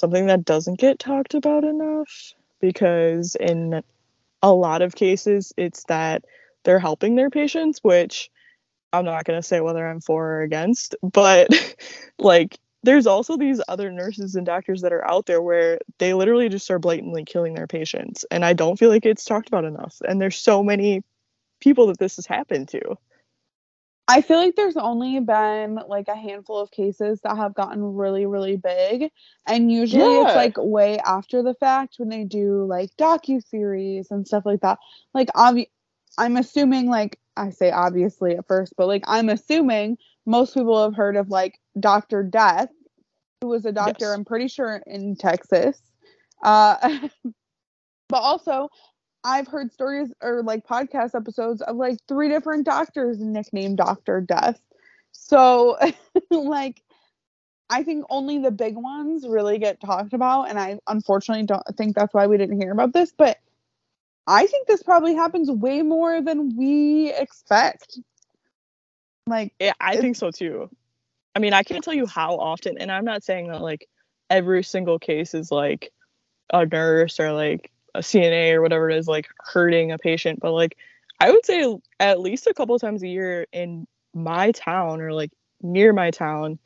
something 0.00 0.26
that 0.26 0.44
doesn't 0.44 0.78
get 0.78 0.98
talked 0.98 1.34
about 1.34 1.64
enough 1.64 2.34
because 2.60 3.36
in 3.38 3.82
a 4.42 4.52
lot 4.52 4.82
of 4.82 4.94
cases 4.94 5.52
it's 5.56 5.84
that 5.84 6.24
they're 6.64 6.78
helping 6.78 7.14
their 7.14 7.30
patients 7.30 7.78
which 7.82 8.30
I'm 8.92 9.04
not 9.04 9.24
going 9.24 9.38
to 9.38 9.46
say 9.46 9.60
whether 9.60 9.86
I'm 9.86 10.00
for 10.00 10.36
or 10.36 10.42
against 10.42 10.94
but 11.02 11.48
like 12.18 12.58
there's 12.82 13.06
also 13.06 13.36
these 13.36 13.62
other 13.66 13.90
nurses 13.90 14.34
and 14.34 14.44
doctors 14.44 14.82
that 14.82 14.92
are 14.92 15.06
out 15.08 15.26
there 15.26 15.40
where 15.40 15.78
they 15.98 16.12
literally 16.12 16.48
just 16.50 16.70
are 16.70 16.78
blatantly 16.78 17.24
killing 17.24 17.54
their 17.54 17.66
patients 17.66 18.24
and 18.30 18.44
I 18.44 18.52
don't 18.52 18.78
feel 18.78 18.90
like 18.90 19.06
it's 19.06 19.24
talked 19.24 19.48
about 19.48 19.64
enough 19.64 19.96
and 20.06 20.20
there's 20.20 20.38
so 20.38 20.62
many 20.62 21.02
people 21.60 21.86
that 21.86 21.98
this 21.98 22.16
has 22.16 22.26
happened 22.26 22.68
to 22.68 22.96
I 24.06 24.20
feel 24.20 24.38
like 24.38 24.54
there's 24.54 24.76
only 24.76 25.18
been 25.20 25.80
like 25.88 26.08
a 26.08 26.16
handful 26.16 26.58
of 26.58 26.70
cases 26.70 27.20
that 27.22 27.36
have 27.36 27.54
gotten 27.54 27.82
really, 27.94 28.26
really 28.26 28.56
big. 28.56 29.10
And 29.46 29.72
usually 29.72 30.02
yeah. 30.02 30.26
it's 30.26 30.36
like 30.36 30.56
way 30.58 30.98
after 30.98 31.42
the 31.42 31.54
fact 31.54 31.94
when 31.96 32.10
they 32.10 32.24
do 32.24 32.66
like 32.66 32.94
docu 32.96 33.42
series 33.42 34.10
and 34.10 34.26
stuff 34.26 34.44
like 34.44 34.60
that. 34.60 34.78
Like 35.14 35.28
obvi- 35.28 35.70
I'm 36.18 36.36
assuming 36.36 36.90
like 36.90 37.18
I 37.36 37.50
say 37.50 37.70
obviously 37.70 38.36
at 38.36 38.46
first, 38.46 38.74
but 38.76 38.88
like 38.88 39.04
I'm 39.06 39.30
assuming 39.30 39.96
most 40.26 40.52
people 40.54 40.82
have 40.82 40.94
heard 40.94 41.16
of 41.16 41.30
like 41.30 41.58
Dr. 41.80 42.22
Death, 42.22 42.68
who 43.40 43.48
was 43.48 43.64
a 43.64 43.72
doctor, 43.72 44.06
yes. 44.06 44.14
I'm 44.14 44.24
pretty 44.26 44.48
sure 44.48 44.82
in 44.86 45.16
Texas. 45.16 45.80
Uh 46.42 47.08
but 48.10 48.18
also 48.18 48.68
I've 49.24 49.48
heard 49.48 49.72
stories 49.72 50.12
or 50.22 50.42
like 50.42 50.66
podcast 50.66 51.14
episodes 51.14 51.62
of 51.62 51.76
like 51.76 51.98
three 52.06 52.28
different 52.28 52.66
doctors 52.66 53.18
nicknamed 53.18 53.78
Doctor 53.78 54.20
Death. 54.20 54.60
So 55.12 55.78
like 56.30 56.82
I 57.70 57.82
think 57.82 58.04
only 58.10 58.38
the 58.38 58.50
big 58.50 58.76
ones 58.76 59.26
really 59.26 59.58
get 59.58 59.80
talked 59.80 60.12
about 60.12 60.50
and 60.50 60.58
I 60.58 60.78
unfortunately 60.86 61.46
don't 61.46 61.64
think 61.76 61.96
that's 61.96 62.12
why 62.12 62.26
we 62.26 62.36
didn't 62.36 62.60
hear 62.60 62.70
about 62.70 62.92
this, 62.92 63.12
but 63.16 63.38
I 64.26 64.46
think 64.46 64.66
this 64.66 64.82
probably 64.82 65.14
happens 65.14 65.50
way 65.50 65.82
more 65.82 66.20
than 66.20 66.56
we 66.56 67.12
expect. 67.12 67.98
Like 69.26 69.54
yeah, 69.58 69.72
I 69.80 69.96
think 69.96 70.16
so 70.16 70.30
too. 70.30 70.68
I 71.34 71.38
mean, 71.38 71.54
I 71.54 71.62
can't 71.62 71.82
tell 71.82 71.94
you 71.94 72.06
how 72.06 72.36
often 72.36 72.76
and 72.76 72.92
I'm 72.92 73.06
not 73.06 73.24
saying 73.24 73.48
that 73.48 73.62
like 73.62 73.88
every 74.28 74.62
single 74.62 74.98
case 74.98 75.32
is 75.32 75.50
like 75.50 75.90
a 76.52 76.66
nurse 76.66 77.18
or 77.18 77.32
like 77.32 77.70
a 77.94 78.00
CNA 78.00 78.52
or 78.52 78.62
whatever 78.62 78.90
it 78.90 78.98
is 78.98 79.08
like 79.08 79.28
hurting 79.38 79.92
a 79.92 79.98
patient, 79.98 80.40
but 80.40 80.52
like 80.52 80.76
I 81.20 81.30
would 81.30 81.44
say 81.46 81.76
at 82.00 82.20
least 82.20 82.46
a 82.46 82.54
couple 82.54 82.78
times 82.78 83.02
a 83.02 83.08
year 83.08 83.46
in 83.52 83.86
my 84.14 84.52
town 84.52 85.00
or 85.00 85.12
like 85.12 85.30
near 85.62 85.92
my 85.92 86.10
town, 86.10 86.58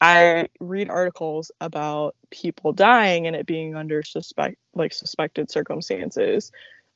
I 0.00 0.48
read 0.60 0.88
articles 0.88 1.50
about 1.60 2.14
people 2.30 2.72
dying 2.72 3.26
and 3.26 3.34
it 3.34 3.46
being 3.46 3.74
under 3.74 4.02
suspect 4.02 4.56
like 4.74 4.92
suspected 4.92 5.50
circumstances. 5.50 6.52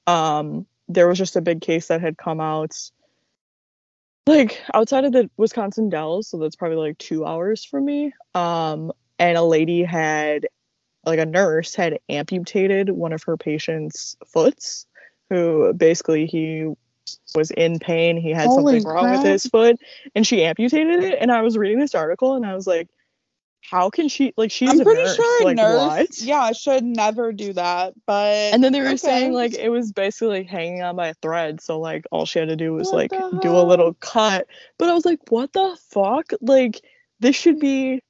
Um, 0.06 0.66
there 0.88 1.08
was 1.08 1.18
just 1.18 1.36
a 1.36 1.40
big 1.40 1.60
case 1.60 1.88
that 1.88 2.00
had 2.00 2.16
come 2.16 2.40
out 2.40 2.76
like 4.26 4.62
outside 4.72 5.04
of 5.04 5.12
the 5.12 5.28
Wisconsin 5.36 5.88
Dells, 5.88 6.28
so 6.28 6.38
that's 6.38 6.54
probably 6.54 6.76
like 6.76 6.98
two 6.98 7.24
hours 7.26 7.64
from 7.64 7.84
me. 7.84 8.12
Um, 8.34 8.92
and 9.18 9.36
a 9.36 9.42
lady 9.42 9.82
had 9.82 10.46
like 11.04 11.18
a 11.18 11.26
nurse 11.26 11.74
had 11.74 11.98
amputated 12.08 12.90
one 12.90 13.12
of 13.12 13.22
her 13.24 13.36
patients' 13.36 14.16
foots, 14.26 14.86
who 15.30 15.72
basically 15.74 16.26
he 16.26 16.68
was 17.34 17.50
in 17.52 17.78
pain. 17.78 18.16
He 18.16 18.30
had 18.30 18.46
Holy 18.46 18.80
something 18.80 18.88
wrong 18.88 19.10
with 19.10 19.24
his 19.24 19.46
foot, 19.46 19.76
and 20.14 20.26
she 20.26 20.44
amputated 20.44 21.02
it. 21.02 21.18
And 21.20 21.32
I 21.32 21.42
was 21.42 21.56
reading 21.58 21.78
this 21.78 21.94
article, 21.94 22.34
and 22.34 22.46
I 22.46 22.54
was 22.54 22.66
like, 22.66 22.88
"How 23.62 23.90
can 23.90 24.08
she? 24.08 24.32
Like, 24.36 24.50
she's 24.50 24.70
I'm 24.70 24.80
pretty 24.80 25.02
nurse. 25.02 25.16
sure 25.16 25.42
a 25.42 25.44
like, 25.44 25.56
nurse, 25.56 25.80
what? 25.80 26.20
yeah, 26.20 26.52
should 26.52 26.84
never 26.84 27.32
do 27.32 27.52
that." 27.54 27.94
But 28.06 28.54
and 28.54 28.62
then 28.62 28.72
they 28.72 28.80
were 28.80 28.88
okay. 28.88 28.96
saying 28.96 29.32
like 29.32 29.54
it 29.54 29.70
was 29.70 29.92
basically 29.92 30.38
like 30.38 30.48
hanging 30.48 30.82
on 30.82 30.96
by 30.96 31.08
a 31.08 31.14
thread, 31.14 31.60
so 31.60 31.80
like 31.80 32.04
all 32.12 32.26
she 32.26 32.38
had 32.38 32.48
to 32.48 32.56
do 32.56 32.74
was 32.74 32.92
what 32.92 33.10
like 33.10 33.40
do 33.40 33.56
a 33.56 33.66
little 33.66 33.94
cut. 33.94 34.46
But 34.78 34.88
I 34.88 34.94
was 34.94 35.04
like, 35.04 35.20
"What 35.30 35.52
the 35.52 35.76
fuck? 35.90 36.32
Like, 36.40 36.80
this 37.20 37.34
should 37.34 37.58
be." 37.58 38.02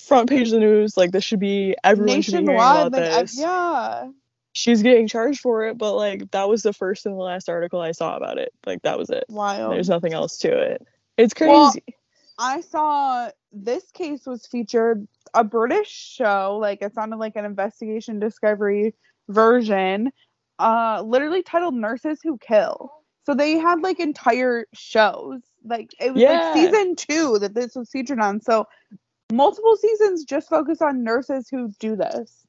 Front 0.00 0.28
page 0.28 0.48
of 0.48 0.54
the 0.54 0.60
news. 0.60 0.96
Like 0.96 1.12
this 1.12 1.24
should 1.24 1.40
be 1.40 1.76
everyone 1.84 2.16
Nationwide, 2.16 2.40
should 2.40 2.46
be 2.46 2.52
hearing 2.52 2.60
about 2.60 2.92
like, 2.92 3.20
this. 3.22 3.38
yeah. 3.38 4.08
She's 4.54 4.82
getting 4.82 5.08
charged 5.08 5.40
for 5.40 5.64
it, 5.64 5.78
but 5.78 5.94
like 5.94 6.30
that 6.32 6.48
was 6.48 6.62
the 6.62 6.72
first 6.72 7.06
and 7.06 7.14
the 7.14 7.22
last 7.22 7.48
article 7.48 7.80
I 7.80 7.92
saw 7.92 8.16
about 8.16 8.38
it. 8.38 8.52
Like 8.66 8.82
that 8.82 8.98
was 8.98 9.08
it. 9.08 9.24
Wild. 9.28 9.72
There's 9.72 9.88
nothing 9.88 10.12
else 10.12 10.38
to 10.38 10.54
it. 10.54 10.86
It's 11.16 11.34
crazy. 11.34 11.50
Well, 11.52 11.74
I 12.38 12.60
saw 12.60 13.30
this 13.52 13.90
case 13.92 14.26
was 14.26 14.46
featured 14.46 15.06
a 15.34 15.44
British 15.44 15.88
show, 15.88 16.58
like 16.60 16.82
it 16.82 16.94
sounded 16.94 17.16
like 17.16 17.36
an 17.36 17.44
investigation 17.44 18.18
discovery 18.18 18.94
version, 19.28 20.10
uh 20.58 21.02
literally 21.04 21.42
titled 21.42 21.74
Nurses 21.74 22.20
Who 22.22 22.36
Kill. 22.38 22.92
So 23.24 23.34
they 23.34 23.52
had 23.58 23.80
like 23.80 24.00
entire 24.00 24.66
shows. 24.74 25.40
Like 25.64 25.92
it 26.00 26.12
was 26.12 26.20
yeah. 26.20 26.52
like 26.52 26.54
season 26.54 26.96
two 26.96 27.38
that 27.38 27.54
this 27.54 27.74
was 27.74 27.88
featured 27.88 28.20
on. 28.20 28.40
So 28.40 28.66
multiple 29.32 29.76
seasons 29.76 30.24
just 30.24 30.48
focus 30.48 30.82
on 30.82 31.02
nurses 31.02 31.48
who 31.48 31.72
do 31.78 31.96
this. 31.96 32.46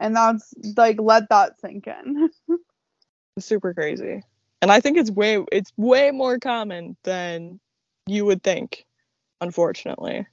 And 0.00 0.16
that's 0.16 0.52
like 0.76 1.00
let 1.00 1.28
that 1.30 1.60
sink 1.60 1.86
in. 1.86 2.30
Super 3.38 3.72
crazy. 3.74 4.22
And 4.62 4.70
I 4.70 4.80
think 4.80 4.98
it's 4.98 5.10
way 5.10 5.44
it's 5.52 5.72
way 5.76 6.10
more 6.10 6.38
common 6.38 6.96
than 7.04 7.60
you 8.06 8.24
would 8.26 8.42
think, 8.42 8.86
unfortunately. 9.40 10.26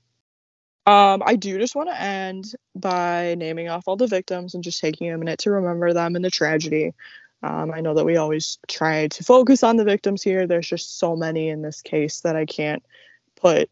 Um, 0.85 1.21
I 1.25 1.35
do 1.35 1.57
just 1.59 1.75
want 1.75 1.89
to 1.89 2.01
end 2.01 2.53
by 2.73 3.35
naming 3.37 3.67
off 3.67 3.87
all 3.87 3.97
the 3.97 4.07
victims 4.07 4.55
and 4.55 4.63
just 4.63 4.79
taking 4.79 5.11
a 5.11 5.17
minute 5.17 5.39
to 5.39 5.51
remember 5.51 5.93
them 5.93 6.15
and 6.15 6.23
the 6.23 6.31
tragedy. 6.31 6.93
Um, 7.43 7.71
I 7.73 7.81
know 7.81 7.93
that 7.93 8.05
we 8.05 8.15
always 8.15 8.57
try 8.69 9.07
to 9.07 9.23
focus 9.23 9.63
on 9.63 9.75
the 9.75 9.83
victims 9.83 10.23
here. 10.23 10.47
There's 10.47 10.67
just 10.67 10.97
so 10.97 11.15
many 11.15 11.49
in 11.49 11.61
this 11.61 11.81
case 11.81 12.21
that 12.21 12.37
I 12.37 12.45
can't 12.45 12.83
put 13.35 13.69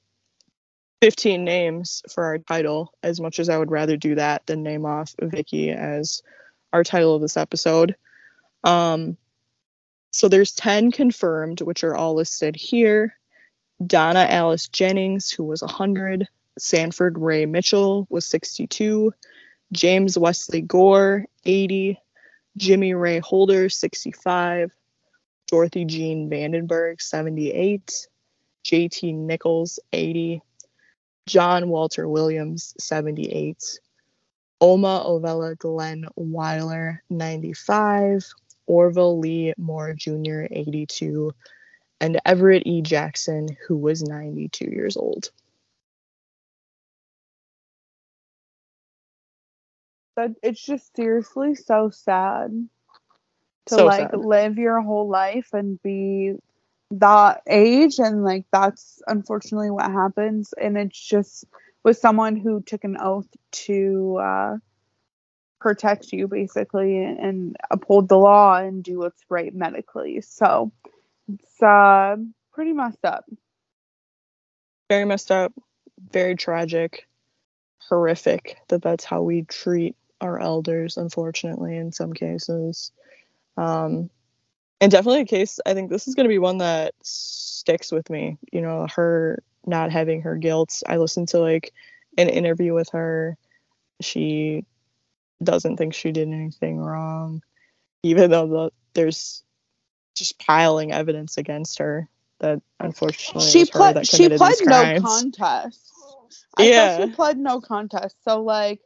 15 1.01 1.43
names 1.43 2.01
for 2.11 2.23
our 2.23 2.37
title 2.37 2.93
as 3.03 3.19
much 3.19 3.39
as 3.39 3.49
I 3.49 3.57
would 3.57 3.71
rather 3.71 3.97
do 3.97 4.15
that 4.15 4.45
than 4.45 4.63
name 4.63 4.85
off 4.85 5.13
Vickie 5.21 5.75
as 5.75 6.23
our 6.73 6.83
title 6.83 7.15
of 7.15 7.21
this 7.21 7.37
episode. 7.37 7.95
Um, 8.63 9.17
so 10.11 10.29
there's 10.29 10.53
10 10.53 10.91
confirmed, 10.91 11.61
which 11.61 11.83
are 11.83 11.95
all 11.95 12.15
listed 12.15 12.55
here. 12.55 13.17
Donna 13.85 14.25
Alice 14.29 14.67
Jennings, 14.69 15.29
who 15.29 15.43
was 15.43 15.61
100. 15.61 16.27
Sanford 16.57 17.17
Ray 17.17 17.45
Mitchell 17.45 18.07
was 18.09 18.25
62. 18.25 19.13
James 19.73 20.17
Wesley 20.17 20.61
Gore, 20.61 21.25
80. 21.45 21.99
Jimmy 22.57 22.93
Ray 22.93 23.19
Holder, 23.19 23.67
65. 23.67 24.71
Dorothy 25.47 25.85
Jean 25.85 26.29
Vandenberg, 26.29 27.01
78. 27.01 28.07
JT 28.63 29.13
Nichols, 29.13 29.79
80. 29.91 30.41
John 31.27 31.69
Walter 31.69 32.07
Williams, 32.07 32.73
78. 32.79 33.79
Oma 34.61 35.03
Ovella 35.05 35.55
Glenn 35.57 36.07
Weiler, 36.15 37.03
95. 37.09 38.25
Orville 38.67 39.19
Lee 39.19 39.53
Moore 39.57 39.93
Jr., 39.93 40.45
82. 40.49 41.31
And 41.99 42.19
Everett 42.25 42.63
E. 42.65 42.81
Jackson, 42.81 43.47
who 43.67 43.77
was 43.77 44.03
92 44.03 44.65
years 44.65 44.97
old. 44.97 45.31
But 50.15 50.31
it's 50.41 50.63
just 50.63 50.95
seriously 50.95 51.55
so 51.55 51.89
sad 51.89 52.69
to 53.67 53.75
so 53.75 53.85
like 53.85 54.11
sad. 54.11 54.19
live 54.19 54.57
your 54.57 54.81
whole 54.81 55.09
life 55.09 55.49
and 55.53 55.81
be 55.81 56.35
that 56.91 57.41
age 57.47 57.99
and 57.99 58.23
like 58.23 58.45
that's 58.51 59.01
unfortunately 59.07 59.71
what 59.71 59.91
happens. 59.91 60.53
And 60.53 60.77
it's 60.77 60.99
just 60.99 61.45
with 61.83 61.97
someone 61.97 62.35
who 62.35 62.61
took 62.61 62.83
an 62.83 62.97
oath 62.99 63.27
to 63.51 64.17
uh, 64.21 64.57
protect 65.59 66.11
you 66.11 66.27
basically 66.27 67.03
and, 67.03 67.19
and, 67.19 67.55
uphold 67.71 68.07
the 68.07 68.17
law 68.17 68.57
and 68.57 68.83
do 68.83 68.99
what's 68.99 69.23
right 69.29 69.53
medically. 69.53 70.21
So 70.21 70.71
it's 71.27 71.61
uh, 71.61 72.17
pretty 72.53 72.73
messed 72.73 73.03
up. 73.03 73.25
Very 74.89 75.05
messed 75.05 75.31
up. 75.31 75.53
Very 76.11 76.35
tragic. 76.35 77.07
Horrific 77.89 78.57
that 78.69 78.81
that's 78.81 79.03
how 79.03 79.21
we 79.21 79.43
treat 79.43 79.95
our 80.19 80.39
elders 80.39 80.97
unfortunately 80.97 81.77
in 81.77 81.91
some 81.91 82.13
cases. 82.13 82.91
Um, 83.57 84.09
and 84.85 84.91
definitely 84.91 85.21
a 85.21 85.25
case. 85.25 85.59
I 85.65 85.73
think 85.73 85.89
this 85.89 86.07
is 86.07 86.13
going 86.13 86.25
to 86.25 86.29
be 86.29 86.37
one 86.37 86.59
that 86.59 86.93
sticks 87.01 87.91
with 87.91 88.07
me. 88.11 88.37
You 88.51 88.61
know, 88.61 88.85
her 88.95 89.41
not 89.65 89.91
having 89.91 90.21
her 90.21 90.35
guilt. 90.35 90.83
I 90.87 90.97
listened 90.97 91.29
to 91.29 91.39
like 91.39 91.73
an 92.19 92.29
interview 92.29 92.71
with 92.75 92.89
her. 92.89 93.35
She 93.99 94.63
doesn't 95.43 95.77
think 95.77 95.95
she 95.95 96.11
did 96.11 96.27
anything 96.27 96.77
wrong, 96.77 97.41
even 98.03 98.29
though 98.29 98.45
the, 98.45 98.71
there's 98.93 99.41
just 100.13 100.37
piling 100.37 100.91
evidence 100.91 101.39
against 101.39 101.79
her 101.79 102.07
that 102.37 102.61
unfortunately 102.79 103.49
she 103.49 103.65
pled 103.65 104.05
she 104.05 104.29
pled 104.29 104.53
no 104.65 104.99
contest. 104.99 105.93
I 106.55 106.65
Yeah. 106.65 107.03
she 107.07 107.11
pled 107.11 107.39
no 107.39 107.59
contest. 107.59 108.17
So 108.23 108.43
like 108.43 108.81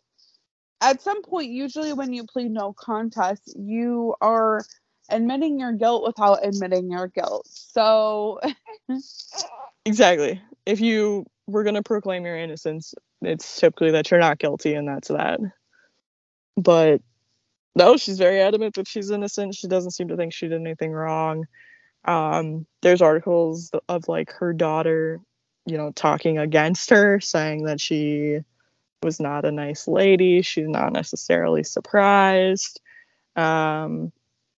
at 0.79 1.01
some 1.01 1.23
point, 1.23 1.49
usually 1.49 1.91
when 1.91 2.13
you 2.13 2.23
plead 2.23 2.51
no 2.51 2.71
contest, 2.71 3.53
you 3.57 4.15
are 4.21 4.63
admitting 5.11 5.59
your 5.59 5.73
guilt 5.73 6.03
without 6.05 6.45
admitting 6.45 6.91
your 6.91 7.07
guilt. 7.07 7.47
So 7.49 8.39
Exactly. 9.85 10.41
If 10.65 10.81
you 10.81 11.25
were 11.47 11.63
going 11.63 11.75
to 11.75 11.83
proclaim 11.83 12.25
your 12.25 12.37
innocence, 12.37 12.93
it's 13.21 13.59
typically 13.59 13.91
that 13.91 14.11
you're 14.11 14.19
not 14.19 14.39
guilty, 14.39 14.73
and 14.75 14.87
that's 14.87 15.07
that. 15.07 15.39
But 16.55 17.01
no, 17.75 17.97
she's 17.97 18.17
very 18.17 18.41
adamant 18.41 18.75
that 18.75 18.87
she's 18.87 19.09
innocent. 19.09 19.55
She 19.55 19.67
doesn't 19.67 19.91
seem 19.91 20.09
to 20.09 20.17
think 20.17 20.33
she 20.33 20.47
did 20.47 20.59
anything 20.59 20.91
wrong. 20.91 21.45
Um, 22.05 22.65
there's 22.81 23.01
articles 23.01 23.71
of 23.87 24.07
like 24.07 24.31
her 24.33 24.53
daughter, 24.53 25.19
you 25.65 25.77
know, 25.77 25.91
talking 25.91 26.37
against 26.37 26.89
her, 26.89 27.19
saying 27.19 27.63
that 27.63 27.81
she 27.81 28.39
was 29.01 29.19
not 29.19 29.45
a 29.45 29.51
nice 29.51 29.87
lady. 29.87 30.41
She's 30.41 30.67
not 30.67 30.93
necessarily 30.93 31.63
surprised. 31.63 32.81
Um, 33.35 34.11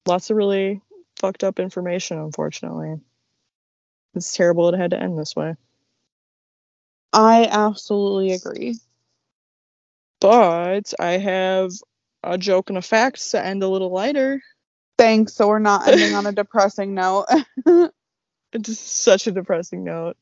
lots 0.07 0.31
of 0.31 0.37
really 0.37 0.81
fucked 1.19 1.45
up 1.45 1.59
information, 1.59 2.19
unfortunately. 2.19 3.01
It's 4.15 4.35
terrible 4.35 4.73
it 4.73 4.79
had 4.79 4.91
to 4.91 5.01
end 5.01 5.19
this 5.19 5.37
way. 5.37 5.55
I 7.13 7.49
absolutely 7.51 8.33
agree. 8.33 8.79
But 10.21 10.93
I 10.99 11.13
have 11.13 11.71
a 12.23 12.39
joke 12.39 12.71
and 12.71 12.79
a 12.79 12.83
fact 12.83 13.31
to 13.31 13.45
end 13.45 13.63
a 13.63 13.69
little 13.69 13.91
lighter. 13.91 14.41
Thanks. 14.99 15.35
So 15.35 15.49
we're 15.49 15.59
not 15.59 15.89
ending 15.89 16.15
on 16.15 16.27
a 16.27 16.33
depressing 16.33 16.95
note. 16.95 17.27
It's 18.53 18.81
such 18.81 19.29
a 19.29 19.33
depressing 19.33 19.85
note. 19.85 20.17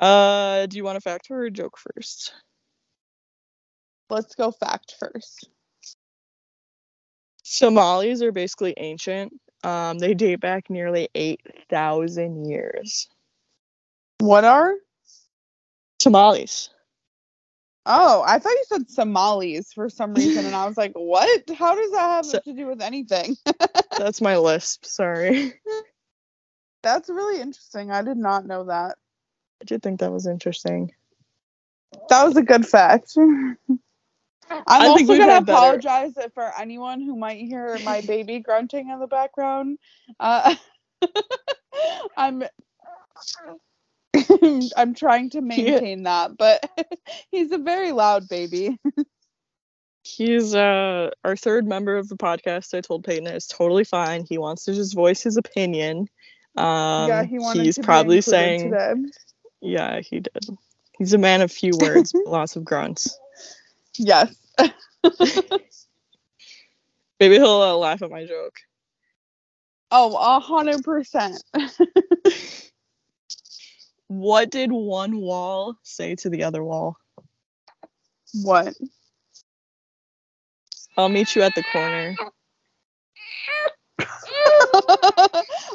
Uh, 0.00 0.66
do 0.66 0.76
you 0.76 0.84
want 0.84 0.96
a 0.96 1.00
fact 1.00 1.28
or 1.30 1.42
a 1.42 1.50
joke 1.50 1.76
first? 1.76 2.32
Let's 4.08 4.36
go 4.36 4.52
fact 4.52 4.94
first. 5.00 5.48
Somalis 7.50 8.20
are 8.22 8.30
basically 8.32 8.74
ancient. 8.76 9.32
Um, 9.64 9.98
they 9.98 10.12
date 10.14 10.40
back 10.40 10.68
nearly 10.68 11.08
8,000 11.14 12.44
years. 12.44 13.08
What 14.18 14.44
are? 14.44 14.74
Somalis. 16.00 16.68
Oh, 17.86 18.22
I 18.26 18.38
thought 18.38 18.50
you 18.50 18.64
said 18.66 18.90
Somalis 18.90 19.72
for 19.72 19.88
some 19.88 20.12
reason, 20.14 20.44
and 20.44 20.54
I 20.54 20.66
was 20.66 20.76
like, 20.76 20.92
"What? 20.94 21.48
How 21.56 21.74
does 21.74 21.90
that 21.92 22.00
have 22.10 22.26
So- 22.26 22.40
to 22.40 22.52
do 22.52 22.66
with 22.66 22.82
anything?" 22.82 23.34
That's 23.98 24.20
my 24.20 24.36
lisp. 24.36 24.84
Sorry. 24.84 25.54
That's 26.82 27.08
really 27.08 27.40
interesting. 27.40 27.90
I 27.90 28.02
did 28.02 28.18
not 28.18 28.44
know 28.46 28.64
that. 28.64 28.98
I 29.62 29.64
did 29.64 29.82
think 29.82 30.00
that 30.00 30.12
was 30.12 30.26
interesting. 30.26 30.92
That 32.10 32.24
was 32.24 32.36
a 32.36 32.42
good 32.42 32.66
fact. 32.66 33.16
I'm 34.50 34.62
I 34.66 34.86
also 34.86 35.06
gonna 35.06 35.24
had 35.24 35.46
better. 35.46 35.58
apologize 35.58 36.14
for 36.34 36.52
anyone 36.58 37.00
who 37.00 37.16
might 37.16 37.40
hear 37.40 37.78
my 37.84 38.00
baby 38.06 38.40
grunting 38.40 38.90
in 38.90 38.98
the 38.98 39.06
background. 39.06 39.78
Uh, 40.18 40.54
I'm 42.16 42.44
I'm 44.76 44.94
trying 44.94 45.30
to 45.30 45.40
maintain 45.40 46.04
that, 46.04 46.36
but 46.36 46.68
he's 47.30 47.52
a 47.52 47.58
very 47.58 47.92
loud 47.92 48.28
baby. 48.28 48.78
He's 50.02 50.54
uh 50.54 51.10
our 51.24 51.36
third 51.36 51.66
member 51.66 51.96
of 51.96 52.08
the 52.08 52.16
podcast. 52.16 52.76
I 52.76 52.80
told 52.80 53.04
Peyton 53.04 53.26
it's 53.26 53.46
totally 53.46 53.84
fine. 53.84 54.24
He 54.28 54.38
wants 54.38 54.64
to 54.64 54.74
just 54.74 54.94
voice 54.94 55.22
his 55.22 55.36
opinion. 55.36 56.08
Um, 56.56 57.08
yeah, 57.08 57.24
he 57.24 57.38
wanted 57.38 57.64
he's 57.64 57.78
probably 57.78 58.20
saying, 58.20 58.70
today. 58.70 58.94
yeah, 59.60 60.00
he 60.00 60.20
did. 60.20 60.58
He's 60.96 61.12
a 61.12 61.18
man 61.18 61.42
of 61.42 61.52
few 61.52 61.72
words, 61.80 62.12
lots 62.26 62.56
of 62.56 62.64
grunts. 62.64 63.16
Yes. 63.98 64.34
Maybe 67.20 67.34
he'll 67.34 67.62
uh, 67.62 67.74
laugh 67.76 68.02
at 68.02 68.10
my 68.10 68.24
joke. 68.24 68.60
Oh, 69.90 70.16
a 70.16 70.40
hundred 70.40 70.82
percent. 70.84 71.42
What 74.08 74.50
did 74.50 74.72
one 74.72 75.18
wall 75.18 75.76
say 75.82 76.14
to 76.16 76.30
the 76.30 76.44
other 76.44 76.64
wall? 76.64 76.96
What? 78.42 78.74
I'll 80.96 81.10
meet 81.10 81.36
you 81.36 81.42
at 81.42 81.54
the 81.54 81.62
corner. 81.62 82.16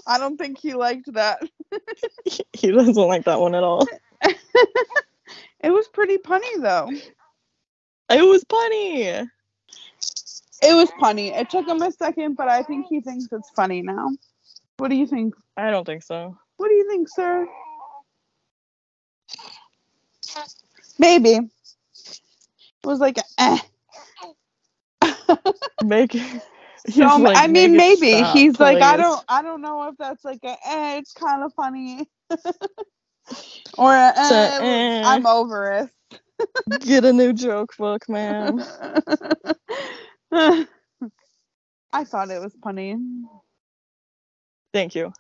I 0.08 0.18
don't 0.18 0.38
think 0.38 0.58
he 0.58 0.74
liked 0.74 1.14
that. 1.14 1.48
He 2.54 2.72
doesn't 2.72 2.96
like 2.96 3.26
that 3.26 3.40
one 3.40 3.54
at 3.54 3.64
all. 3.64 3.88
It 5.60 5.72
was 5.72 5.88
pretty 5.90 6.18
punny 6.18 6.60
though. 6.60 6.90
It 8.14 8.24
was 8.24 8.44
funny. 8.50 9.04
It 10.64 10.74
was 10.74 10.92
funny. 11.00 11.34
It 11.34 11.50
took 11.50 11.68
him 11.68 11.82
a 11.82 11.92
second, 11.92 12.36
but 12.36 12.48
I 12.48 12.64
think 12.64 12.88
he 12.88 13.02
thinks 13.02 13.28
it's 13.32 13.50
funny 13.52 13.82
now. 13.82 14.12
What 14.78 14.90
do 14.90 14.96
you 14.96 15.08
think? 15.08 15.36
I 15.58 15.72
don't 15.72 15.86
think 15.86 16.04
so. 16.04 16.38
What 16.58 16.70
do 16.70 16.76
you 16.76 16.90
think, 16.90 17.10
sir? 17.10 17.48
Maybe. 21.00 21.32
It 21.34 22.88
was 22.88 23.00
like, 23.00 23.18
eh. 23.38 23.58
Make. 25.84 26.14
he's 26.14 26.96
So, 26.96 27.18
like, 27.18 27.38
I 27.38 27.48
mean, 27.48 27.76
"Make 27.76 28.00
maybe 28.00 28.18
stop, 28.20 28.36
he's 28.36 28.60
like, 28.60 28.82
I 28.82 28.98
don't, 28.98 29.24
I 29.28 29.42
don't 29.42 29.62
know 29.62 29.88
if 29.90 29.98
that's 29.98 30.24
like 30.24 30.40
a, 30.44 30.56
eh, 30.66 30.98
it's 30.98 31.14
kind 31.14 31.44
of 31.44 31.54
funny, 31.54 32.10
or 33.78 33.94
a, 33.96 34.14
eh, 34.16 34.30
So, 34.30 34.36
eh. 34.66 35.02
I'm 35.06 35.26
over 35.26 35.72
it. 35.72 35.90
Get 36.80 37.06
a 37.06 37.14
new 37.14 37.34
joke 37.34 37.76
book, 37.78 38.10
man. 38.10 38.66
I 40.32 40.66
thought 42.06 42.32
it 42.32 42.42
was 42.42 42.56
funny. 42.64 42.98
Thank 44.74 44.96
you. 44.96 45.14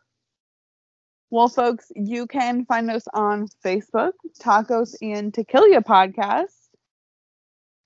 Well, 1.29 1.47
folks, 1.47 1.91
you 1.95 2.25
can 2.27 2.65
find 2.65 2.91
us 2.91 3.05
on 3.13 3.47
Facebook, 3.65 4.11
Tacos 4.39 4.95
and 5.01 5.33
Tequila 5.33 5.81
Podcast. 5.81 6.49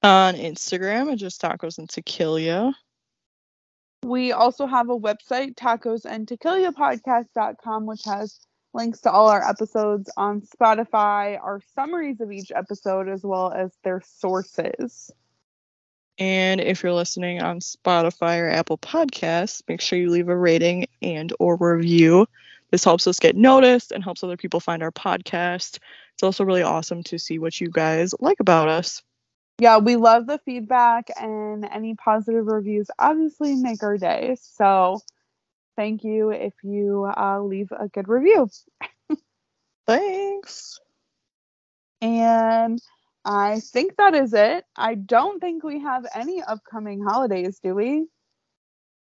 On 0.03 0.35
Instagram, 0.35 1.11
it's 1.11 1.21
just 1.21 1.41
tacos 1.41 1.77
and 1.77 1.89
tequila. 1.89 2.73
We 4.03 4.31
also 4.31 4.67
have 4.67 4.89
a 4.89 4.97
website, 4.97 5.55
tacosandtequilapodcast.com, 5.55 7.85
which 7.85 8.05
has 8.05 8.39
links 8.77 9.01
to 9.01 9.11
all 9.11 9.27
our 9.27 9.43
episodes 9.45 10.09
on 10.15 10.41
Spotify, 10.41 11.37
our 11.41 11.59
summaries 11.75 12.21
of 12.21 12.31
each 12.31 12.51
episode, 12.55 13.09
as 13.09 13.23
well 13.23 13.51
as 13.51 13.71
their 13.83 14.01
sources. 14.05 15.11
And 16.19 16.61
if 16.61 16.81
you're 16.81 16.93
listening 16.93 17.41
on 17.41 17.59
Spotify 17.59 18.39
or 18.39 18.49
Apple 18.49 18.77
Podcasts, 18.77 19.61
make 19.67 19.81
sure 19.81 19.99
you 19.99 20.09
leave 20.09 20.29
a 20.29 20.37
rating 20.37 20.87
and 21.01 21.33
or 21.39 21.57
review. 21.57 22.27
This 22.71 22.83
helps 22.83 23.07
us 23.07 23.19
get 23.19 23.35
noticed 23.35 23.91
and 23.91 24.03
helps 24.03 24.23
other 24.23 24.37
people 24.37 24.59
find 24.59 24.81
our 24.81 24.91
podcast. 24.91 25.79
It's 26.13 26.23
also 26.23 26.43
really 26.43 26.63
awesome 26.63 27.03
to 27.03 27.19
see 27.19 27.39
what 27.39 27.59
you 27.59 27.69
guys 27.69 28.13
like 28.19 28.39
about 28.39 28.67
us. 28.67 29.03
Yeah, 29.59 29.77
we 29.79 29.95
love 29.95 30.27
the 30.27 30.39
feedback 30.45 31.09
and 31.19 31.65
any 31.65 31.95
positive 31.95 32.45
reviews 32.45 32.87
obviously 32.99 33.55
make 33.55 33.81
our 33.81 33.97
day. 33.97 34.37
So 34.39 35.01
thank 35.77 36.03
you 36.03 36.31
if 36.31 36.53
you 36.63 37.09
uh, 37.15 37.39
leave 37.41 37.71
a 37.71 37.87
good 37.87 38.09
review. 38.09 38.49
Thanks. 39.87 40.79
And 42.01 42.79
I 43.23 43.61
think 43.61 43.95
that 43.97 44.13
is 44.13 44.33
it. 44.33 44.65
I 44.75 44.95
don't 44.95 45.39
think 45.39 45.63
we 45.63 45.79
have 45.81 46.05
any 46.13 46.41
upcoming 46.41 47.01
holidays, 47.01 47.59
do 47.63 47.73
we? 47.75 48.07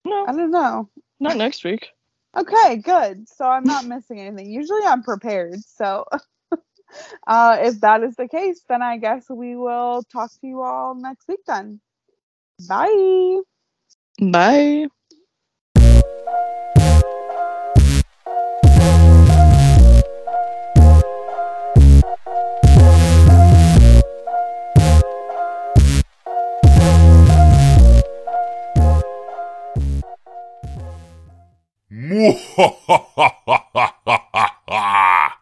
No, 0.04 0.26
I 0.26 0.32
don't 0.32 0.50
know. 0.50 0.88
not 1.20 1.36
next 1.36 1.64
week. 1.64 1.88
Okay, 2.34 2.76
good. 2.76 3.28
So 3.28 3.44
I'm 3.44 3.64
not 3.64 3.84
missing 3.84 4.18
anything. 4.18 4.50
Usually 4.50 4.80
I'm 4.86 5.02
prepared. 5.02 5.60
So 5.66 6.06
uh, 7.26 7.58
if 7.60 7.80
that 7.82 8.02
is 8.02 8.16
the 8.16 8.26
case, 8.26 8.62
then 8.70 8.80
I 8.80 8.96
guess 8.96 9.28
we 9.28 9.54
will 9.54 10.02
talk 10.10 10.30
to 10.40 10.46
you 10.46 10.62
all 10.62 10.94
next 10.94 11.28
week 11.28 11.40
then. 11.46 11.78
Bye. 12.66 13.40
Bye. 14.18 14.86
Mwahahaha. 34.22 35.41